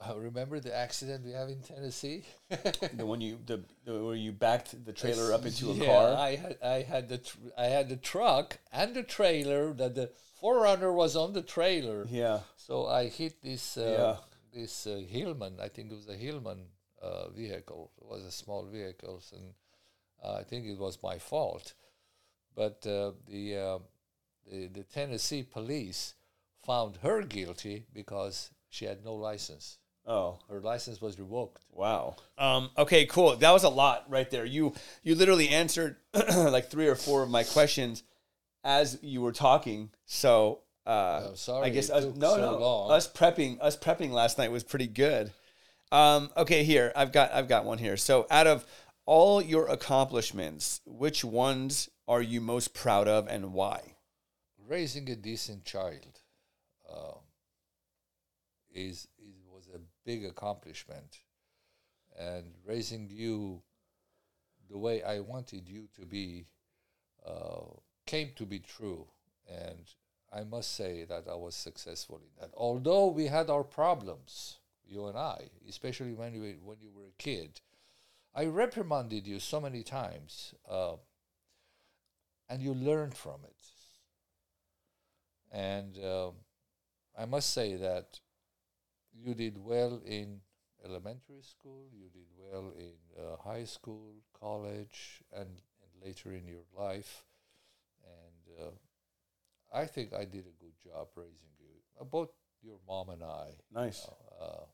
uh, 0.00 0.18
remember 0.18 0.60
the 0.60 0.74
accident 0.74 1.24
we 1.24 1.32
have 1.32 1.48
in 1.48 1.60
Tennessee. 1.60 2.24
The 2.94 3.06
one 3.06 3.20
you 3.20 3.38
the, 3.46 3.62
the 3.84 4.04
where 4.04 4.14
you 4.14 4.32
backed 4.32 4.84
the 4.84 4.92
trailer 4.92 5.32
up 5.32 5.46
into 5.46 5.70
a 5.70 5.86
car. 5.86 6.14
I 6.14 6.36
had 6.36 6.58
I 6.62 6.82
had 6.82 7.08
the 7.08 7.18
tr- 7.18 7.38
I 7.56 7.66
had 7.66 7.88
the 7.88 7.96
truck 7.96 8.58
and 8.72 8.94
the 8.94 9.02
trailer 9.02 9.72
that 9.74 9.94
the 9.94 10.10
4Runner 10.42 10.92
was 10.92 11.16
on 11.16 11.32
the 11.32 11.42
trailer. 11.42 12.06
Yeah, 12.08 12.40
So 12.56 12.86
I 12.86 13.08
hit 13.08 13.42
this 13.42 13.76
uh, 13.76 13.82
Yeah. 13.98 14.16
This 14.52 14.86
uh, 14.86 15.00
Hillman. 15.08 15.58
I 15.60 15.68
think 15.68 15.90
it 15.90 15.94
was 15.94 16.08
a 16.08 16.16
Hillman 16.16 16.66
uh, 17.02 17.28
vehicle. 17.30 17.90
It 18.00 18.06
was 18.06 18.24
a 18.24 18.30
small 18.30 18.64
vehicle, 18.64 19.22
and 19.32 19.54
uh, 20.22 20.34
I 20.34 20.42
think 20.42 20.66
it 20.66 20.78
was 20.78 21.02
my 21.02 21.18
fault. 21.18 21.74
But 22.54 22.86
uh, 22.86 23.12
the, 23.28 23.56
uh, 23.56 23.78
the 24.50 24.66
the 24.68 24.82
Tennessee 24.82 25.42
police 25.42 26.14
found 26.64 26.98
her 26.98 27.22
guilty 27.22 27.86
because 27.92 28.50
she 28.68 28.84
had 28.84 29.04
no 29.04 29.14
license. 29.14 29.78
Oh. 30.06 30.38
Her 30.48 30.60
license 30.60 31.00
was 31.00 31.18
revoked. 31.18 31.62
Wow. 31.70 32.16
Um, 32.38 32.70
okay, 32.76 33.06
cool. 33.06 33.36
That 33.36 33.52
was 33.52 33.64
a 33.64 33.68
lot 33.68 34.06
right 34.08 34.30
there. 34.30 34.44
You 34.44 34.74
you 35.02 35.14
literally 35.14 35.48
answered 35.48 35.96
like 36.34 36.70
three 36.70 36.88
or 36.88 36.94
four 36.94 37.22
of 37.22 37.30
my 37.30 37.44
questions 37.44 38.02
as 38.64 38.98
you 39.02 39.20
were 39.20 39.32
talking. 39.32 39.90
So 40.06 40.60
uh, 40.86 41.28
Oh, 41.30 41.34
sorry 41.34 41.66
I 41.66 41.70
guess 41.70 41.88
it 41.88 41.94
us, 41.94 42.04
took 42.04 42.16
no, 42.16 42.34
so 42.34 42.40
no, 42.40 42.58
long. 42.58 42.90
us 42.92 43.10
prepping 43.10 43.58
us 43.60 43.76
prepping 43.76 44.10
last 44.10 44.38
night 44.38 44.50
was 44.50 44.64
pretty 44.64 44.86
good. 44.86 45.32
Um, 45.92 46.30
okay, 46.36 46.64
here 46.64 46.92
I've 46.96 47.12
got 47.12 47.32
I've 47.32 47.48
got 47.48 47.64
one 47.64 47.78
here. 47.78 47.96
So 47.96 48.26
out 48.30 48.46
of 48.46 48.64
all 49.06 49.42
your 49.42 49.66
accomplishments, 49.68 50.80
which 50.86 51.24
ones 51.24 51.88
are 52.06 52.22
you 52.22 52.40
most 52.40 52.74
proud 52.74 53.08
of 53.08 53.26
and 53.28 53.52
why? 53.52 53.94
raising 54.68 55.10
a 55.10 55.16
decent 55.16 55.64
child 55.64 56.20
uh, 56.88 57.18
is, 58.72 59.08
is 59.18 59.34
was 59.52 59.68
a 59.74 59.80
big 60.04 60.24
accomplishment, 60.24 61.18
and 62.18 62.54
raising 62.64 63.08
you 63.10 63.62
the 64.70 64.78
way 64.78 65.02
I 65.02 65.18
wanted 65.20 65.68
you 65.68 65.88
to 65.98 66.06
be 66.06 66.46
uh, 67.26 67.66
came 68.06 68.30
to 68.36 68.46
be 68.46 68.60
true, 68.60 69.08
and 69.48 69.84
I 70.32 70.44
must 70.44 70.76
say 70.76 71.04
that 71.04 71.24
I 71.28 71.34
was 71.34 71.54
successful 71.54 72.18
in 72.18 72.40
that. 72.40 72.50
Although 72.56 73.08
we 73.08 73.26
had 73.26 73.50
our 73.50 73.64
problems, 73.64 74.58
you 74.86 75.06
and 75.06 75.18
I, 75.18 75.48
especially 75.68 76.12
when 76.12 76.34
you 76.34 76.56
when 76.62 76.78
you 76.80 76.90
were 76.94 77.08
a 77.08 77.22
kid, 77.22 77.60
I 78.34 78.46
reprimanded 78.46 79.26
you 79.26 79.40
so 79.40 79.60
many 79.60 79.82
times, 79.82 80.54
uh, 80.68 80.96
and 82.48 82.62
you 82.62 82.74
learned 82.74 83.16
from 83.16 83.40
it. 83.44 83.56
And 85.52 85.98
um, 86.04 86.34
I 87.18 87.24
must 87.24 87.52
say 87.52 87.74
that 87.76 88.20
you 89.12 89.34
did 89.34 89.58
well 89.58 90.00
in 90.06 90.40
elementary 90.84 91.42
school, 91.42 91.86
you 91.92 92.08
did 92.08 92.28
well 92.38 92.72
in 92.78 92.94
uh, 93.18 93.36
high 93.36 93.64
school, 93.64 94.14
college, 94.38 95.22
and, 95.32 95.48
and 95.48 96.04
later 96.04 96.32
in 96.32 96.46
your 96.46 96.64
life. 96.76 97.24
And 98.04 98.66
uh, 98.66 98.70
I 99.72 99.84
think 99.86 100.12
I 100.12 100.24
did 100.24 100.46
a 100.46 100.62
good 100.62 100.72
job 100.84 101.08
raising 101.14 101.34
you, 101.60 101.66
uh, 102.00 102.04
both 102.04 102.30
your 102.62 102.78
mom 102.86 103.10
and 103.10 103.22
I. 103.22 103.50
Nice, 103.72 104.06
Uh, 104.40 104.64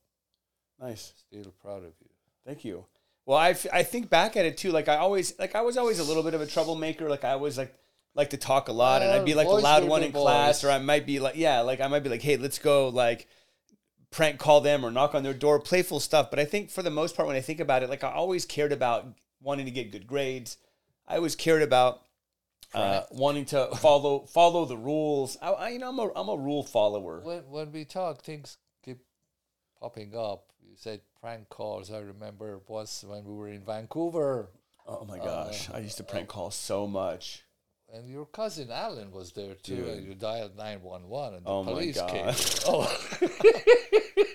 nice. 0.81 1.13
still 1.17 1.53
proud 1.61 1.85
of 1.85 1.93
you. 2.01 2.09
Thank 2.47 2.65
you. 2.65 2.87
Well, 3.25 3.39
I, 3.39 3.51
f- 3.51 3.67
I 3.73 3.83
think 3.83 4.09
back 4.09 4.37
at 4.37 4.45
it 4.45 4.57
too. 4.57 4.71
Like 4.71 4.89
I 4.89 4.97
always 4.97 5.37
like 5.39 5.55
I 5.55 5.63
was 5.63 5.77
always 5.77 5.99
a 5.99 6.05
little 6.05 6.23
bit 6.23 6.35
of 6.35 6.41
a 6.41 6.47
troublemaker. 6.47 7.09
Like 7.11 7.25
I 7.25 7.33
always 7.33 7.59
like 7.59 7.75
like 8.15 8.31
to 8.31 8.37
talk 8.37 8.69
a 8.69 8.73
lot, 8.73 9.03
and 9.03 9.11
I'd 9.11 9.25
be 9.25 9.35
like 9.35 9.49
the 9.49 9.55
loud 9.55 9.85
one 9.85 10.01
be 10.01 10.07
in 10.07 10.13
class, 10.13 10.63
or 10.65 10.71
I 10.71 10.79
might 10.79 11.05
be 11.07 11.19
like 11.19 11.37
yeah, 11.37 11.61
like 11.61 11.81
I 11.81 11.89
might 11.89 12.05
be 12.05 12.09
like 12.09 12.23
hey, 12.23 12.37
let's 12.37 12.59
go 12.59 12.89
like 12.89 13.27
prank 14.13 14.39
call 14.39 14.61
them 14.61 14.85
or 14.85 14.91
knock 14.93 15.15
on 15.15 15.25
their 15.25 15.35
door, 15.35 15.59
playful 15.59 15.99
stuff. 16.01 16.31
But 16.31 16.39
I 16.39 16.45
think 16.45 16.71
for 16.71 16.83
the 16.83 16.91
most 16.91 17.17
part, 17.17 17.27
when 17.27 17.37
I 17.37 17.41
think 17.41 17.59
about 17.59 17.83
it, 17.83 17.91
like 17.91 18.05
I 18.05 18.13
always 18.13 18.45
cared 18.47 18.73
about 18.73 19.07
wanting 19.43 19.67
to 19.67 19.73
get 19.73 19.91
good 19.91 20.07
grades. 20.07 20.57
I 21.09 21.17
always 21.17 21.35
cared 21.35 21.63
about 21.63 22.03
uh, 22.75 23.03
wanting 23.11 23.45
to 23.47 23.67
follow 23.77 24.27
follow 24.27 24.65
the 24.65 24.77
rules. 24.77 25.37
I, 25.41 25.51
I 25.51 25.69
you 25.71 25.79
know 25.79 25.89
I'm 25.89 25.99
a 25.99 26.11
I'm 26.15 26.29
a 26.29 26.37
rule 26.37 26.63
follower. 26.63 27.21
When 27.25 27.41
when 27.49 27.73
we 27.73 27.85
talk, 27.85 28.23
things 28.23 28.59
keep 28.85 28.99
popping 29.81 30.15
up. 30.17 30.45
You 30.63 30.75
said 30.77 31.01
prank 31.21 31.49
calls. 31.49 31.91
I 31.91 32.01
remember 32.01 32.61
once 32.67 33.05
when 33.07 33.25
we 33.25 33.33
were 33.35 33.49
in 33.49 33.65
Vancouver. 33.65 34.51
Oh 34.87 35.05
my 35.05 35.19
gosh, 35.19 35.69
I 35.71 35.79
used 35.79 35.97
to 35.97 36.05
prank 36.05 36.29
call 36.29 36.51
so 36.51 36.87
much. 36.87 37.43
and 37.93 38.09
your 38.09 38.27
cousin 38.27 38.71
Alan 38.71 39.11
was 39.11 39.33
there 39.33 39.55
too, 39.55 39.77
Dude. 39.77 39.89
and 39.89 40.07
you 40.07 40.15
dialed 40.15 40.57
nine 40.57 40.83
one 40.83 41.09
one, 41.09 41.35
and 41.35 41.45
the 41.45 41.51
Oh 41.51 41.65
my 41.65 41.73
police 41.73 42.01
came. 42.03 42.33
Oh. 42.67 42.87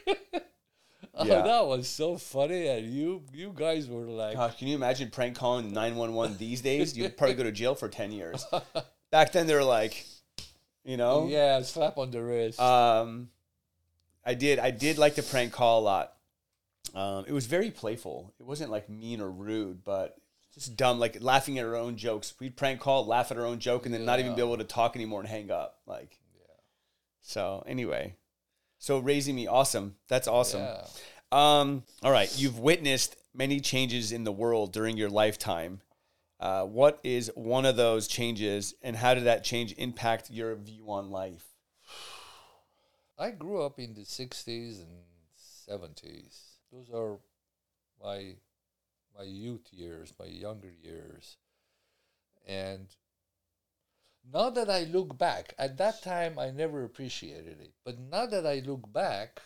oh, 1.21 1.25
Yeah. 1.25 1.41
that 1.41 1.65
was 1.65 1.87
so 1.87 2.17
funny, 2.17 2.67
and 2.67 2.91
you 2.91 3.23
you 3.33 3.53
guys 3.55 3.87
were 3.87 4.05
like, 4.05 4.35
Gosh, 4.35 4.57
can 4.57 4.67
you 4.67 4.75
imagine 4.75 5.09
prank 5.09 5.35
calling 5.35 5.71
911 5.73 6.37
these 6.37 6.61
days? 6.61 6.97
You'd 6.97 7.17
probably 7.17 7.35
go 7.35 7.43
to 7.43 7.51
jail 7.51 7.75
for 7.75 7.89
10 7.89 8.11
years. 8.11 8.45
Back 9.11 9.31
then, 9.31 9.47
they 9.47 9.55
were 9.55 9.63
like, 9.63 10.05
you 10.83 10.97
know? 10.97 11.27
yeah, 11.27 11.61
slap 11.61 11.97
on 11.97 12.11
the 12.11 12.21
wrist. 12.23 12.59
Um, 12.59 13.29
I 14.25 14.33
did. 14.33 14.59
I 14.59 14.71
did 14.71 14.97
like 14.97 15.15
to 15.15 15.23
prank 15.23 15.51
call 15.51 15.81
a 15.81 15.83
lot. 15.83 16.13
Um, 16.93 17.25
it 17.27 17.31
was 17.31 17.45
very 17.45 17.71
playful. 17.71 18.33
It 18.39 18.45
wasn't 18.45 18.71
like 18.71 18.89
mean 18.89 19.21
or 19.21 19.29
rude, 19.31 19.83
but 19.83 20.15
just 20.53 20.75
dumb, 20.75 20.99
like 20.99 21.21
laughing 21.21 21.57
at 21.59 21.65
our 21.65 21.75
own 21.75 21.95
jokes. 21.95 22.33
We'd 22.39 22.57
prank 22.57 22.79
call, 22.81 23.05
laugh 23.05 23.31
at 23.31 23.37
our 23.37 23.45
own 23.45 23.59
joke, 23.59 23.85
and 23.85 23.93
then 23.93 24.05
not 24.05 24.19
even 24.19 24.35
be 24.35 24.41
able 24.41 24.57
to 24.57 24.63
talk 24.63 24.95
anymore 24.95 25.21
and 25.21 25.29
hang 25.29 25.49
up. 25.51 25.79
Like, 25.85 26.19
yeah. 26.35 26.55
so 27.21 27.63
anyway, 27.65 28.15
so 28.81 28.97
raising 28.97 29.35
me, 29.35 29.45
awesome. 29.45 29.95
That's 30.07 30.27
awesome. 30.27 30.61
Yeah. 30.63 30.85
Um, 31.31 31.83
all 32.03 32.11
right, 32.11 32.33
you've 32.35 32.57
witnessed 32.57 33.15
many 33.31 33.59
changes 33.59 34.11
in 34.11 34.23
the 34.23 34.31
world 34.31 34.73
during 34.73 34.97
your 34.97 35.09
lifetime. 35.09 35.81
Uh, 36.39 36.65
what 36.65 36.99
is 37.03 37.31
one 37.35 37.67
of 37.67 37.75
those 37.75 38.07
changes, 38.07 38.73
and 38.81 38.95
how 38.95 39.13
did 39.13 39.25
that 39.25 39.43
change 39.43 39.75
impact 39.77 40.31
your 40.31 40.55
view 40.55 40.89
on 40.89 41.11
life? 41.11 41.45
I 43.19 43.29
grew 43.29 43.61
up 43.61 43.77
in 43.77 43.93
the 43.93 44.01
60s 44.01 44.79
and 44.81 45.03
70s. 45.69 46.55
Those 46.73 46.89
are 46.91 47.19
my 48.03 48.33
my 49.15 49.23
youth 49.23 49.67
years, 49.71 50.11
my 50.19 50.25
younger 50.25 50.71
years. 50.81 51.37
And 52.47 52.87
now 54.23 54.49
that 54.49 54.69
I 54.69 54.83
look 54.83 55.17
back, 55.17 55.53
at 55.57 55.77
that 55.77 56.01
time 56.01 56.37
I 56.39 56.51
never 56.51 56.83
appreciated 56.83 57.59
it. 57.61 57.73
But 57.83 57.99
now 57.99 58.25
that 58.25 58.45
I 58.45 58.59
look 58.65 58.91
back 58.91 59.41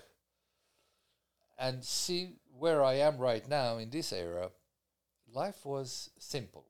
and 1.57 1.83
see 1.83 2.35
where 2.57 2.83
I 2.83 2.95
am 2.95 3.17
right 3.17 3.47
now 3.47 3.77
in 3.77 3.89
this 3.89 4.11
era, 4.13 4.49
life 5.33 5.65
was 5.65 6.09
simple. 6.19 6.65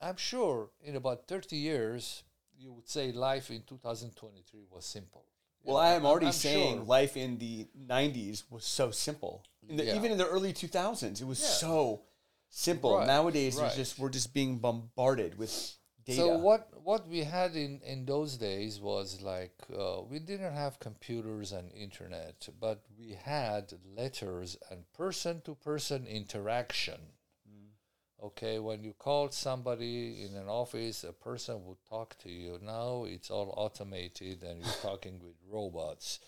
I'm 0.00 0.16
sure 0.16 0.70
in 0.82 0.96
about 0.96 1.26
30 1.28 1.56
years 1.56 2.22
you 2.58 2.72
would 2.72 2.88
say 2.88 3.12
life 3.12 3.50
in 3.50 3.62
2023 3.62 4.60
was 4.70 4.84
simple. 4.84 5.24
You 5.62 5.72
Well, 5.74 5.82
know, 5.82 5.88
I 5.88 5.94
am 5.94 6.06
already 6.06 6.26
I'm 6.26 6.32
saying 6.32 6.76
sure. 6.78 6.84
life 6.84 7.16
in 7.16 7.38
the 7.38 7.68
90s 7.76 8.44
was 8.50 8.64
so 8.64 8.90
simple. 8.90 9.44
In 9.68 9.76
the, 9.76 9.84
Yeah. 9.84 9.96
Even 9.96 10.12
in 10.12 10.18
the 10.18 10.26
early 10.26 10.52
2000s, 10.52 11.20
it 11.20 11.26
was 11.26 11.40
Yeah. 11.40 11.48
so 11.48 12.02
simple. 12.48 12.96
Right, 12.96 13.06
Nowadays, 13.06 13.56
right. 13.56 13.74
just 13.74 13.98
we're 13.98 14.08
just 14.10 14.32
being 14.32 14.58
bombarded 14.58 15.36
with 15.38 15.76
data. 16.10 16.20
So 16.22 16.38
what 16.38 16.68
what 16.84 17.08
we 17.08 17.20
had 17.24 17.56
in 17.56 17.80
in 17.92 18.04
those 18.04 18.36
days 18.36 18.80
was 18.80 19.20
like 19.22 19.56
uh, 19.76 20.02
we 20.10 20.18
didn't 20.18 20.54
have 20.54 20.78
computers 20.78 21.52
and 21.52 21.70
internet, 21.72 22.48
but 22.60 22.78
we 22.98 23.16
had 23.34 23.72
letters 23.96 24.56
and 24.70 24.84
person 24.92 25.40
to 25.46 25.54
person 25.54 26.06
interaction. 26.06 27.00
Okay, 28.22 28.58
when 28.58 28.84
you 28.84 28.92
called 28.92 29.32
somebody 29.32 30.26
in 30.26 30.36
an 30.36 30.46
office, 30.46 31.04
a 31.04 31.12
person 31.12 31.64
would 31.64 31.82
talk 31.88 32.18
to 32.18 32.28
you. 32.28 32.58
Now 32.62 33.04
it's 33.08 33.30
all 33.30 33.54
automated 33.56 34.42
and 34.42 34.60
you're 34.60 34.80
talking 34.82 35.18
with 35.24 35.36
robots. 35.50 36.20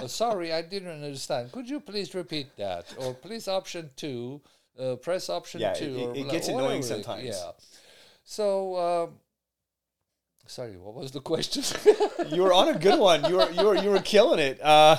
Oh, 0.00 0.08
sorry, 0.08 0.52
I 0.52 0.62
didn't 0.62 0.90
understand. 0.90 1.52
Could 1.52 1.68
you 1.68 1.78
please 1.78 2.12
repeat 2.12 2.48
that? 2.56 2.86
Or 2.98 3.14
please 3.14 3.46
option 3.46 3.90
two, 3.94 4.40
uh, 4.78 4.96
press 4.96 5.30
option 5.30 5.60
Yeah, 5.60 5.74
two. 5.74 5.94
it- 5.96 6.06
or 6.08 6.16
it 6.16 6.22
blah- 6.24 6.32
gets 6.32 6.48
annoying 6.48 6.82
sometimes. 6.82 7.24
Yeah. 7.24 7.52
So, 8.30 8.76
um, 8.76 9.14
sorry, 10.46 10.76
what 10.76 10.94
was 10.94 11.12
the 11.12 11.20
question? 11.20 11.62
you 12.30 12.42
were 12.42 12.52
on 12.52 12.68
a 12.68 12.78
good 12.78 13.00
one. 13.00 13.24
You 13.24 13.36
were 13.38 13.50
you 13.50 13.64
were 13.64 13.76
you 13.76 13.88
were 13.88 14.00
killing 14.00 14.38
it. 14.38 14.60
Uh, 14.62 14.98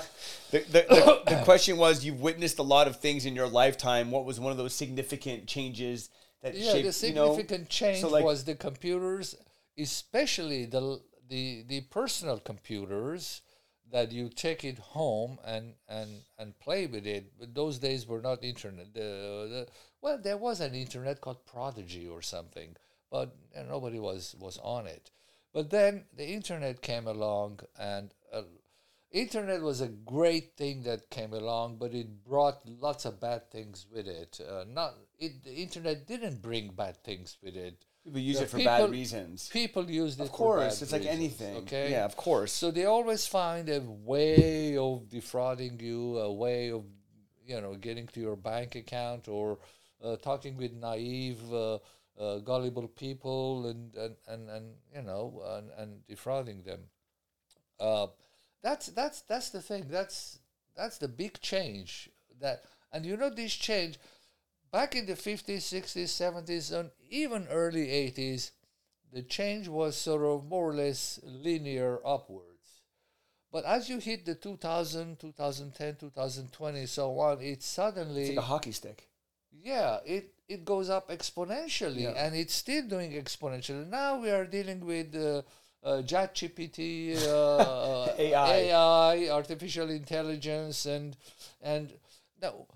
the, 0.50 0.62
the, 0.62 0.86
the, 0.90 1.36
the 1.36 1.42
question 1.46 1.78
was: 1.78 2.04
You've 2.04 2.22
witnessed 2.22 2.58
a 2.58 2.64
lot 2.64 2.88
of 2.88 3.00
things 3.00 3.28
in 3.28 3.36
your 3.36 3.48
lifetime. 3.48 4.10
What 4.10 4.26
was 4.26 4.40
one 4.40 4.52
of 4.52 4.58
those 4.58 4.74
significant 4.74 5.46
changes 5.46 6.10
that 6.42 6.56
yeah, 6.56 6.72
shaped? 6.72 7.00
the 7.00 7.08
you 7.08 7.14
know, 7.14 7.28
significant 7.36 7.70
change 7.70 8.02
so 8.02 8.10
like- 8.10 8.26
was 8.26 8.46
the 8.46 8.56
computers, 8.56 9.36
especially 9.78 10.66
the 10.66 11.00
the 11.30 11.64
the 11.68 11.82
personal 11.82 12.40
computers 12.40 13.42
that 13.92 14.12
you 14.12 14.30
take 14.30 14.64
it 14.64 14.80
home 14.80 15.38
and 15.46 15.76
and 15.88 16.24
and 16.40 16.58
play 16.58 16.88
with 16.88 17.06
it. 17.06 17.34
But 17.40 17.54
those 17.54 17.78
days 17.78 18.08
were 18.08 18.22
not 18.22 18.44
internet. 18.44 18.92
The, 18.96 19.00
the 19.00 19.68
well, 20.02 20.18
there 20.18 20.38
was 20.38 20.62
an 20.62 20.74
internet 20.74 21.22
called 21.22 21.46
Prodigy 21.46 22.08
or 22.08 22.24
something, 22.24 22.76
but 23.12 23.36
nobody 23.68 24.00
was 24.00 24.36
was 24.40 24.58
on 24.64 24.88
it. 24.88 25.12
But 25.54 25.70
then 25.70 26.06
the 26.16 26.28
internet 26.28 26.82
came 26.82 27.08
along, 27.08 27.62
and 27.80 28.14
uh, 28.32 28.44
internet 29.12 29.62
was 29.62 29.82
a 29.82 29.88
great 29.88 30.56
thing 30.56 30.84
that 30.84 31.10
came 31.10 31.34
along, 31.34 31.78
but 31.78 31.94
it 31.94 32.24
brought 32.24 32.60
lots 32.66 33.06
of 33.06 33.20
bad 33.20 33.50
things 33.50 33.88
with 33.92 34.08
it. 34.08 34.40
Uh, 34.48 34.66
not 34.68 34.94
it, 35.18 35.44
the 35.44 35.54
internet 35.54 36.08
didn't 36.08 36.42
bring 36.42 36.70
bad 36.70 37.04
things 37.04 37.38
with 37.42 37.56
it. 37.56 37.86
people 38.04 38.20
use 38.20 38.38
the 38.38 38.44
it 38.44 38.50
for 38.50 38.58
bad 38.60 38.90
reasons. 38.92 39.50
People 39.50 39.90
use 39.90 40.20
it. 40.20 40.22
Of 40.22 40.32
course, 40.32 40.82
it's 40.82 40.92
like 40.92 41.02
reasons, 41.02 41.18
anything. 41.18 41.56
Okay. 41.58 41.92
Yeah, 41.92 42.06
of 42.06 42.16
course. 42.16 42.52
So 42.52 42.72
they 42.72 42.86
always 42.86 43.26
find 43.26 43.70
a 43.70 43.82
way 43.82 44.78
of 44.78 45.10
defrauding 45.10 45.80
you, 45.80 46.20
a 46.20 46.32
way 46.32 46.72
of 46.72 46.84
you 47.46 47.60
know 47.60 47.74
getting 47.76 48.08
to 48.08 48.20
your 48.20 48.36
bank 48.36 48.76
account 48.76 49.28
or 49.28 49.58
uh, 50.04 50.16
talking 50.18 50.58
with 50.58 50.74
naive, 50.74 51.42
uh, 51.54 51.80
uh, 52.20 52.38
gullible 52.40 52.88
people 52.88 53.68
and, 53.68 53.96
and, 53.96 54.16
and, 54.28 54.50
and 54.50 54.66
you 54.94 55.02
know 55.02 55.42
and, 55.58 55.70
and 55.78 56.06
defrauding 56.08 56.64
them. 56.64 56.82
Uh, 57.80 58.08
that's 58.62 58.88
that's 58.88 59.22
that's 59.22 59.50
the 59.50 59.62
thing. 59.62 59.86
That's 59.90 60.40
that's 60.76 60.98
the 60.98 61.08
big 61.08 61.40
change. 61.40 62.10
That 62.42 62.64
and 62.92 63.06
you 63.06 63.18
know 63.18 63.30
this 63.30 63.54
change 63.54 63.98
back 64.72 64.96
in 64.96 65.06
the 65.06 65.16
fifties, 65.16 65.66
sixties, 65.66 66.12
seventies, 66.12 66.72
and 66.72 66.92
even 67.10 67.48
early 67.50 67.90
eighties 67.90 68.52
the 69.12 69.24
change 69.24 69.68
was 69.68 69.98
sort 69.98 70.22
of 70.24 70.46
more 70.46 70.70
or 70.70 70.74
less 70.74 71.20
linear 71.24 72.00
upwards. 72.06 72.82
But 73.52 73.66
as 73.66 73.90
you 73.90 73.98
hit 73.98 74.26
the 74.26 74.36
2000, 74.36 75.20
2010, 75.20 75.96
2020, 75.96 76.86
so 76.86 77.18
on, 77.20 77.42
it 77.42 77.64
suddenly, 77.64 78.22
It's 78.22 78.30
like 78.30 78.38
a 78.38 78.42
hockey 78.42 78.72
stick. 78.72 79.08
yeah, 79.52 79.98
it, 80.06 80.32
it 80.50 80.66
goes 80.66 80.90
up 80.90 81.10
exponentially, 81.10 82.02
Yeah. 82.04 82.12
and 82.26 82.36
it's 82.36 82.54
still 82.56 82.86
doing 82.88 83.12
exponentially. 83.14 83.88
Now 83.88 84.20
we 84.20 84.32
are 84.32 84.46
dealing 84.46 84.86
with 84.86 85.16
uh, 85.16 85.44
uh, 85.84 86.02
ChatGPT, 86.02 87.16
uh, 87.28 88.14
AI. 88.18 88.52
AI, 88.72 89.30
artificial 89.30 89.90
intelligence, 89.90 90.86
and 90.86 91.16
and 91.62 91.94
now, 92.42 92.68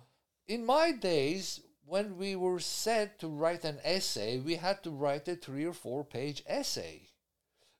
in 0.48 0.66
my 0.66 0.92
days, 0.92 1.60
when 1.86 2.18
we 2.18 2.36
were 2.36 2.60
set 2.60 3.20
to 3.20 3.28
write 3.28 3.64
an 3.66 3.80
essay, 3.84 4.40
we 4.40 4.56
had 4.56 4.84
to 4.84 4.92
write 4.92 5.28
a 5.28 5.36
three 5.36 5.66
or 5.66 5.74
four 5.74 6.04
page 6.06 6.44
essay. 6.48 7.10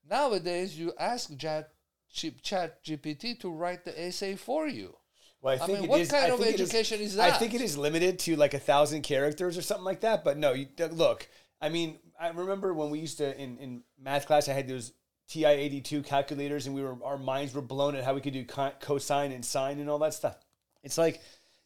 Nowadays, 0.10 0.78
you 0.78 0.94
ask 1.00 1.36
Chat, 1.38 1.72
Chat 2.10 2.84
GPT 2.84 3.40
to 3.40 3.50
write 3.50 3.86
the 3.86 4.00
essay 4.00 4.36
for 4.36 4.68
you. 4.68 4.98
Well, 5.44 5.54
I 5.60 5.64
I 5.64 5.68
think 5.68 5.80
mean, 5.80 5.84
it 5.84 5.90
what 5.92 6.00
is- 6.00 6.10
kind 6.10 6.26
I 6.26 6.30
of 6.30 6.40
think 6.40 6.54
education 6.60 7.00
is 7.02 7.20
I 7.20 7.30
that? 7.30 7.40
think 7.40 7.54
it 7.54 7.62
is 7.62 7.78
limited 7.78 8.18
to 8.20 8.36
like 8.38 8.54
a 8.56 8.60
thousand 8.60 9.02
characters 9.04 9.58
or 9.58 9.62
something 9.62 9.84
like 9.86 10.00
that. 10.02 10.24
But 10.24 10.38
no, 10.38 10.54
you, 10.54 10.68
uh, 10.82 10.86
look. 10.86 11.28
I 11.62 11.70
mean, 11.70 12.00
I 12.20 12.30
remember 12.30 12.74
when 12.74 12.90
we 12.90 13.00
used 13.00 13.18
to 13.20 13.40
in, 13.40 13.58
in 13.58 13.84
math 14.02 14.26
class, 14.26 14.48
I 14.50 14.54
had 14.54 14.68
those 14.68 14.94
TI 15.28 15.46
eighty 15.46 15.82
two 15.82 16.02
calculators, 16.02 16.66
and 16.66 16.74
we 16.76 16.82
were 16.82 16.96
our 17.04 17.18
minds 17.18 17.54
were 17.54 17.62
blown 17.62 17.96
at 17.96 18.04
how 18.04 18.14
we 18.16 18.22
could 18.22 18.34
do 18.34 18.46
co- 18.46 18.72
cosine 18.80 19.32
and 19.34 19.44
sine 19.46 19.80
and 19.80 19.90
all 19.90 20.00
that 20.00 20.14
stuff. 20.14 20.38
It's 20.82 20.98
like 20.98 21.22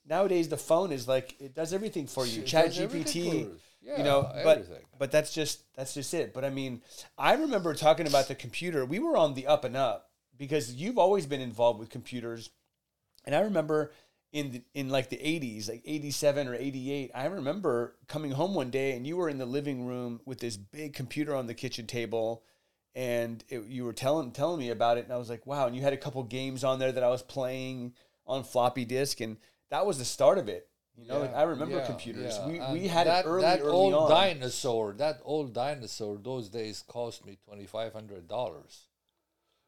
nowadays 0.07 0.49
the 0.49 0.57
phone 0.57 0.91
is 0.91 1.07
like 1.07 1.35
it 1.39 1.53
does 1.53 1.71
everything 1.73 2.07
for 2.07 2.25
you. 2.25 2.41
It 2.41 2.47
Chat 2.47 2.67
GPT, 2.71 3.45
us. 3.45 3.61
you 3.81 4.03
know, 4.03 4.23
but 4.43 4.59
everything. 4.59 4.85
but 4.97 5.11
that's 5.11 5.33
just 5.33 5.61
that's 5.75 5.93
just 5.93 6.13
it. 6.15 6.33
But 6.33 6.45
I 6.45 6.49
mean, 6.49 6.81
I 7.17 7.33
remember 7.33 7.73
talking 7.75 8.07
about 8.07 8.27
the 8.27 8.35
computer. 8.35 8.85
We 8.85 8.99
were 8.99 9.17
on 9.17 9.33
the 9.35 9.45
up 9.47 9.65
and 9.65 9.77
up 9.77 10.09
because 10.37 10.73
you've 10.73 10.97
always 10.97 11.25
been 11.25 11.41
involved 11.41 11.79
with 11.79 11.89
computers, 11.89 12.49
and 13.27 13.35
I 13.35 13.41
remember 13.41 13.91
in 14.33 14.51
the, 14.51 14.61
in 14.73 14.89
like 14.89 15.09
the 15.09 15.17
80s, 15.17 15.69
like 15.69 15.83
87 15.85 16.47
or 16.47 16.55
88, 16.55 17.11
I 17.13 17.25
remember 17.27 17.95
coming 18.07 18.31
home 18.31 18.55
one 18.55 18.71
day 18.71 18.93
and 18.93 19.05
you 19.05 19.15
were 19.17 19.29
in 19.29 19.37
the 19.37 19.45
living 19.45 19.85
room 19.85 20.19
with 20.25 20.39
this 20.39 20.57
big 20.57 20.93
computer 20.93 21.35
on 21.35 21.45
the 21.47 21.53
kitchen 21.53 21.85
table 21.87 22.43
and 22.95 23.43
it, 23.49 23.65
you 23.67 23.83
were 23.85 23.93
telling 23.93 24.31
telling 24.31 24.57
me 24.59 24.69
about 24.71 24.97
it 24.97 25.03
and 25.05 25.13
I 25.13 25.17
was 25.17 25.29
like, 25.29 25.45
"Wow." 25.45 25.67
And 25.67 25.75
you 25.75 25.83
had 25.83 25.93
a 25.93 25.97
couple 25.97 26.23
games 26.23 26.63
on 26.63 26.79
there 26.79 26.91
that 26.91 27.03
I 27.03 27.09
was 27.09 27.21
playing 27.21 27.93
on 28.25 28.43
floppy 28.43 28.85
disk 28.85 29.21
and 29.21 29.37
that 29.69 29.85
was 29.85 29.99
the 29.99 30.05
start 30.05 30.39
of 30.39 30.49
it. 30.49 30.67
You 30.97 31.07
know, 31.07 31.23
Yeah, 31.23 31.31
I 31.35 31.43
remember 31.43 31.77
yeah, 31.77 31.85
computers. 31.85 32.37
yeah. 32.39 32.47
We, 32.47 32.57
And 32.57 32.73
we 32.73 32.87
had 32.87 33.05
that, 33.05 33.25
it 33.25 33.27
early 33.27 33.41
that 33.43 33.59
early 33.61 33.71
old 33.71 33.93
on. 33.93 34.09
dinosaur. 34.09 34.93
That 34.93 35.19
old 35.23 35.53
dinosaur. 35.53 36.17
Those 36.17 36.49
days 36.49 36.83
cost 36.87 37.23
me 37.23 37.37
twenty 37.45 37.67
five 37.67 37.93
hundred 37.93 38.27
dollars, 38.27 38.87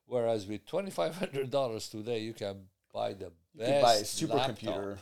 whereas 0.07 0.47
with 0.47 0.65
twenty 0.65 0.89
five 0.91 1.15
hundred 1.15 1.51
dollars 1.51 1.87
today, 1.87 2.19
you 2.19 2.33
can 2.33 2.65
buy 2.91 3.13
the 3.13 3.31
you 3.55 3.65
could 3.65 3.81
buy 3.81 3.95
a 3.95 4.03
supercomputer. 4.03 4.97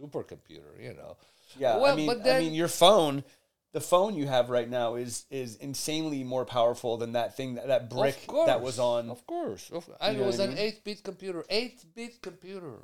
supercomputer. 0.00 0.80
You 0.80 0.94
know. 0.94 1.16
Yeah, 1.58 1.78
I 1.78 1.94
mean, 1.96 2.06
but 2.06 2.26
I 2.28 2.40
mean, 2.40 2.54
your 2.54 2.68
phone 2.68 3.24
the 3.72 3.80
phone 3.80 4.16
you 4.16 4.26
have 4.26 4.50
right 4.50 4.68
now 4.68 4.96
is 4.96 5.24
is 5.30 5.56
insanely 5.56 6.24
more 6.24 6.44
powerful 6.44 6.96
than 6.96 7.12
that 7.12 7.36
thing 7.36 7.54
that, 7.54 7.68
that 7.68 7.90
brick 7.90 8.26
course, 8.26 8.46
that 8.46 8.60
was 8.60 8.78
on. 8.78 9.10
Of 9.10 9.26
course, 9.26 9.70
of, 9.70 9.88
and 10.00 10.18
it 10.18 10.26
was 10.26 10.38
an 10.38 10.56
computer. 11.04 11.44
Eight-bit 11.48 12.20
computer. 12.20 12.78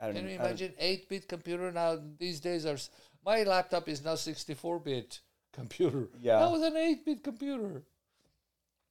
I 0.00 0.06
don't 0.06 0.16
Can 0.16 0.28
you 0.28 0.34
imagine 0.34 0.72
eight-bit 0.78 1.28
computer 1.28 1.70
now? 1.70 1.98
These 2.18 2.40
days 2.40 2.66
are 2.66 2.76
my 3.24 3.44
laptop 3.44 3.88
is 3.88 4.04
now 4.04 4.16
sixty-four-bit 4.16 5.20
computer. 5.52 6.08
Yeah. 6.20 6.40
that 6.40 6.50
was 6.50 6.62
an 6.62 6.76
eight-bit 6.76 7.22
computer. 7.22 7.84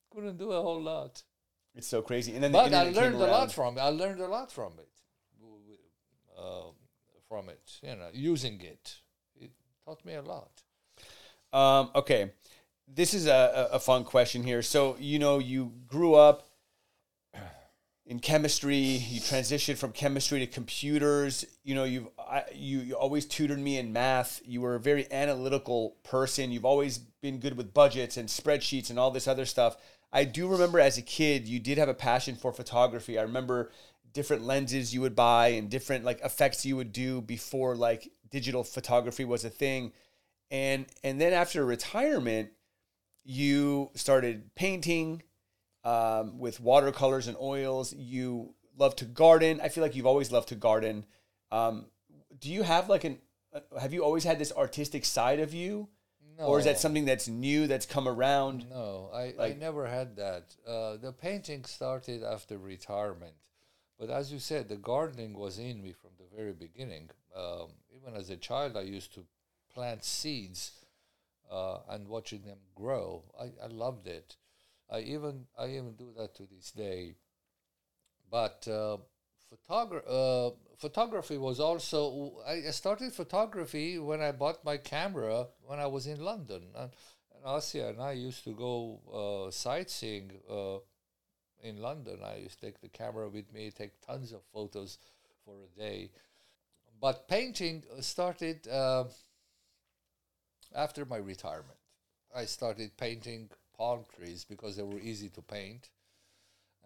Couldn't 0.10 0.38
do 0.38 0.52
a 0.52 0.62
whole 0.62 0.82
lot, 0.82 1.24
It's 1.76 1.88
so 1.88 2.02
crazy. 2.02 2.34
And 2.36 2.44
then 2.44 2.52
the 2.52 2.60
but 2.60 2.74
I 2.74 2.90
learned 2.92 3.16
a 3.16 3.26
lot 3.26 3.52
from 3.52 3.78
it. 3.78 3.82
I 3.82 3.90
learned 3.90 4.22
a 4.22 4.28
lot 4.28 4.52
from 4.52 4.74
it, 4.78 4.88
uh, 6.44 6.72
from 7.28 7.50
it. 7.50 7.80
You 7.82 7.96
know, 7.96 8.10
using 8.14 8.60
it, 8.62 8.96
it 9.40 9.52
taught 9.86 10.04
me 10.06 10.16
a 10.16 10.22
lot. 10.22 10.62
Um, 11.52 11.92
okay, 11.96 12.32
this 12.88 13.14
is 13.14 13.28
a, 13.28 13.70
a 13.72 13.80
fun 13.80 14.04
question 14.04 14.44
here. 14.44 14.62
So 14.62 14.98
you 15.00 15.20
know, 15.20 15.40
you 15.40 15.72
grew 15.88 16.16
up 16.16 16.50
in 18.06 18.20
chemistry. 18.20 18.78
You 18.78 19.22
transitioned 19.22 19.78
from 19.78 19.92
chemistry 19.92 20.40
to 20.40 20.48
computers. 20.48 21.46
You 21.64 21.76
know, 21.76 21.84
you've 21.84 22.08
I, 22.20 22.44
you 22.54 22.80
you 22.80 22.96
always 22.96 23.26
tutored 23.26 23.60
me 23.60 23.78
in 23.78 23.94
math. 23.94 24.42
You 24.46 24.62
were 24.62 24.76
a 24.76 24.80
very 24.80 25.12
analytical 25.12 25.98
person. 26.04 26.52
You've 26.52 26.66
always 26.66 26.98
been 26.98 27.40
good 27.40 27.56
with 27.56 27.74
budgets 27.74 28.18
and 28.18 28.28
spreadsheets 28.28 28.90
and 28.90 29.00
all 29.00 29.12
this 29.12 29.28
other 29.28 29.46
stuff. 29.46 29.78
I 30.12 30.26
do 30.26 30.48
remember 30.48 30.80
as 30.80 31.00
a 31.00 31.02
kid, 31.02 31.48
you 31.48 31.60
did 31.60 31.80
have 31.80 31.90
a 31.90 31.94
passion 31.96 32.36
for 32.36 32.54
photography. 32.54 33.18
I 33.18 33.24
remember 33.24 33.72
different 34.14 34.44
lenses 34.44 34.94
you 34.94 35.02
would 35.02 35.16
buy 35.16 35.48
and 35.50 35.70
different 35.70 36.06
like 36.06 36.22
effects 36.22 36.66
you 36.66 36.76
would 36.76 36.92
do 36.92 37.22
before 37.22 37.76
like 37.76 38.12
digital 38.30 38.64
photography 38.64 39.26
was 39.26 39.44
a 39.44 39.50
thing 39.50 39.92
and 40.52 40.86
and 41.04 41.20
then 41.20 41.34
after 41.34 41.66
retirement 41.66 42.50
you 43.24 43.90
started 43.96 44.54
painting 44.56 45.22
um, 45.84 46.38
with 46.40 46.60
watercolors 46.60 47.28
and 47.28 47.38
oils 47.38 47.94
you 47.94 48.54
love 48.78 48.96
to 48.96 49.06
garden 49.06 49.60
i 49.62 49.70
feel 49.70 49.84
like 49.84 49.96
you've 49.96 50.06
always 50.08 50.32
loved 50.32 50.50
to 50.50 50.56
garden 50.56 51.06
um, 51.52 51.86
do 52.40 52.50
you 52.52 52.64
have 52.64 52.90
like 52.90 53.04
an 53.04 53.18
uh, 53.54 53.60
have 53.80 53.94
you 53.94 54.04
always 54.04 54.24
had 54.24 54.40
this 54.40 54.52
artistic 54.54 55.06
side 55.06 55.40
of 55.40 55.54
you 55.54 55.88
No. 56.40 56.46
or 56.46 56.60
is 56.60 56.66
that 56.66 56.80
something 56.80 57.06
that's 57.06 57.28
new 57.28 57.68
that's 57.68 57.86
come 57.86 58.08
around 58.08 58.68
No, 58.70 59.10
I, 59.14 59.34
I 59.40 59.54
never 59.54 59.86
had 59.88 60.16
that. 60.16 60.56
Uh, 60.68 60.98
the 60.98 61.12
painting 61.14 61.64
started 61.66 62.24
after 62.24 62.58
retirement. 62.58 63.36
But 64.06 64.14
as 64.14 64.34
you 64.34 64.40
said, 64.40 64.68
the 64.68 64.76
gardening 64.76 65.34
was 65.34 65.58
in 65.58 65.82
me 65.82 65.94
from 65.94 66.10
the 66.18 66.36
very 66.36 66.52
beginning. 66.52 67.10
Um, 67.34 67.70
even 67.96 68.20
as 68.20 68.30
a 68.30 68.36
child, 68.36 68.76
I 68.76 68.82
used 68.82 69.14
to 69.14 69.22
plant 69.74 70.04
seeds 70.04 70.74
uh, 71.50 71.78
and 71.90 72.10
watching 72.10 72.42
them 72.42 72.58
grow. 72.76 73.24
I, 73.40 73.46
I 73.64 73.68
loved 73.68 74.08
it. 74.08 74.36
I 74.92 75.00
even 75.00 75.46
I 75.58 75.68
even 75.68 75.94
do 75.94 76.12
that 76.18 76.36
to 76.36 76.44
this 76.54 76.72
day. 76.72 77.16
But 78.30 78.68
uh, 78.68 78.98
photogra- 79.50 80.04
uh, 80.06 80.52
photography 80.78 81.38
was 81.38 81.62
also. 81.62 82.42
I 82.46 82.60
started 82.72 83.14
photography 83.14 84.00
when 84.00 84.20
I 84.20 84.34
bought 84.34 84.66
my 84.66 84.76
camera 84.76 85.48
when 85.66 85.80
I 85.80 85.88
was 85.88 86.08
in 86.08 86.20
London. 86.20 86.64
And, 86.76 86.92
and 87.34 87.58
Asia 87.58 87.88
and 87.88 88.02
I 88.02 88.12
used 88.12 88.44
to 88.44 88.54
go 88.54 89.48
uh, 89.48 89.50
sightseeing 89.50 90.30
uh, 90.52 90.80
in 91.64 91.78
London. 91.78 92.20
I 92.24 92.36
used 92.36 92.60
to 92.60 92.66
take 92.68 92.82
the 92.82 92.90
camera 92.90 93.30
with 93.30 93.52
me, 93.54 93.72
take 93.72 94.00
tons 94.06 94.32
of 94.32 94.42
photos 94.54 95.00
for 95.46 95.56
a 95.56 95.80
day. 95.80 96.12
But 97.02 97.28
painting 97.28 97.84
started 98.02 98.68
uh, 98.68 99.06
after 100.76 101.06
my 101.06 101.18
retirement. 101.18 101.80
I 102.36 102.46
started 102.46 102.98
painting 102.98 103.50
palm 103.78 104.06
trees 104.16 104.46
because 104.48 104.78
they 104.78 104.84
were 104.84 105.00
easy 105.00 105.30
to 105.30 105.42
paint. 105.42 105.90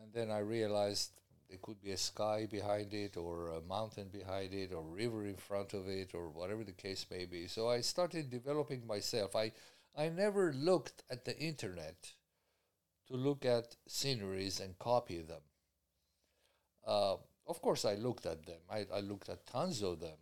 And 0.02 0.14
then 0.14 0.32
I 0.32 0.40
realized 0.40 1.12
there 1.50 1.60
could 1.62 1.82
be 1.82 1.92
a 1.92 1.98
sky 1.98 2.48
behind 2.50 2.94
it, 2.94 3.16
or 3.16 3.50
a 3.50 3.62
mountain 3.62 4.10
behind 4.12 4.54
it, 4.54 4.74
or 4.74 4.84
river 4.84 5.26
in 5.26 5.38
front 5.38 5.74
of 5.74 5.88
it, 5.88 6.14
or 6.14 6.30
whatever 6.30 6.64
the 6.64 6.74
case 6.74 7.06
may 7.10 7.26
be. 7.26 7.48
So 7.48 7.70
I 7.70 7.82
started 7.82 8.30
developing 8.30 8.86
myself. 8.86 9.36
I, 9.36 9.54
I 9.98 10.10
never 10.10 10.52
looked 10.54 11.04
at 11.10 11.24
the 11.24 11.38
internet 11.40 11.96
to 13.08 13.16
look 13.16 13.46
at 13.46 13.76
sceneries 13.88 14.60
and 14.60 14.78
copy 14.80 15.22
them. 15.22 15.42
Uh, 16.86 17.16
of 17.48 17.62
course, 17.62 17.86
I 17.86 17.96
looked 17.96 18.26
at 18.26 18.46
them. 18.46 18.60
I, 18.70 18.86
I 18.94 19.00
looked 19.00 19.30
at 19.30 19.46
tons 19.46 19.82
of 19.82 20.00
them. 20.00 20.18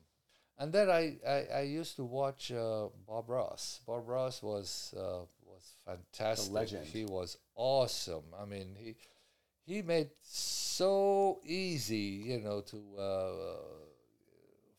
And 0.58 0.72
then 0.72 0.90
I, 0.90 1.18
I, 1.28 1.48
I 1.54 1.62
used 1.62 1.98
to 1.98 2.06
watch 2.06 2.52
uh, 2.52 2.88
Bob 3.08 3.30
Ross. 3.30 3.82
Bob 3.86 4.08
Ross 4.08 4.42
was 4.42 4.94
uh, 4.98 5.26
was 5.46 5.76
fantastic. 5.86 6.54
legend. 6.54 6.86
He 6.86 7.04
was 7.04 7.38
awesome. 7.56 8.24
I 8.40 8.46
mean, 8.46 8.76
he 8.78 8.96
he 9.66 9.82
made 9.82 10.12
so 10.22 11.40
easy, 11.44 12.24
you 12.26 12.40
know, 12.40 12.62
to 12.62 12.78
uh, 12.98 13.32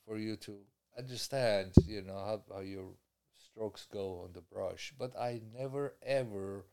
for 0.07 0.17
you 0.17 0.37
to 0.37 0.57
understand, 0.97 1.73
you 1.87 2.01
know, 2.03 2.15
how, 2.15 2.43
how 2.55 2.61
your 2.61 2.89
strokes 3.35 3.87
go 3.93 4.23
on 4.25 4.33
the 4.33 4.41
brush. 4.41 4.95
But 4.99 5.15
I 5.17 5.43
never 5.59 5.95
ever 6.03 6.65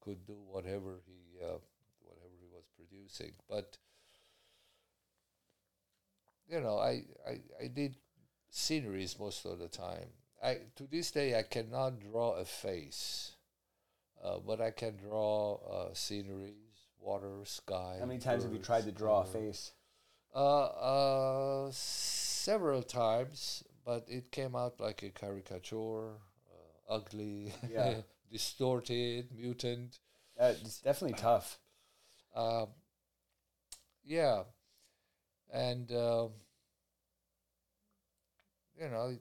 could 0.00 0.26
do 0.26 0.36
whatever 0.50 1.00
he 1.06 1.38
uh, 1.42 1.58
whatever 2.04 2.34
he 2.40 2.48
was 2.52 2.64
producing. 2.76 3.32
But 3.48 3.78
you 6.48 6.60
know, 6.60 6.78
I, 6.78 7.04
I, 7.26 7.40
I 7.62 7.66
did 7.68 7.96
sceneries 8.50 9.18
most 9.18 9.44
of 9.44 9.58
the 9.58 9.68
time. 9.68 10.08
I 10.42 10.58
to 10.76 10.86
this 10.86 11.10
day 11.10 11.38
I 11.38 11.42
cannot 11.42 12.00
draw 12.00 12.32
a 12.34 12.44
face, 12.44 13.32
uh, 14.22 14.38
but 14.38 14.60
I 14.60 14.70
can 14.70 14.96
draw 14.96 15.56
uh, 15.56 15.94
sceneries, 15.94 16.54
water, 17.00 17.40
sky. 17.44 17.96
how 18.00 18.06
many 18.06 18.20
times 18.20 18.44
have 18.44 18.52
you 18.52 18.58
tried 18.60 18.84
to 18.84 18.92
draw 18.92 19.22
a 19.22 19.26
face 19.26 19.72
Uh, 20.34 20.66
uh, 20.66 21.70
several 21.72 22.82
times, 22.82 23.64
but 23.84 24.04
it 24.08 24.30
came 24.30 24.54
out 24.56 24.80
like 24.80 25.02
a 25.02 25.10
caricature, 25.10 26.10
uh, 26.10 26.94
ugly, 26.94 27.52
Yeah. 27.70 27.94
distorted, 28.30 29.28
mutant. 29.34 29.98
uh, 30.40 30.52
it's 30.60 30.80
definitely 30.80 31.18
tough 31.18 31.58
Um, 32.34 32.68
yeah, 34.04 34.42
and 35.52 35.90
um, 35.92 36.30
you 38.80 38.88
know, 38.88 39.16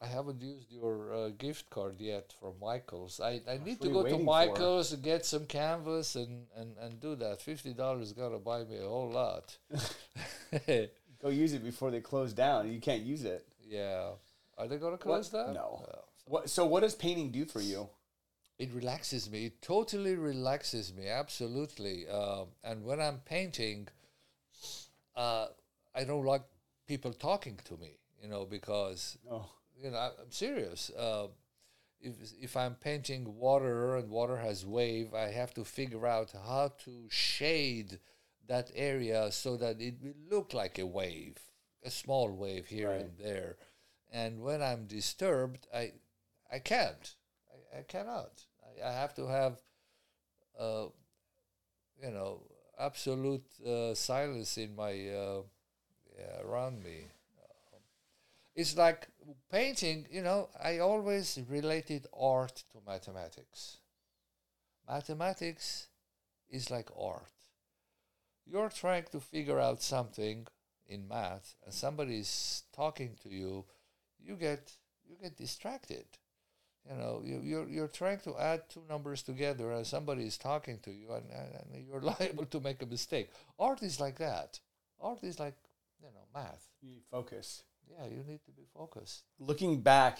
I 0.00 0.06
haven't 0.06 0.42
used 0.42 0.70
your 0.70 1.14
uh, 1.14 1.28
gift 1.30 1.70
card 1.70 1.96
yet 1.98 2.32
from 2.38 2.54
Michael's. 2.60 3.20
I, 3.20 3.40
I 3.48 3.58
need 3.64 3.80
to 3.80 3.88
go 3.88 3.94
to 3.94 4.04
waiting 4.04 4.18
for? 4.20 4.24
Michael's 4.24 4.92
and 4.92 5.02
get 5.02 5.24
some 5.24 5.46
canvas 5.46 6.14
and, 6.16 6.46
and, 6.56 6.76
and 6.80 7.00
do 7.00 7.16
that. 7.16 7.40
Fifty 7.40 7.72
dollars 7.72 8.08
is 8.08 8.12
gonna 8.12 8.38
buy 8.38 8.64
me 8.64 8.78
a 8.78 8.88
whole 8.88 9.10
lot. 9.10 9.56
go 11.22 11.28
use 11.28 11.52
it 11.52 11.64
before 11.64 11.90
they 11.92 12.00
close 12.00 12.32
down 12.32 12.70
you 12.70 12.80
can't 12.80 13.02
use 13.02 13.24
it 13.24 13.46
yeah, 13.72 14.10
are 14.58 14.68
they 14.68 14.76
gonna 14.76 14.98
close 14.98 15.30
that? 15.30 15.54
no. 15.54 16.04
What 16.24 16.48
so 16.50 16.66
what 16.66 16.80
does 16.80 16.94
painting 16.94 17.30
do 17.30 17.44
for 17.44 17.60
you 17.60 17.88
it 18.58 18.70
relaxes 18.74 19.28
me. 19.28 19.46
It 19.46 19.60
totally 19.60 20.14
relaxes 20.14 20.94
me, 20.94 21.08
absolutely. 21.08 22.06
Um, 22.08 22.48
and 22.62 22.84
when 22.84 23.00
I'm 23.00 23.18
painting, 23.24 23.88
uh, 25.16 25.46
I 25.94 26.04
don't 26.04 26.24
like 26.24 26.42
people 26.86 27.12
talking 27.12 27.58
to 27.64 27.76
me, 27.76 27.98
you 28.22 28.28
know, 28.28 28.44
because 28.44 29.18
oh 29.30 29.48
you 29.82 29.90
know 29.90 29.96
I- 29.98 30.12
I'm 30.20 30.30
serious. 30.30 30.90
Uh, 30.90 31.28
if 32.00 32.14
if 32.40 32.56
I'm 32.56 32.74
painting 32.74 33.36
water 33.36 33.96
and 33.96 34.10
water 34.10 34.36
has 34.36 34.64
wave, 34.66 35.14
I 35.14 35.30
have 35.32 35.54
to 35.54 35.64
figure 35.64 36.06
out 36.06 36.32
how 36.32 36.72
to 36.84 37.06
shade 37.10 37.98
that 38.46 38.70
area 38.74 39.30
so 39.32 39.56
that 39.56 39.80
it 39.80 39.94
will 40.02 40.14
look 40.30 40.52
like 40.54 40.78
a 40.78 40.86
wave, 40.86 41.36
a 41.82 41.90
small 41.90 42.30
wave 42.30 42.66
here 42.66 42.90
Right. 42.90 43.00
and 43.00 43.18
there. 43.18 43.56
And 44.10 44.40
when 44.42 44.62
I'm 44.62 44.86
disturbed, 44.86 45.66
I 45.74 45.92
I 46.52 46.60
can't. 46.60 47.14
I, 47.50 47.78
I 47.80 47.82
cannot. 47.82 48.44
I, 48.62 48.88
I 48.88 48.92
have 48.92 49.14
to 49.14 49.26
have, 49.26 49.60
uh, 50.58 50.86
you 52.02 52.10
know, 52.10 52.42
absolute 52.78 53.46
uh, 53.66 53.94
silence 53.94 54.58
in 54.58 54.74
my 54.74 54.92
uh, 54.92 55.42
yeah, 56.18 56.42
around 56.44 56.82
me. 56.82 57.06
It's 58.54 58.76
like 58.78 59.08
painting, 59.50 60.06
you 60.10 60.22
know, 60.22 60.48
I 60.58 60.78
always 60.78 61.38
related 61.48 62.06
art 62.14 62.64
to 62.72 62.80
mathematics. 62.86 63.78
Mathematics 64.86 65.88
is 66.48 66.70
like 66.70 66.90
art. 66.96 67.32
You're 68.46 68.68
trying 68.68 69.04
to 69.10 69.18
figure 69.20 69.58
out 69.58 69.82
something 69.82 70.46
in 70.86 71.08
math 71.08 71.56
and 71.64 71.74
somebody 71.74 72.18
is 72.18 72.62
talking 72.72 73.16
to 73.22 73.28
you, 73.28 73.64
you 74.20 74.36
get 74.36 74.72
you 75.08 75.16
get 75.20 75.36
distracted. 75.36 76.06
You 76.88 76.96
know, 76.96 77.22
you, 77.24 77.40
you're 77.42 77.68
you're 77.68 77.88
trying 77.88 78.18
to 78.20 78.36
add 78.38 78.68
two 78.68 78.82
numbers 78.88 79.22
together 79.22 79.70
and 79.72 79.86
somebody 79.86 80.24
is 80.24 80.36
talking 80.36 80.78
to 80.80 80.90
you 80.90 81.12
and, 81.12 81.24
and, 81.30 81.54
and 81.74 81.86
you're 81.86 82.00
liable 82.18 82.46
to 82.46 82.60
make 82.60 82.82
a 82.82 82.86
mistake. 82.86 83.30
Art 83.58 83.82
is 83.82 84.00
like 84.00 84.18
that. 84.18 84.58
Art 85.00 85.22
is 85.22 85.38
like, 85.38 85.54
you 86.00 86.08
know, 86.08 86.26
math. 86.34 86.68
you 86.80 86.90
need 86.90 87.02
focus 87.10 87.62
Yeah, 87.88 88.06
you 88.06 88.24
need 88.26 88.44
to 88.46 88.50
be 88.52 88.64
focused. 88.74 89.22
looking 89.38 89.80
back 89.80 90.18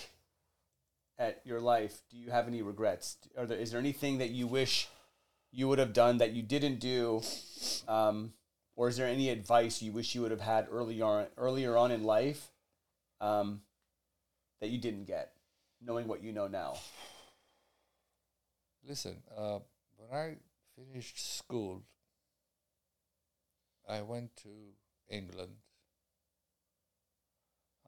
at 1.18 1.40
your 1.44 1.60
life, 1.60 2.00
do 2.10 2.16
you 2.16 2.30
have 2.30 2.48
any 2.48 2.62
regrets? 2.62 3.16
Are 3.36 3.46
there, 3.46 3.58
is 3.58 3.70
there 3.70 3.80
anything 3.80 4.18
that 4.18 4.30
you 4.30 4.46
wish 4.46 4.88
you 5.50 5.68
would 5.68 5.78
have 5.78 5.92
done 5.92 6.18
that 6.18 6.32
you 6.32 6.42
didn't 6.42 6.80
do? 6.80 7.22
Um, 7.86 8.32
or 8.74 8.88
is 8.88 8.96
there 8.96 9.06
any 9.06 9.28
advice 9.28 9.82
you 9.82 9.92
wish 9.92 10.14
you 10.14 10.22
would 10.22 10.30
have 10.30 10.40
had 10.40 10.66
earlier 10.70 11.04
on, 11.04 11.26
earlier 11.36 11.76
on 11.76 11.90
in 11.90 12.02
life 12.04 12.50
um, 13.20 13.60
that 14.60 14.70
you 14.70 14.78
didn't 14.78 15.04
get, 15.04 15.31
knowing 15.84 16.08
what 16.08 16.22
you 16.22 16.32
know 16.32 16.46
now? 16.46 16.74
Listen, 18.86 19.16
uh, 19.36 19.58
when 19.96 20.18
I 20.18 20.36
finished 20.76 21.38
school, 21.38 21.82
I 23.88 24.02
went 24.02 24.36
to 24.38 24.48
England. 25.08 25.56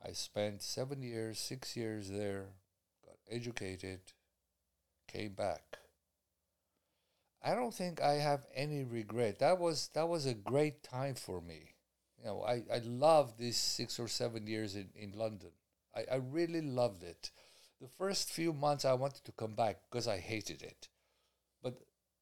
I 0.07 0.13
spent 0.13 0.63
seven 0.63 1.03
years, 1.03 1.39
six 1.39 1.77
years 1.77 2.11
there, 2.11 2.47
got 3.05 3.17
educated, 3.31 4.01
came 5.09 5.33
back. 5.33 5.79
I 7.43 7.55
don't 7.55 7.75
think 7.75 8.01
I 8.01 8.15
have 8.15 8.47
any 8.55 8.85
regret. 8.85 9.39
That 9.39 9.59
was 9.59 9.89
that 9.95 10.09
was 10.09 10.27
a 10.27 10.35
great 10.35 10.83
time 10.83 11.15
for 11.15 11.41
me. 11.41 11.75
You 12.19 12.25
know, 12.27 12.43
I, 12.43 12.63
I 12.73 12.79
loved 12.85 13.39
these 13.39 13.59
six 13.59 13.99
or 13.99 14.09
seven 14.09 14.47
years 14.47 14.77
in, 14.77 14.89
in 14.95 15.13
London. 15.13 15.51
I, 15.95 16.05
I 16.11 16.17
really 16.17 16.63
loved 16.63 17.03
it. 17.03 17.31
The 17.85 17.91
first 17.99 18.31
few 18.31 18.55
months 18.55 18.87
I 18.87 18.95
wanted 18.95 19.27
to 19.27 19.33
come 19.33 19.55
back 19.55 19.77
because 19.83 20.09
I 20.09 20.17
hated 20.17 20.63
it. 20.63 20.89
But, 21.63 21.75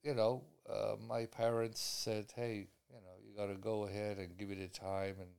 you 0.02 0.12
know, 0.12 0.42
uh, 0.68 0.96
my 1.08 1.26
parents 1.26 1.80
said, 1.80 2.32
hey, 2.34 2.66
you 2.90 2.96
know, 2.96 3.14
you 3.24 3.36
got 3.36 3.46
to 3.46 3.54
go 3.60 3.84
ahead 3.84 4.18
and 4.18 4.36
give 4.36 4.50
it 4.50 4.58
a 4.58 4.66
time 4.66 5.14
and, 5.20 5.30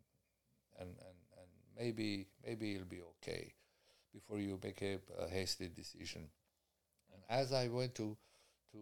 and, 0.79 0.87
and, 0.87 1.17
and 1.37 1.49
maybe, 1.77 2.29
maybe 2.41 2.73
it'll 2.73 2.87
be 2.87 3.01
okay 3.01 3.53
before 4.13 4.39
you 4.39 4.57
make 4.63 4.81
a, 4.81 4.99
a 5.21 5.27
hasty 5.27 5.67
decision. 5.67 6.29
And 7.13 7.21
as 7.29 7.51
I 7.51 7.67
went 7.67 7.93
to, 7.95 8.15
to 8.71 8.77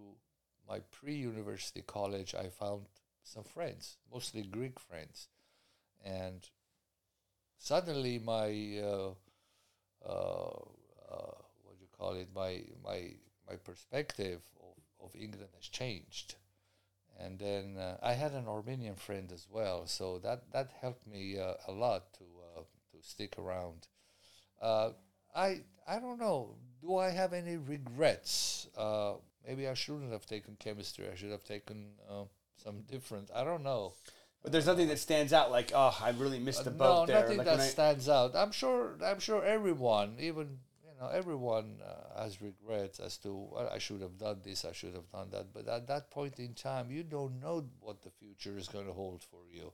my 0.69 0.77
pre-university 0.91 1.81
college, 1.81 2.35
I 2.35 2.49
found 2.49 2.85
some 3.23 3.45
friends, 3.45 3.97
mostly 4.13 4.43
Greek 4.43 4.79
friends, 4.79 5.27
and 6.05 6.47
suddenly 7.57 8.19
my 8.19 8.79
uh, 8.79 10.07
uh, 10.07 10.59
what 11.63 11.77
do 11.77 11.81
you 11.81 11.89
call 11.97 12.13
it? 12.15 12.29
My 12.35 12.61
my 12.83 13.13
my 13.49 13.55
perspective 13.55 14.41
of, 14.61 15.05
of 15.07 15.15
England 15.15 15.49
has 15.55 15.67
changed, 15.67 16.35
and 17.19 17.39
then 17.39 17.77
uh, 17.77 17.97
I 18.01 18.13
had 18.13 18.31
an 18.33 18.47
Armenian 18.47 18.95
friend 18.95 19.31
as 19.31 19.47
well, 19.49 19.87
so 19.87 20.19
that 20.19 20.51
that 20.51 20.71
helped 20.81 21.07
me 21.07 21.39
uh, 21.39 21.53
a 21.67 21.71
lot 21.71 22.13
to 22.13 22.23
uh, 22.23 22.61
to 22.91 23.07
stick 23.07 23.35
around. 23.37 23.87
Uh, 24.61 24.91
I 25.35 25.61
I 25.87 25.99
don't 25.99 26.19
know. 26.19 26.55
Do 26.81 26.97
I 26.97 27.09
have 27.11 27.33
any 27.33 27.57
regrets? 27.57 28.67
Uh, 28.77 29.13
maybe 29.47 29.67
I 29.67 29.73
shouldn't 29.75 30.11
have 30.11 30.25
taken 30.25 30.55
chemistry. 30.59 31.05
I 31.11 31.15
should 31.15 31.31
have 31.31 31.43
taken 31.43 31.91
uh, 32.09 32.23
some 32.63 32.81
different. 32.89 33.29
I 33.35 33.43
don't 33.43 33.63
know. 33.63 33.93
But 34.43 34.51
there's 34.51 34.65
nothing 34.65 34.87
that 34.87 34.97
stands 34.97 35.33
out 35.33 35.51
like, 35.51 35.71
oh, 35.75 35.95
I 36.01 36.09
really 36.11 36.39
missed 36.39 36.63
the 36.63 36.71
boat 36.71 37.07
no, 37.07 37.13
there. 37.13 37.21
nothing 37.21 37.37
Like 37.37 37.45
that 37.45 37.59
I- 37.59 37.67
stands 37.67 38.09
out. 38.09 38.35
I'm 38.35 38.51
sure. 38.51 38.97
I'm 39.05 39.19
sure 39.19 39.43
everyone, 39.45 40.15
even 40.19 40.57
know, 41.01 41.09
everyone 41.09 41.79
uh, 41.83 42.21
has 42.21 42.41
regrets 42.41 42.99
as 42.99 43.17
to 43.17 43.47
well, 43.51 43.69
I 43.73 43.79
should 43.79 44.01
have 44.01 44.17
done 44.17 44.41
this. 44.43 44.65
I 44.65 44.71
should 44.71 44.93
have 44.93 45.09
done 45.11 45.29
that. 45.31 45.53
But 45.53 45.67
at 45.67 45.87
that 45.87 46.11
point 46.11 46.39
in 46.39 46.53
time, 46.53 46.91
you 46.91 47.03
don't 47.03 47.39
know 47.41 47.65
what 47.79 48.01
the 48.01 48.11
future 48.11 48.57
is 48.57 48.67
going 48.67 48.85
to 48.85 48.93
hold 48.93 49.23
for 49.23 49.41
you, 49.51 49.73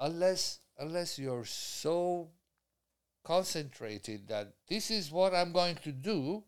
unless 0.00 0.60
unless 0.78 1.18
you're 1.18 1.44
so 1.44 2.30
concentrated 3.24 4.28
that 4.28 4.54
this 4.68 4.90
is 4.90 5.10
what 5.10 5.34
I'm 5.34 5.52
going 5.52 5.76
to 5.84 5.92
do, 5.92 6.44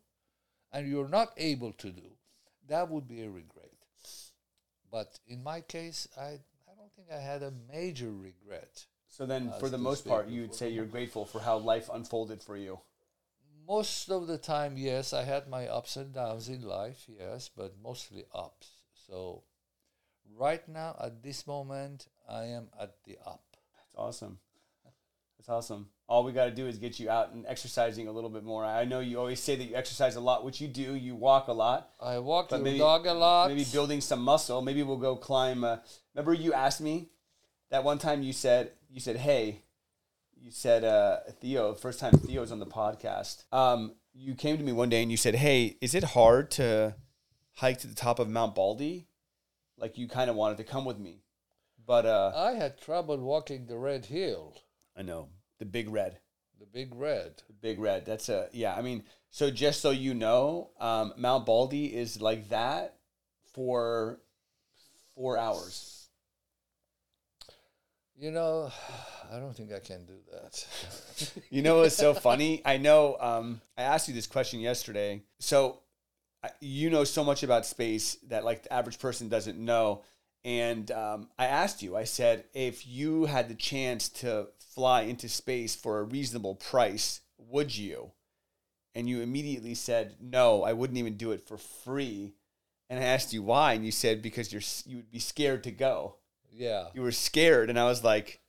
and 0.71 0.87
you're 0.87 1.09
not 1.09 1.33
able 1.37 1.73
to 1.73 1.89
do. 1.91 2.09
That 2.67 2.89
would 2.89 3.07
be 3.07 3.21
a 3.21 3.29
regret. 3.29 3.71
But 4.91 5.19
in 5.27 5.43
my 5.43 5.61
case, 5.61 6.07
I 6.17 6.39
I 6.69 6.73
don't 6.77 6.93
think 6.95 7.09
I 7.11 7.19
had 7.19 7.43
a 7.43 7.51
major 7.71 8.11
regret. 8.11 8.85
so 9.09 9.25
then, 9.25 9.51
for 9.59 9.69
the 9.69 9.77
most 9.77 10.07
part, 10.07 10.29
you'd 10.29 10.55
say 10.55 10.69
you're 10.69 10.85
grateful 10.85 11.25
for 11.25 11.39
how 11.39 11.57
life 11.57 11.89
unfolded 11.93 12.41
for 12.41 12.57
you. 12.57 12.79
Most 13.67 14.09
of 14.09 14.27
the 14.27 14.37
time, 14.37 14.77
yes, 14.77 15.13
I 15.13 15.23
had 15.23 15.47
my 15.47 15.67
ups 15.67 15.95
and 15.95 16.13
downs 16.13 16.49
in 16.49 16.61
life, 16.61 17.05
yes, 17.07 17.49
but 17.55 17.73
mostly 17.81 18.25
ups. 18.33 18.69
So, 19.07 19.43
right 20.37 20.67
now, 20.67 20.95
at 21.01 21.23
this 21.23 21.47
moment, 21.47 22.07
I 22.27 22.45
am 22.45 22.69
at 22.79 22.95
the 23.05 23.17
up. 23.25 23.43
That's 23.75 23.95
awesome. 23.95 24.39
That's 25.37 25.49
awesome. 25.49 25.89
All 26.07 26.23
we 26.23 26.31
got 26.31 26.45
to 26.45 26.51
do 26.51 26.67
is 26.67 26.77
get 26.77 26.99
you 26.99 27.09
out 27.09 27.33
and 27.33 27.45
exercising 27.47 28.07
a 28.07 28.11
little 28.11 28.29
bit 28.29 28.43
more. 28.43 28.63
I 28.63 28.85
know 28.85 28.99
you 28.99 29.19
always 29.19 29.39
say 29.39 29.55
that 29.55 29.63
you 29.63 29.75
exercise 29.75 30.15
a 30.15 30.19
lot, 30.21 30.43
which 30.43 30.61
you 30.61 30.67
do. 30.67 30.95
You 30.95 31.15
walk 31.15 31.47
a 31.47 31.53
lot. 31.53 31.89
I 31.99 32.19
walk 32.19 32.51
maybe- 32.51 32.77
dog 32.77 33.05
a 33.05 33.13
lot. 33.13 33.49
Maybe 33.49 33.65
building 33.71 34.01
some 34.01 34.21
muscle. 34.21 34.61
Maybe 34.61 34.83
we'll 34.83 34.97
go 34.97 35.15
climb. 35.15 35.63
Uh, 35.63 35.77
remember, 36.13 36.33
you 36.33 36.53
asked 36.53 36.81
me 36.81 37.09
that 37.69 37.83
one 37.83 37.97
time. 37.97 38.23
You 38.23 38.33
said, 38.33 38.71
"You 38.89 38.99
said, 38.99 39.17
hey, 39.17 39.61
you 40.45 40.51
said, 40.51 40.83
uh, 40.83 41.21
Theo. 41.41 41.73
First 41.73 41.99
time 41.99 42.13
Theo 42.13 42.41
was 42.41 42.51
on 42.51 42.59
the 42.59 42.67
podcast. 42.67 43.51
Um, 43.51 43.95
you 44.13 44.35
came 44.35 44.57
to 44.57 44.63
me 44.63 44.71
one 44.71 44.89
day 44.89 45.01
and 45.01 45.09
you 45.09 45.17
said, 45.17 45.35
"Hey, 45.35 45.77
is 45.81 45.95
it 45.95 46.03
hard 46.03 46.51
to 46.51 46.95
hike 47.55 47.79
to 47.79 47.87
the 47.87 47.95
top 47.95 48.19
of 48.19 48.29
Mount 48.29 48.53
Baldy? 48.53 49.07
Like 49.77 49.97
you 49.97 50.07
kind 50.07 50.29
of 50.29 50.35
wanted 50.35 50.57
to 50.57 50.63
come 50.63 50.85
with 50.85 50.99
me, 50.99 51.23
but 51.83 52.05
uh, 52.05 52.31
I 52.35 52.51
had 52.51 52.79
trouble 52.79 53.17
walking 53.17 53.65
the 53.65 53.77
red 53.77 54.05
hill, 54.05 54.55
I 54.95 55.01
know 55.01 55.29
the 55.57 55.65
Big 55.65 55.89
Red." 55.89 56.19
the 56.57 56.65
big 56.65 56.95
red. 56.95 57.41
The 57.47 57.53
Big 57.53 57.79
Red. 57.79 58.05
That's 58.05 58.29
a 58.29 58.47
yeah. 58.53 58.75
I 58.75 58.81
mean, 58.81 59.03
so 59.29 59.51
just 59.51 59.81
so 59.81 59.91
you 59.91 60.13
know, 60.13 60.69
um, 60.79 61.13
Mount 61.17 61.45
Baldy 61.45 61.93
is 61.93 62.21
like 62.21 62.49
that 62.49 62.95
for 63.53 64.19
four 65.13 65.37
hours. 65.37 65.94
You 68.17 68.31
know, 68.31 68.71
I 69.31 69.39
don't 69.39 69.55
think 69.55 69.73
I 69.73 69.79
can 69.79 70.05
do 70.05 70.13
that. 70.31 70.65
You 71.49 71.61
know 71.61 71.79
what's 71.79 71.95
so 71.95 72.13
funny? 72.13 72.61
I 72.65 72.77
know. 72.77 73.17
Um, 73.19 73.61
I 73.77 73.83
asked 73.83 74.07
you 74.07 74.13
this 74.13 74.27
question 74.27 74.59
yesterday. 74.59 75.23
So 75.39 75.79
you 76.59 76.89
know 76.89 77.03
so 77.03 77.23
much 77.23 77.43
about 77.43 77.65
space 77.65 78.15
that 78.27 78.43
like 78.43 78.63
the 78.63 78.73
average 78.73 78.99
person 78.99 79.29
doesn't 79.29 79.57
know. 79.57 80.03
And 80.43 80.91
um, 80.91 81.29
I 81.39 81.47
asked 81.47 81.81
you. 81.81 81.95
I 81.95 82.03
said, 82.03 82.45
if 82.53 82.85
you 82.85 83.25
had 83.25 83.49
the 83.49 83.55
chance 83.55 84.09
to 84.09 84.47
fly 84.59 85.01
into 85.03 85.27
space 85.27 85.75
for 85.75 85.99
a 85.99 86.03
reasonable 86.03 86.55
price, 86.55 87.21
would 87.37 87.75
you? 87.75 88.11
And 88.93 89.09
you 89.09 89.21
immediately 89.21 89.73
said, 89.73 90.15
no, 90.21 90.63
I 90.63 90.73
wouldn't 90.73 90.99
even 90.99 91.17
do 91.17 91.31
it 91.31 91.47
for 91.47 91.57
free. 91.57 92.33
And 92.89 92.99
I 92.99 93.03
asked 93.03 93.33
you 93.33 93.41
why, 93.41 93.73
and 93.73 93.83
you 93.83 93.91
said 93.91 94.21
because 94.21 94.53
you're 94.53 94.61
you 94.85 94.97
would 94.97 95.11
be 95.11 95.19
scared 95.19 95.63
to 95.63 95.71
go. 95.71 96.17
Yeah, 96.55 96.87
You 96.93 97.01
were 97.01 97.11
scared, 97.11 97.69
and 97.69 97.77
I 97.79 97.85
was 97.85 98.03
like, 98.03 98.39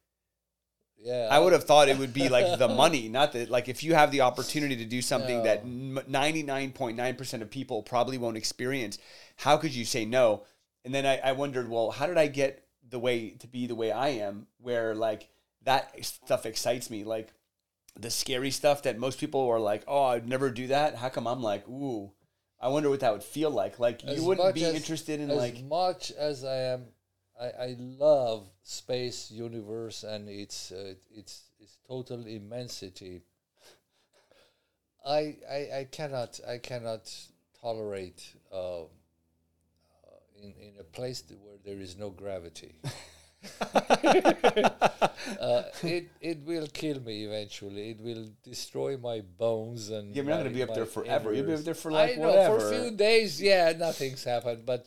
yeah. 0.99 1.29
I 1.31 1.39
would 1.39 1.53
have 1.53 1.65
thought 1.65 1.89
it 1.89 1.99
would 1.99 2.15
be 2.15 2.29
like 2.29 2.59
the 2.59 2.69
money, 2.69 3.09
not 3.09 3.33
that 3.33 3.51
like 3.51 3.69
if 3.69 3.83
you 3.83 3.95
have 3.95 4.11
the 4.11 4.23
opportunity 4.23 4.77
to 4.77 4.85
do 4.85 5.03
something 5.03 5.39
No. 5.39 5.45
that 5.45 5.67
ninety 6.09 6.43
nine 6.43 6.73
point 6.73 6.97
nine 6.97 7.17
percent 7.17 7.43
of 7.43 7.51
people 7.51 7.83
probably 7.83 8.17
won't 8.19 8.37
experience. 8.37 8.99
How 9.37 9.57
could 9.57 9.75
you 9.75 9.85
say 9.85 10.05
no? 10.05 10.45
And 10.85 10.95
then 10.95 11.05
I, 11.05 11.19
I 11.19 11.33
wondered, 11.33 11.69
well, 11.69 11.91
how 11.91 12.07
did 12.07 12.17
I 12.17 12.29
get 12.29 12.65
the 12.89 12.99
way 12.99 13.31
to 13.31 13.47
be 13.47 13.67
the 13.67 13.75
way 13.75 13.91
I 13.93 14.09
am, 14.09 14.47
where 14.59 14.95
like 14.95 15.29
that 15.65 15.93
stuff 16.05 16.47
excites 16.47 16.89
me, 16.91 17.05
like 17.05 17.33
the 17.99 18.11
scary 18.11 18.51
stuff 18.51 18.83
that 18.85 18.99
most 18.99 19.19
people 19.21 19.47
are 19.49 19.61
like, 19.61 19.83
oh, 19.89 20.05
I'd 20.05 20.29
never 20.29 20.51
do 20.51 20.69
that. 20.69 20.95
How 20.97 21.09
come 21.09 21.27
I'm 21.27 21.43
like, 21.43 21.69
ooh, 21.69 22.13
I 22.61 22.69
wonder 22.69 22.89
what 22.89 23.01
that 23.01 23.13
would 23.13 23.23
feel 23.25 23.51
like. 23.51 23.79
Like 23.79 24.03
As 24.05 24.17
you 24.19 24.25
wouldn't 24.25 24.55
be 24.55 24.65
as- 24.65 24.75
interested 24.75 25.21
in 25.21 25.31
as 25.31 25.37
like 25.37 25.57
As 25.57 25.63
much 25.63 26.11
as 26.13 26.45
I 26.45 26.57
am, 26.57 26.85
I, 27.41 27.45
I 27.45 27.77
love 27.79 28.49
space, 28.63 29.31
universe, 29.31 30.05
and 30.05 30.29
its 30.29 30.73
uh, 30.73 30.95
its 31.15 31.45
its 31.61 31.79
total 31.87 32.27
immensity. 32.27 33.23
I, 35.05 35.37
I 35.49 35.69
I 35.81 35.89
cannot 35.91 36.41
I 36.49 36.59
cannot 36.59 37.13
tolerate 37.61 38.25
uh, 38.53 38.85
uh, 38.85 38.87
in 40.43 40.55
in 40.61 40.75
a 40.81 40.85
place 40.85 41.23
where 41.43 41.57
there 41.65 41.81
is 41.81 41.99
no 41.99 42.11
gravity. 42.11 42.77
uh, 43.61 43.69
it 45.83 46.09
it 46.21 46.39
will 46.47 46.67
kill 46.69 47.01
me 47.01 47.25
eventually. 47.25 47.91
It 47.91 48.01
will 48.01 48.31
destroy 48.43 48.97
my 48.97 49.21
bones 49.21 49.91
and. 49.91 50.17
Yeah, 50.17 50.23
You're 50.23 50.31
not 50.31 50.39
gonna 50.39 50.51
be 50.51 50.63
up 50.63 50.75
there 50.75 50.87
forever. 50.87 51.35
You'll 51.35 51.47
be 51.47 51.55
up 51.55 51.61
there 51.61 51.75
for, 51.75 51.93
like, 51.93 52.13
I 52.13 52.15
know 52.15 52.29
whatever. 52.29 52.61
for 52.61 52.75
a 52.75 52.81
few 52.81 52.91
days. 52.97 53.43
Yeah, 53.43 53.73
nothing's 53.77 54.25
happened, 54.25 54.65
but. 54.65 54.87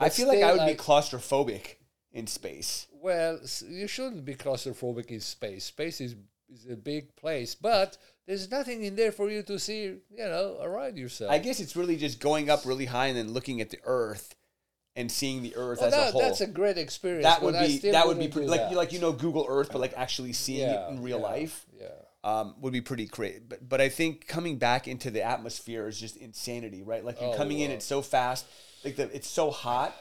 I 0.00 0.08
feel 0.08 0.26
like 0.26 0.42
I 0.42 0.52
would 0.52 0.66
be 0.66 0.74
claustrophobic 0.74 1.76
in 2.12 2.26
space. 2.26 2.86
well, 2.92 3.38
you 3.68 3.86
shouldn't 3.88 4.24
be 4.24 4.34
claustrophobic 4.34 5.06
in 5.06 5.20
space. 5.20 5.64
Space 5.64 6.00
is 6.00 6.14
is 6.52 6.66
a 6.70 6.76
big 6.76 7.16
place, 7.16 7.54
but 7.54 7.96
there's 8.26 8.50
nothing 8.50 8.84
in 8.84 8.94
there 8.94 9.10
for 9.12 9.30
you 9.30 9.42
to 9.42 9.58
see, 9.58 9.84
you 9.84 10.00
know, 10.18 10.58
around 10.60 10.98
yourself. 10.98 11.30
I 11.32 11.38
guess 11.38 11.60
it's 11.60 11.74
really 11.76 11.96
just 11.96 12.20
going 12.20 12.50
up 12.50 12.66
really 12.66 12.84
high 12.84 13.06
and 13.06 13.16
then 13.16 13.32
looking 13.32 13.60
at 13.62 13.70
the 13.70 13.78
Earth 13.84 14.34
and 14.94 15.10
seeing 15.10 15.42
the 15.42 15.56
Earth 15.56 15.78
well, 15.80 15.88
as 15.88 15.94
a 15.94 16.10
whole. 16.12 16.20
that's 16.20 16.42
a 16.42 16.46
great 16.46 16.76
experience. 16.76 17.24
that 17.24 17.40
would 17.42 17.54
be 17.58 17.78
that 17.90 18.06
would 18.06 18.18
be 18.18 18.28
pretty, 18.28 18.48
like 18.48 18.60
that. 18.60 18.70
you 18.70 18.76
like 18.76 18.92
you 18.92 18.98
know 19.00 19.12
Google 19.12 19.46
Earth, 19.48 19.70
but 19.72 19.80
like 19.80 19.94
actually 19.96 20.34
seeing 20.34 20.60
Yeah, 20.68 20.88
it 20.88 20.90
in 20.90 21.02
real 21.02 21.18
yeah, 21.18 21.24
life. 21.24 21.64
Yeah, 21.80 21.86
um, 22.22 22.54
would 22.60 22.74
be 22.74 22.82
pretty 22.82 23.06
great. 23.06 23.48
But 23.48 23.66
but 23.66 23.80
I 23.80 23.88
think 23.88 24.26
coming 24.28 24.58
back 24.58 24.86
into 24.86 25.10
the 25.10 25.22
atmosphere 25.22 25.88
is 25.88 25.98
just 25.98 26.18
insanity, 26.18 26.82
right? 26.82 27.02
Like 27.02 27.18
you're 27.18 27.32
Oh, 27.32 27.36
coming 27.36 27.60
in, 27.60 27.70
it's 27.70 27.86
so 27.86 28.02
fast, 28.02 28.44
like 28.84 28.96
the, 28.96 29.04
it's 29.16 29.28
so 29.28 29.50
hot. 29.50 29.96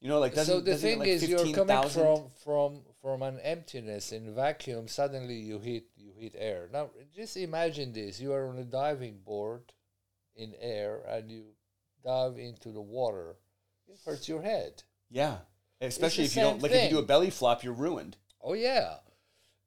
You 0.00 0.08
know, 0.08 0.18
like 0.18 0.34
so 0.34 0.60
the 0.60 0.76
thing 0.76 1.00
like 1.00 1.08
is 1.08 1.28
you're 1.28 1.38
coming 1.38 1.54
15,000? 1.54 2.02
from 2.02 2.30
from 2.42 2.80
from 3.02 3.22
an 3.22 3.38
emptiness 3.40 4.12
in 4.12 4.34
vacuum 4.34 4.88
suddenly 4.88 5.34
you 5.34 5.58
hit 5.58 5.84
you 5.96 6.12
hit 6.18 6.34
air. 6.38 6.68
Now 6.72 6.90
just 7.14 7.36
imagine 7.36 7.92
this. 7.92 8.18
You 8.18 8.32
are 8.32 8.48
on 8.48 8.58
a 8.58 8.64
diving 8.64 9.18
board 9.18 9.72
in 10.34 10.54
air 10.58 11.02
and 11.06 11.30
you 11.30 11.44
dive 12.02 12.38
into 12.38 12.70
the 12.72 12.80
water. 12.80 13.36
It 13.88 13.98
hurts 14.04 14.26
your 14.26 14.40
head. 14.40 14.82
Yeah, 15.10 15.38
especially 15.82 16.24
if 16.24 16.34
you 16.34 16.42
don't 16.42 16.62
like 16.62 16.72
if 16.72 16.84
you 16.84 16.96
do 16.96 16.98
a 16.98 17.06
belly 17.06 17.30
flop, 17.30 17.62
you're 17.62 17.74
ruined. 17.74 18.16
oh 18.42 18.54
yeah. 18.54 18.96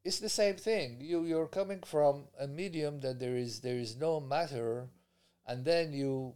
It's 0.03 0.19
the 0.19 0.29
same 0.29 0.55
thing. 0.55 0.97
You 0.99 1.23
you're 1.23 1.47
coming 1.47 1.81
from 1.85 2.25
a 2.39 2.47
medium 2.47 2.99
that 3.01 3.19
there 3.19 3.37
is 3.37 3.61
there 3.61 3.77
is 3.77 3.95
no 3.95 4.19
matter 4.19 4.89
and 5.45 5.63
then 5.63 5.93
you 5.93 6.35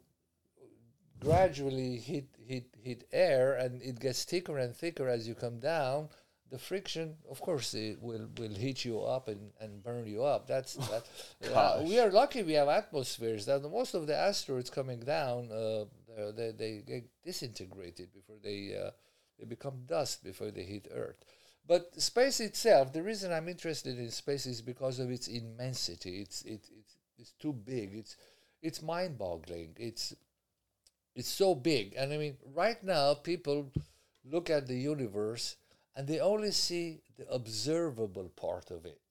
gradually 1.19 1.97
hit 1.97 2.25
hit 2.47 2.65
hit 2.81 3.07
air 3.11 3.53
and 3.53 3.81
it 3.81 3.99
gets 3.99 4.23
thicker 4.23 4.57
and 4.57 4.75
thicker 4.75 5.07
as 5.07 5.27
you 5.27 5.35
come 5.35 5.59
down. 5.59 6.09
The 6.49 6.57
friction 6.57 7.17
of 7.29 7.41
course 7.41 7.73
it 7.73 8.01
will 8.01 8.29
will 8.37 8.55
heat 8.55 8.85
you 8.85 9.01
up 9.01 9.27
and, 9.27 9.51
and 9.59 9.83
burn 9.83 10.07
you 10.07 10.23
up. 10.23 10.47
That's 10.47 10.73
that 10.91 11.05
uh, 11.53 11.83
we 11.83 11.99
are 11.99 12.11
lucky 12.11 12.43
we 12.43 12.53
have 12.53 12.69
atmospheres 12.69 13.45
that 13.45 13.61
most 13.63 13.93
of 13.93 14.07
the 14.07 14.15
asteroids 14.15 14.69
coming 14.69 15.01
down 15.01 15.51
uh, 15.51 15.85
they, 16.35 16.51
they 16.51 16.83
they 16.87 17.03
disintegrated 17.23 18.13
before 18.13 18.37
they 18.43 18.75
uh, 18.75 18.91
they 19.37 19.45
become 19.45 19.83
dust 19.85 20.23
before 20.23 20.51
they 20.51 20.63
hit 20.63 20.87
earth. 20.93 21.23
But 21.67 22.01
space 22.01 22.39
itself 22.39 22.93
the 22.93 23.03
reason 23.03 23.33
i'm 23.33 23.49
interested 23.49 23.99
in 23.99 24.09
space 24.09 24.45
is 24.45 24.61
because 24.61 24.99
of 24.99 25.11
its 25.11 25.27
immensity. 25.27 26.21
It's 26.21 26.41
it, 26.43 26.61
it's 26.79 26.95
it's 27.17 27.31
too 27.33 27.53
big. 27.53 27.93
It's 27.93 28.15
it's 28.61 28.81
mind 28.81 29.17
boggling 29.17 29.75
it's 29.77 30.15
it's 31.17 31.27
so 31.29 31.55
big. 31.55 31.95
And 31.97 32.13
i 32.13 32.17
mean 32.17 32.37
right 32.55 32.81
now 32.83 33.15
people 33.15 33.71
look 34.23 34.49
at 34.49 34.67
the 34.67 34.77
universe 34.77 35.57
and 35.95 36.07
they 36.07 36.19
only 36.19 36.51
see 36.51 37.01
the 37.17 37.27
observable 37.29 38.29
part 38.35 38.71
of 38.71 38.85
it. 38.85 39.01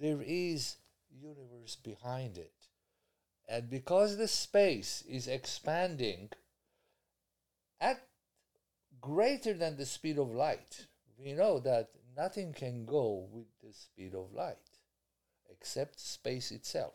There 0.00 0.22
is 0.22 0.76
universe 1.10 1.76
behind 1.76 2.38
it. 2.38 2.52
And 3.48 3.70
because 3.70 4.16
the 4.16 4.28
space 4.28 5.02
is 5.08 5.28
expanding 5.28 6.30
at 7.80 8.06
greater 9.00 9.54
than 9.54 9.76
the 9.76 9.86
speed 9.86 10.18
of 10.18 10.30
light 10.30 10.86
we 11.18 11.32
know 11.32 11.58
that 11.60 11.90
nothing 12.16 12.52
can 12.52 12.84
go 12.84 13.28
with 13.32 13.46
the 13.62 13.72
speed 13.72 14.14
of 14.14 14.32
light 14.32 14.56
except 15.50 15.98
space 15.98 16.50
itself. 16.52 16.94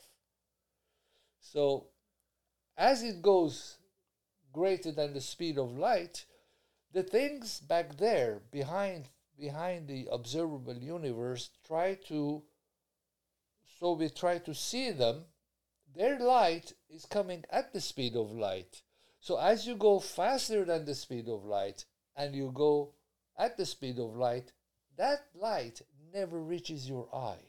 So 1.41 1.87
as 2.77 3.03
it 3.03 3.21
goes 3.21 3.77
greater 4.51 4.91
than 4.91 5.13
the 5.13 5.21
speed 5.21 5.57
of 5.57 5.77
light, 5.77 6.25
the 6.93 7.03
things 7.03 7.59
back 7.59 7.97
there 7.97 8.41
behind 8.51 9.09
behind 9.37 9.87
the 9.87 10.07
observable 10.11 10.77
universe 10.77 11.49
try 11.65 11.95
to 11.95 12.43
so 13.79 13.93
we 13.93 14.07
try 14.09 14.37
to 14.37 14.53
see 14.53 14.91
them 14.91 15.25
their 15.95 16.19
light 16.19 16.73
is 16.89 17.05
coming 17.05 17.43
at 17.49 17.73
the 17.73 17.81
speed 17.81 18.15
of 18.15 18.31
light 18.31 18.83
so 19.19 19.37
as 19.37 19.65
you 19.65 19.75
go 19.75 19.99
faster 19.99 20.63
than 20.65 20.85
the 20.85 20.93
speed 20.93 21.27
of 21.27 21.43
light 21.45 21.85
and 22.15 22.35
you 22.35 22.51
go 22.53 22.93
at 23.37 23.57
the 23.57 23.65
speed 23.65 23.97
of 23.97 24.15
light 24.15 24.51
that 24.97 25.25
light 25.33 25.81
never 26.13 26.39
reaches 26.39 26.87
your 26.87 27.09
eye 27.13 27.43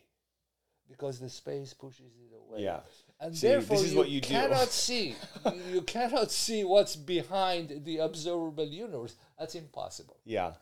because 0.88 1.20
the 1.20 1.28
space 1.28 1.74
pushes 1.74 2.12
it 2.16 2.34
away 2.34 2.62
Yeah. 2.62 2.80
And 3.24 3.36
See, 3.36 3.48
therefore 3.48 3.76
this 3.78 3.86
is 3.86 3.92
you, 3.92 3.98
what 3.98 4.08
you 4.10 4.20
do. 4.20 4.28
cannot 4.28 4.68
see 4.86 5.16
you 5.72 5.82
cannot 5.82 6.30
see 6.30 6.62
what's 6.64 6.96
behind 6.96 7.84
the 7.84 7.98
observable 7.98 8.66
universe 8.66 9.16
that's 9.38 9.54
impossible 9.54 10.18
Yeah. 10.24 10.52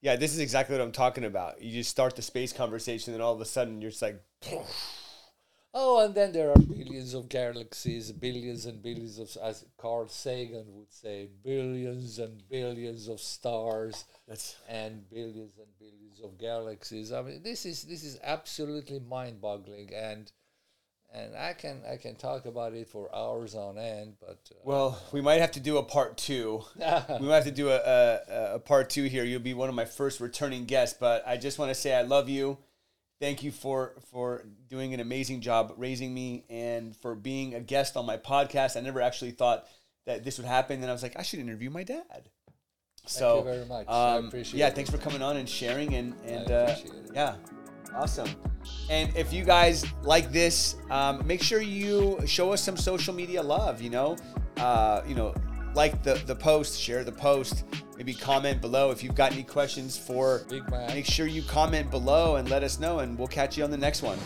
Yeah, 0.00 0.14
this 0.14 0.32
is 0.32 0.38
exactly 0.38 0.76
what 0.76 0.84
I'm 0.84 0.92
talking 0.92 1.24
about. 1.24 1.60
You 1.60 1.72
just 1.72 1.90
start 1.90 2.14
the 2.14 2.22
space 2.22 2.52
conversation, 2.52 3.14
and 3.14 3.20
all 3.20 3.34
of 3.34 3.40
a 3.40 3.44
sudden 3.44 3.82
you're 3.82 3.90
just 3.90 4.00
like, 4.00 4.22
oh 5.74 6.04
and 6.04 6.14
then 6.14 6.32
there 6.32 6.50
are 6.50 6.58
billions 6.58 7.14
of 7.14 7.28
galaxies 7.28 8.10
billions 8.12 8.64
and 8.66 8.82
billions 8.82 9.18
of 9.18 9.28
as 9.42 9.66
carl 9.76 10.08
sagan 10.08 10.64
would 10.68 10.90
say 10.90 11.28
billions 11.44 12.18
and 12.18 12.42
billions 12.48 13.06
of 13.08 13.20
stars 13.20 14.04
that's 14.26 14.56
and 14.68 15.08
billions 15.10 15.58
and 15.58 15.68
billions 15.78 16.20
of 16.24 16.38
galaxies 16.38 17.12
i 17.12 17.20
mean 17.20 17.42
this 17.42 17.66
is 17.66 17.82
this 17.82 18.02
is 18.02 18.18
absolutely 18.22 18.98
mind-boggling 19.00 19.90
and 19.94 20.32
and 21.14 21.34
i 21.36 21.52
can 21.52 21.80
i 21.90 21.96
can 21.96 22.14
talk 22.14 22.44
about 22.44 22.72
it 22.74 22.86
for 22.88 23.08
hours 23.14 23.54
on 23.54 23.78
end 23.78 24.14
but 24.20 24.38
uh, 24.52 24.54
well, 24.64 25.02
we 25.12 25.20
might 25.20 25.40
have 25.40 25.52
to 25.52 25.60
do 25.60 25.78
a 25.78 25.82
part 25.82 26.16
two. 26.18 26.62
we 26.76 27.26
might 27.26 27.36
have 27.36 27.44
to 27.44 27.50
do 27.50 27.70
a, 27.70 27.76
a, 27.76 28.54
a 28.56 28.58
part 28.58 28.90
two 28.90 29.04
here. 29.04 29.24
You'll 29.24 29.40
be 29.40 29.54
one 29.54 29.68
of 29.70 29.74
my 29.74 29.84
first 29.86 30.20
returning 30.20 30.64
guests, 30.66 30.96
but 30.98 31.22
I 31.26 31.36
just 31.38 31.58
want 31.58 31.70
to 31.70 31.74
say 31.74 31.94
I 31.94 32.02
love 32.02 32.28
you. 32.28 32.58
Thank 33.20 33.42
you 33.42 33.50
for 33.50 33.94
for 34.10 34.44
doing 34.68 34.92
an 34.94 35.00
amazing 35.00 35.40
job 35.40 35.72
raising 35.78 36.12
me 36.12 36.44
and 36.50 36.94
for 36.96 37.14
being 37.14 37.54
a 37.54 37.60
guest 37.60 37.96
on 37.96 38.04
my 38.06 38.16
podcast. 38.18 38.76
I 38.76 38.80
never 38.80 39.00
actually 39.00 39.30
thought 39.32 39.66
that 40.06 40.24
this 40.24 40.36
would 40.38 40.46
happen, 40.46 40.80
and 40.82 40.90
I 40.90 40.92
was 40.92 41.02
like, 41.02 41.18
I 41.18 41.22
should 41.22 41.38
interview 41.40 41.70
my 41.70 41.82
dad. 41.84 42.28
So, 43.06 43.36
Thank 43.36 43.46
you 43.46 43.52
very 43.54 43.66
much. 43.66 43.86
I 43.88 44.16
Um, 44.16 44.26
appreciate 44.28 44.60
yeah, 44.60 44.68
it. 44.68 44.74
thanks 44.74 44.90
for 44.90 44.98
coming 44.98 45.22
on 45.22 45.36
and 45.38 45.48
sharing, 45.48 45.94
and 45.94 46.14
and 46.24 46.50
I 46.50 46.54
uh, 46.54 46.76
it. 46.78 46.92
yeah, 47.14 47.36
awesome. 47.94 48.28
And 48.90 49.14
if 49.16 49.32
you 49.32 49.44
guys 49.44 49.84
like 50.02 50.32
this, 50.32 50.76
um, 50.90 51.26
make 51.26 51.42
sure 51.42 51.60
you 51.60 52.18
show 52.26 52.52
us 52.52 52.62
some 52.62 52.76
social 52.76 53.14
media 53.14 53.42
love. 53.42 53.80
You 53.80 53.90
know, 53.90 54.16
uh, 54.58 55.02
you 55.06 55.14
know, 55.14 55.34
like 55.74 56.02
the 56.02 56.14
the 56.26 56.34
post, 56.34 56.80
share 56.80 57.04
the 57.04 57.12
post, 57.12 57.64
maybe 57.96 58.14
comment 58.14 58.60
below 58.60 58.90
if 58.90 59.02
you've 59.02 59.14
got 59.14 59.32
any 59.32 59.42
questions 59.42 59.96
for. 59.96 60.44
Big 60.48 60.68
man. 60.70 60.88
Make 60.88 61.06
sure 61.06 61.26
you 61.26 61.42
comment 61.42 61.90
below 61.90 62.36
and 62.36 62.48
let 62.48 62.62
us 62.62 62.78
know, 62.78 63.00
and 63.00 63.18
we'll 63.18 63.28
catch 63.28 63.56
you 63.56 63.64
on 63.64 63.70
the 63.70 63.76
next 63.76 64.02
one. 64.02 64.18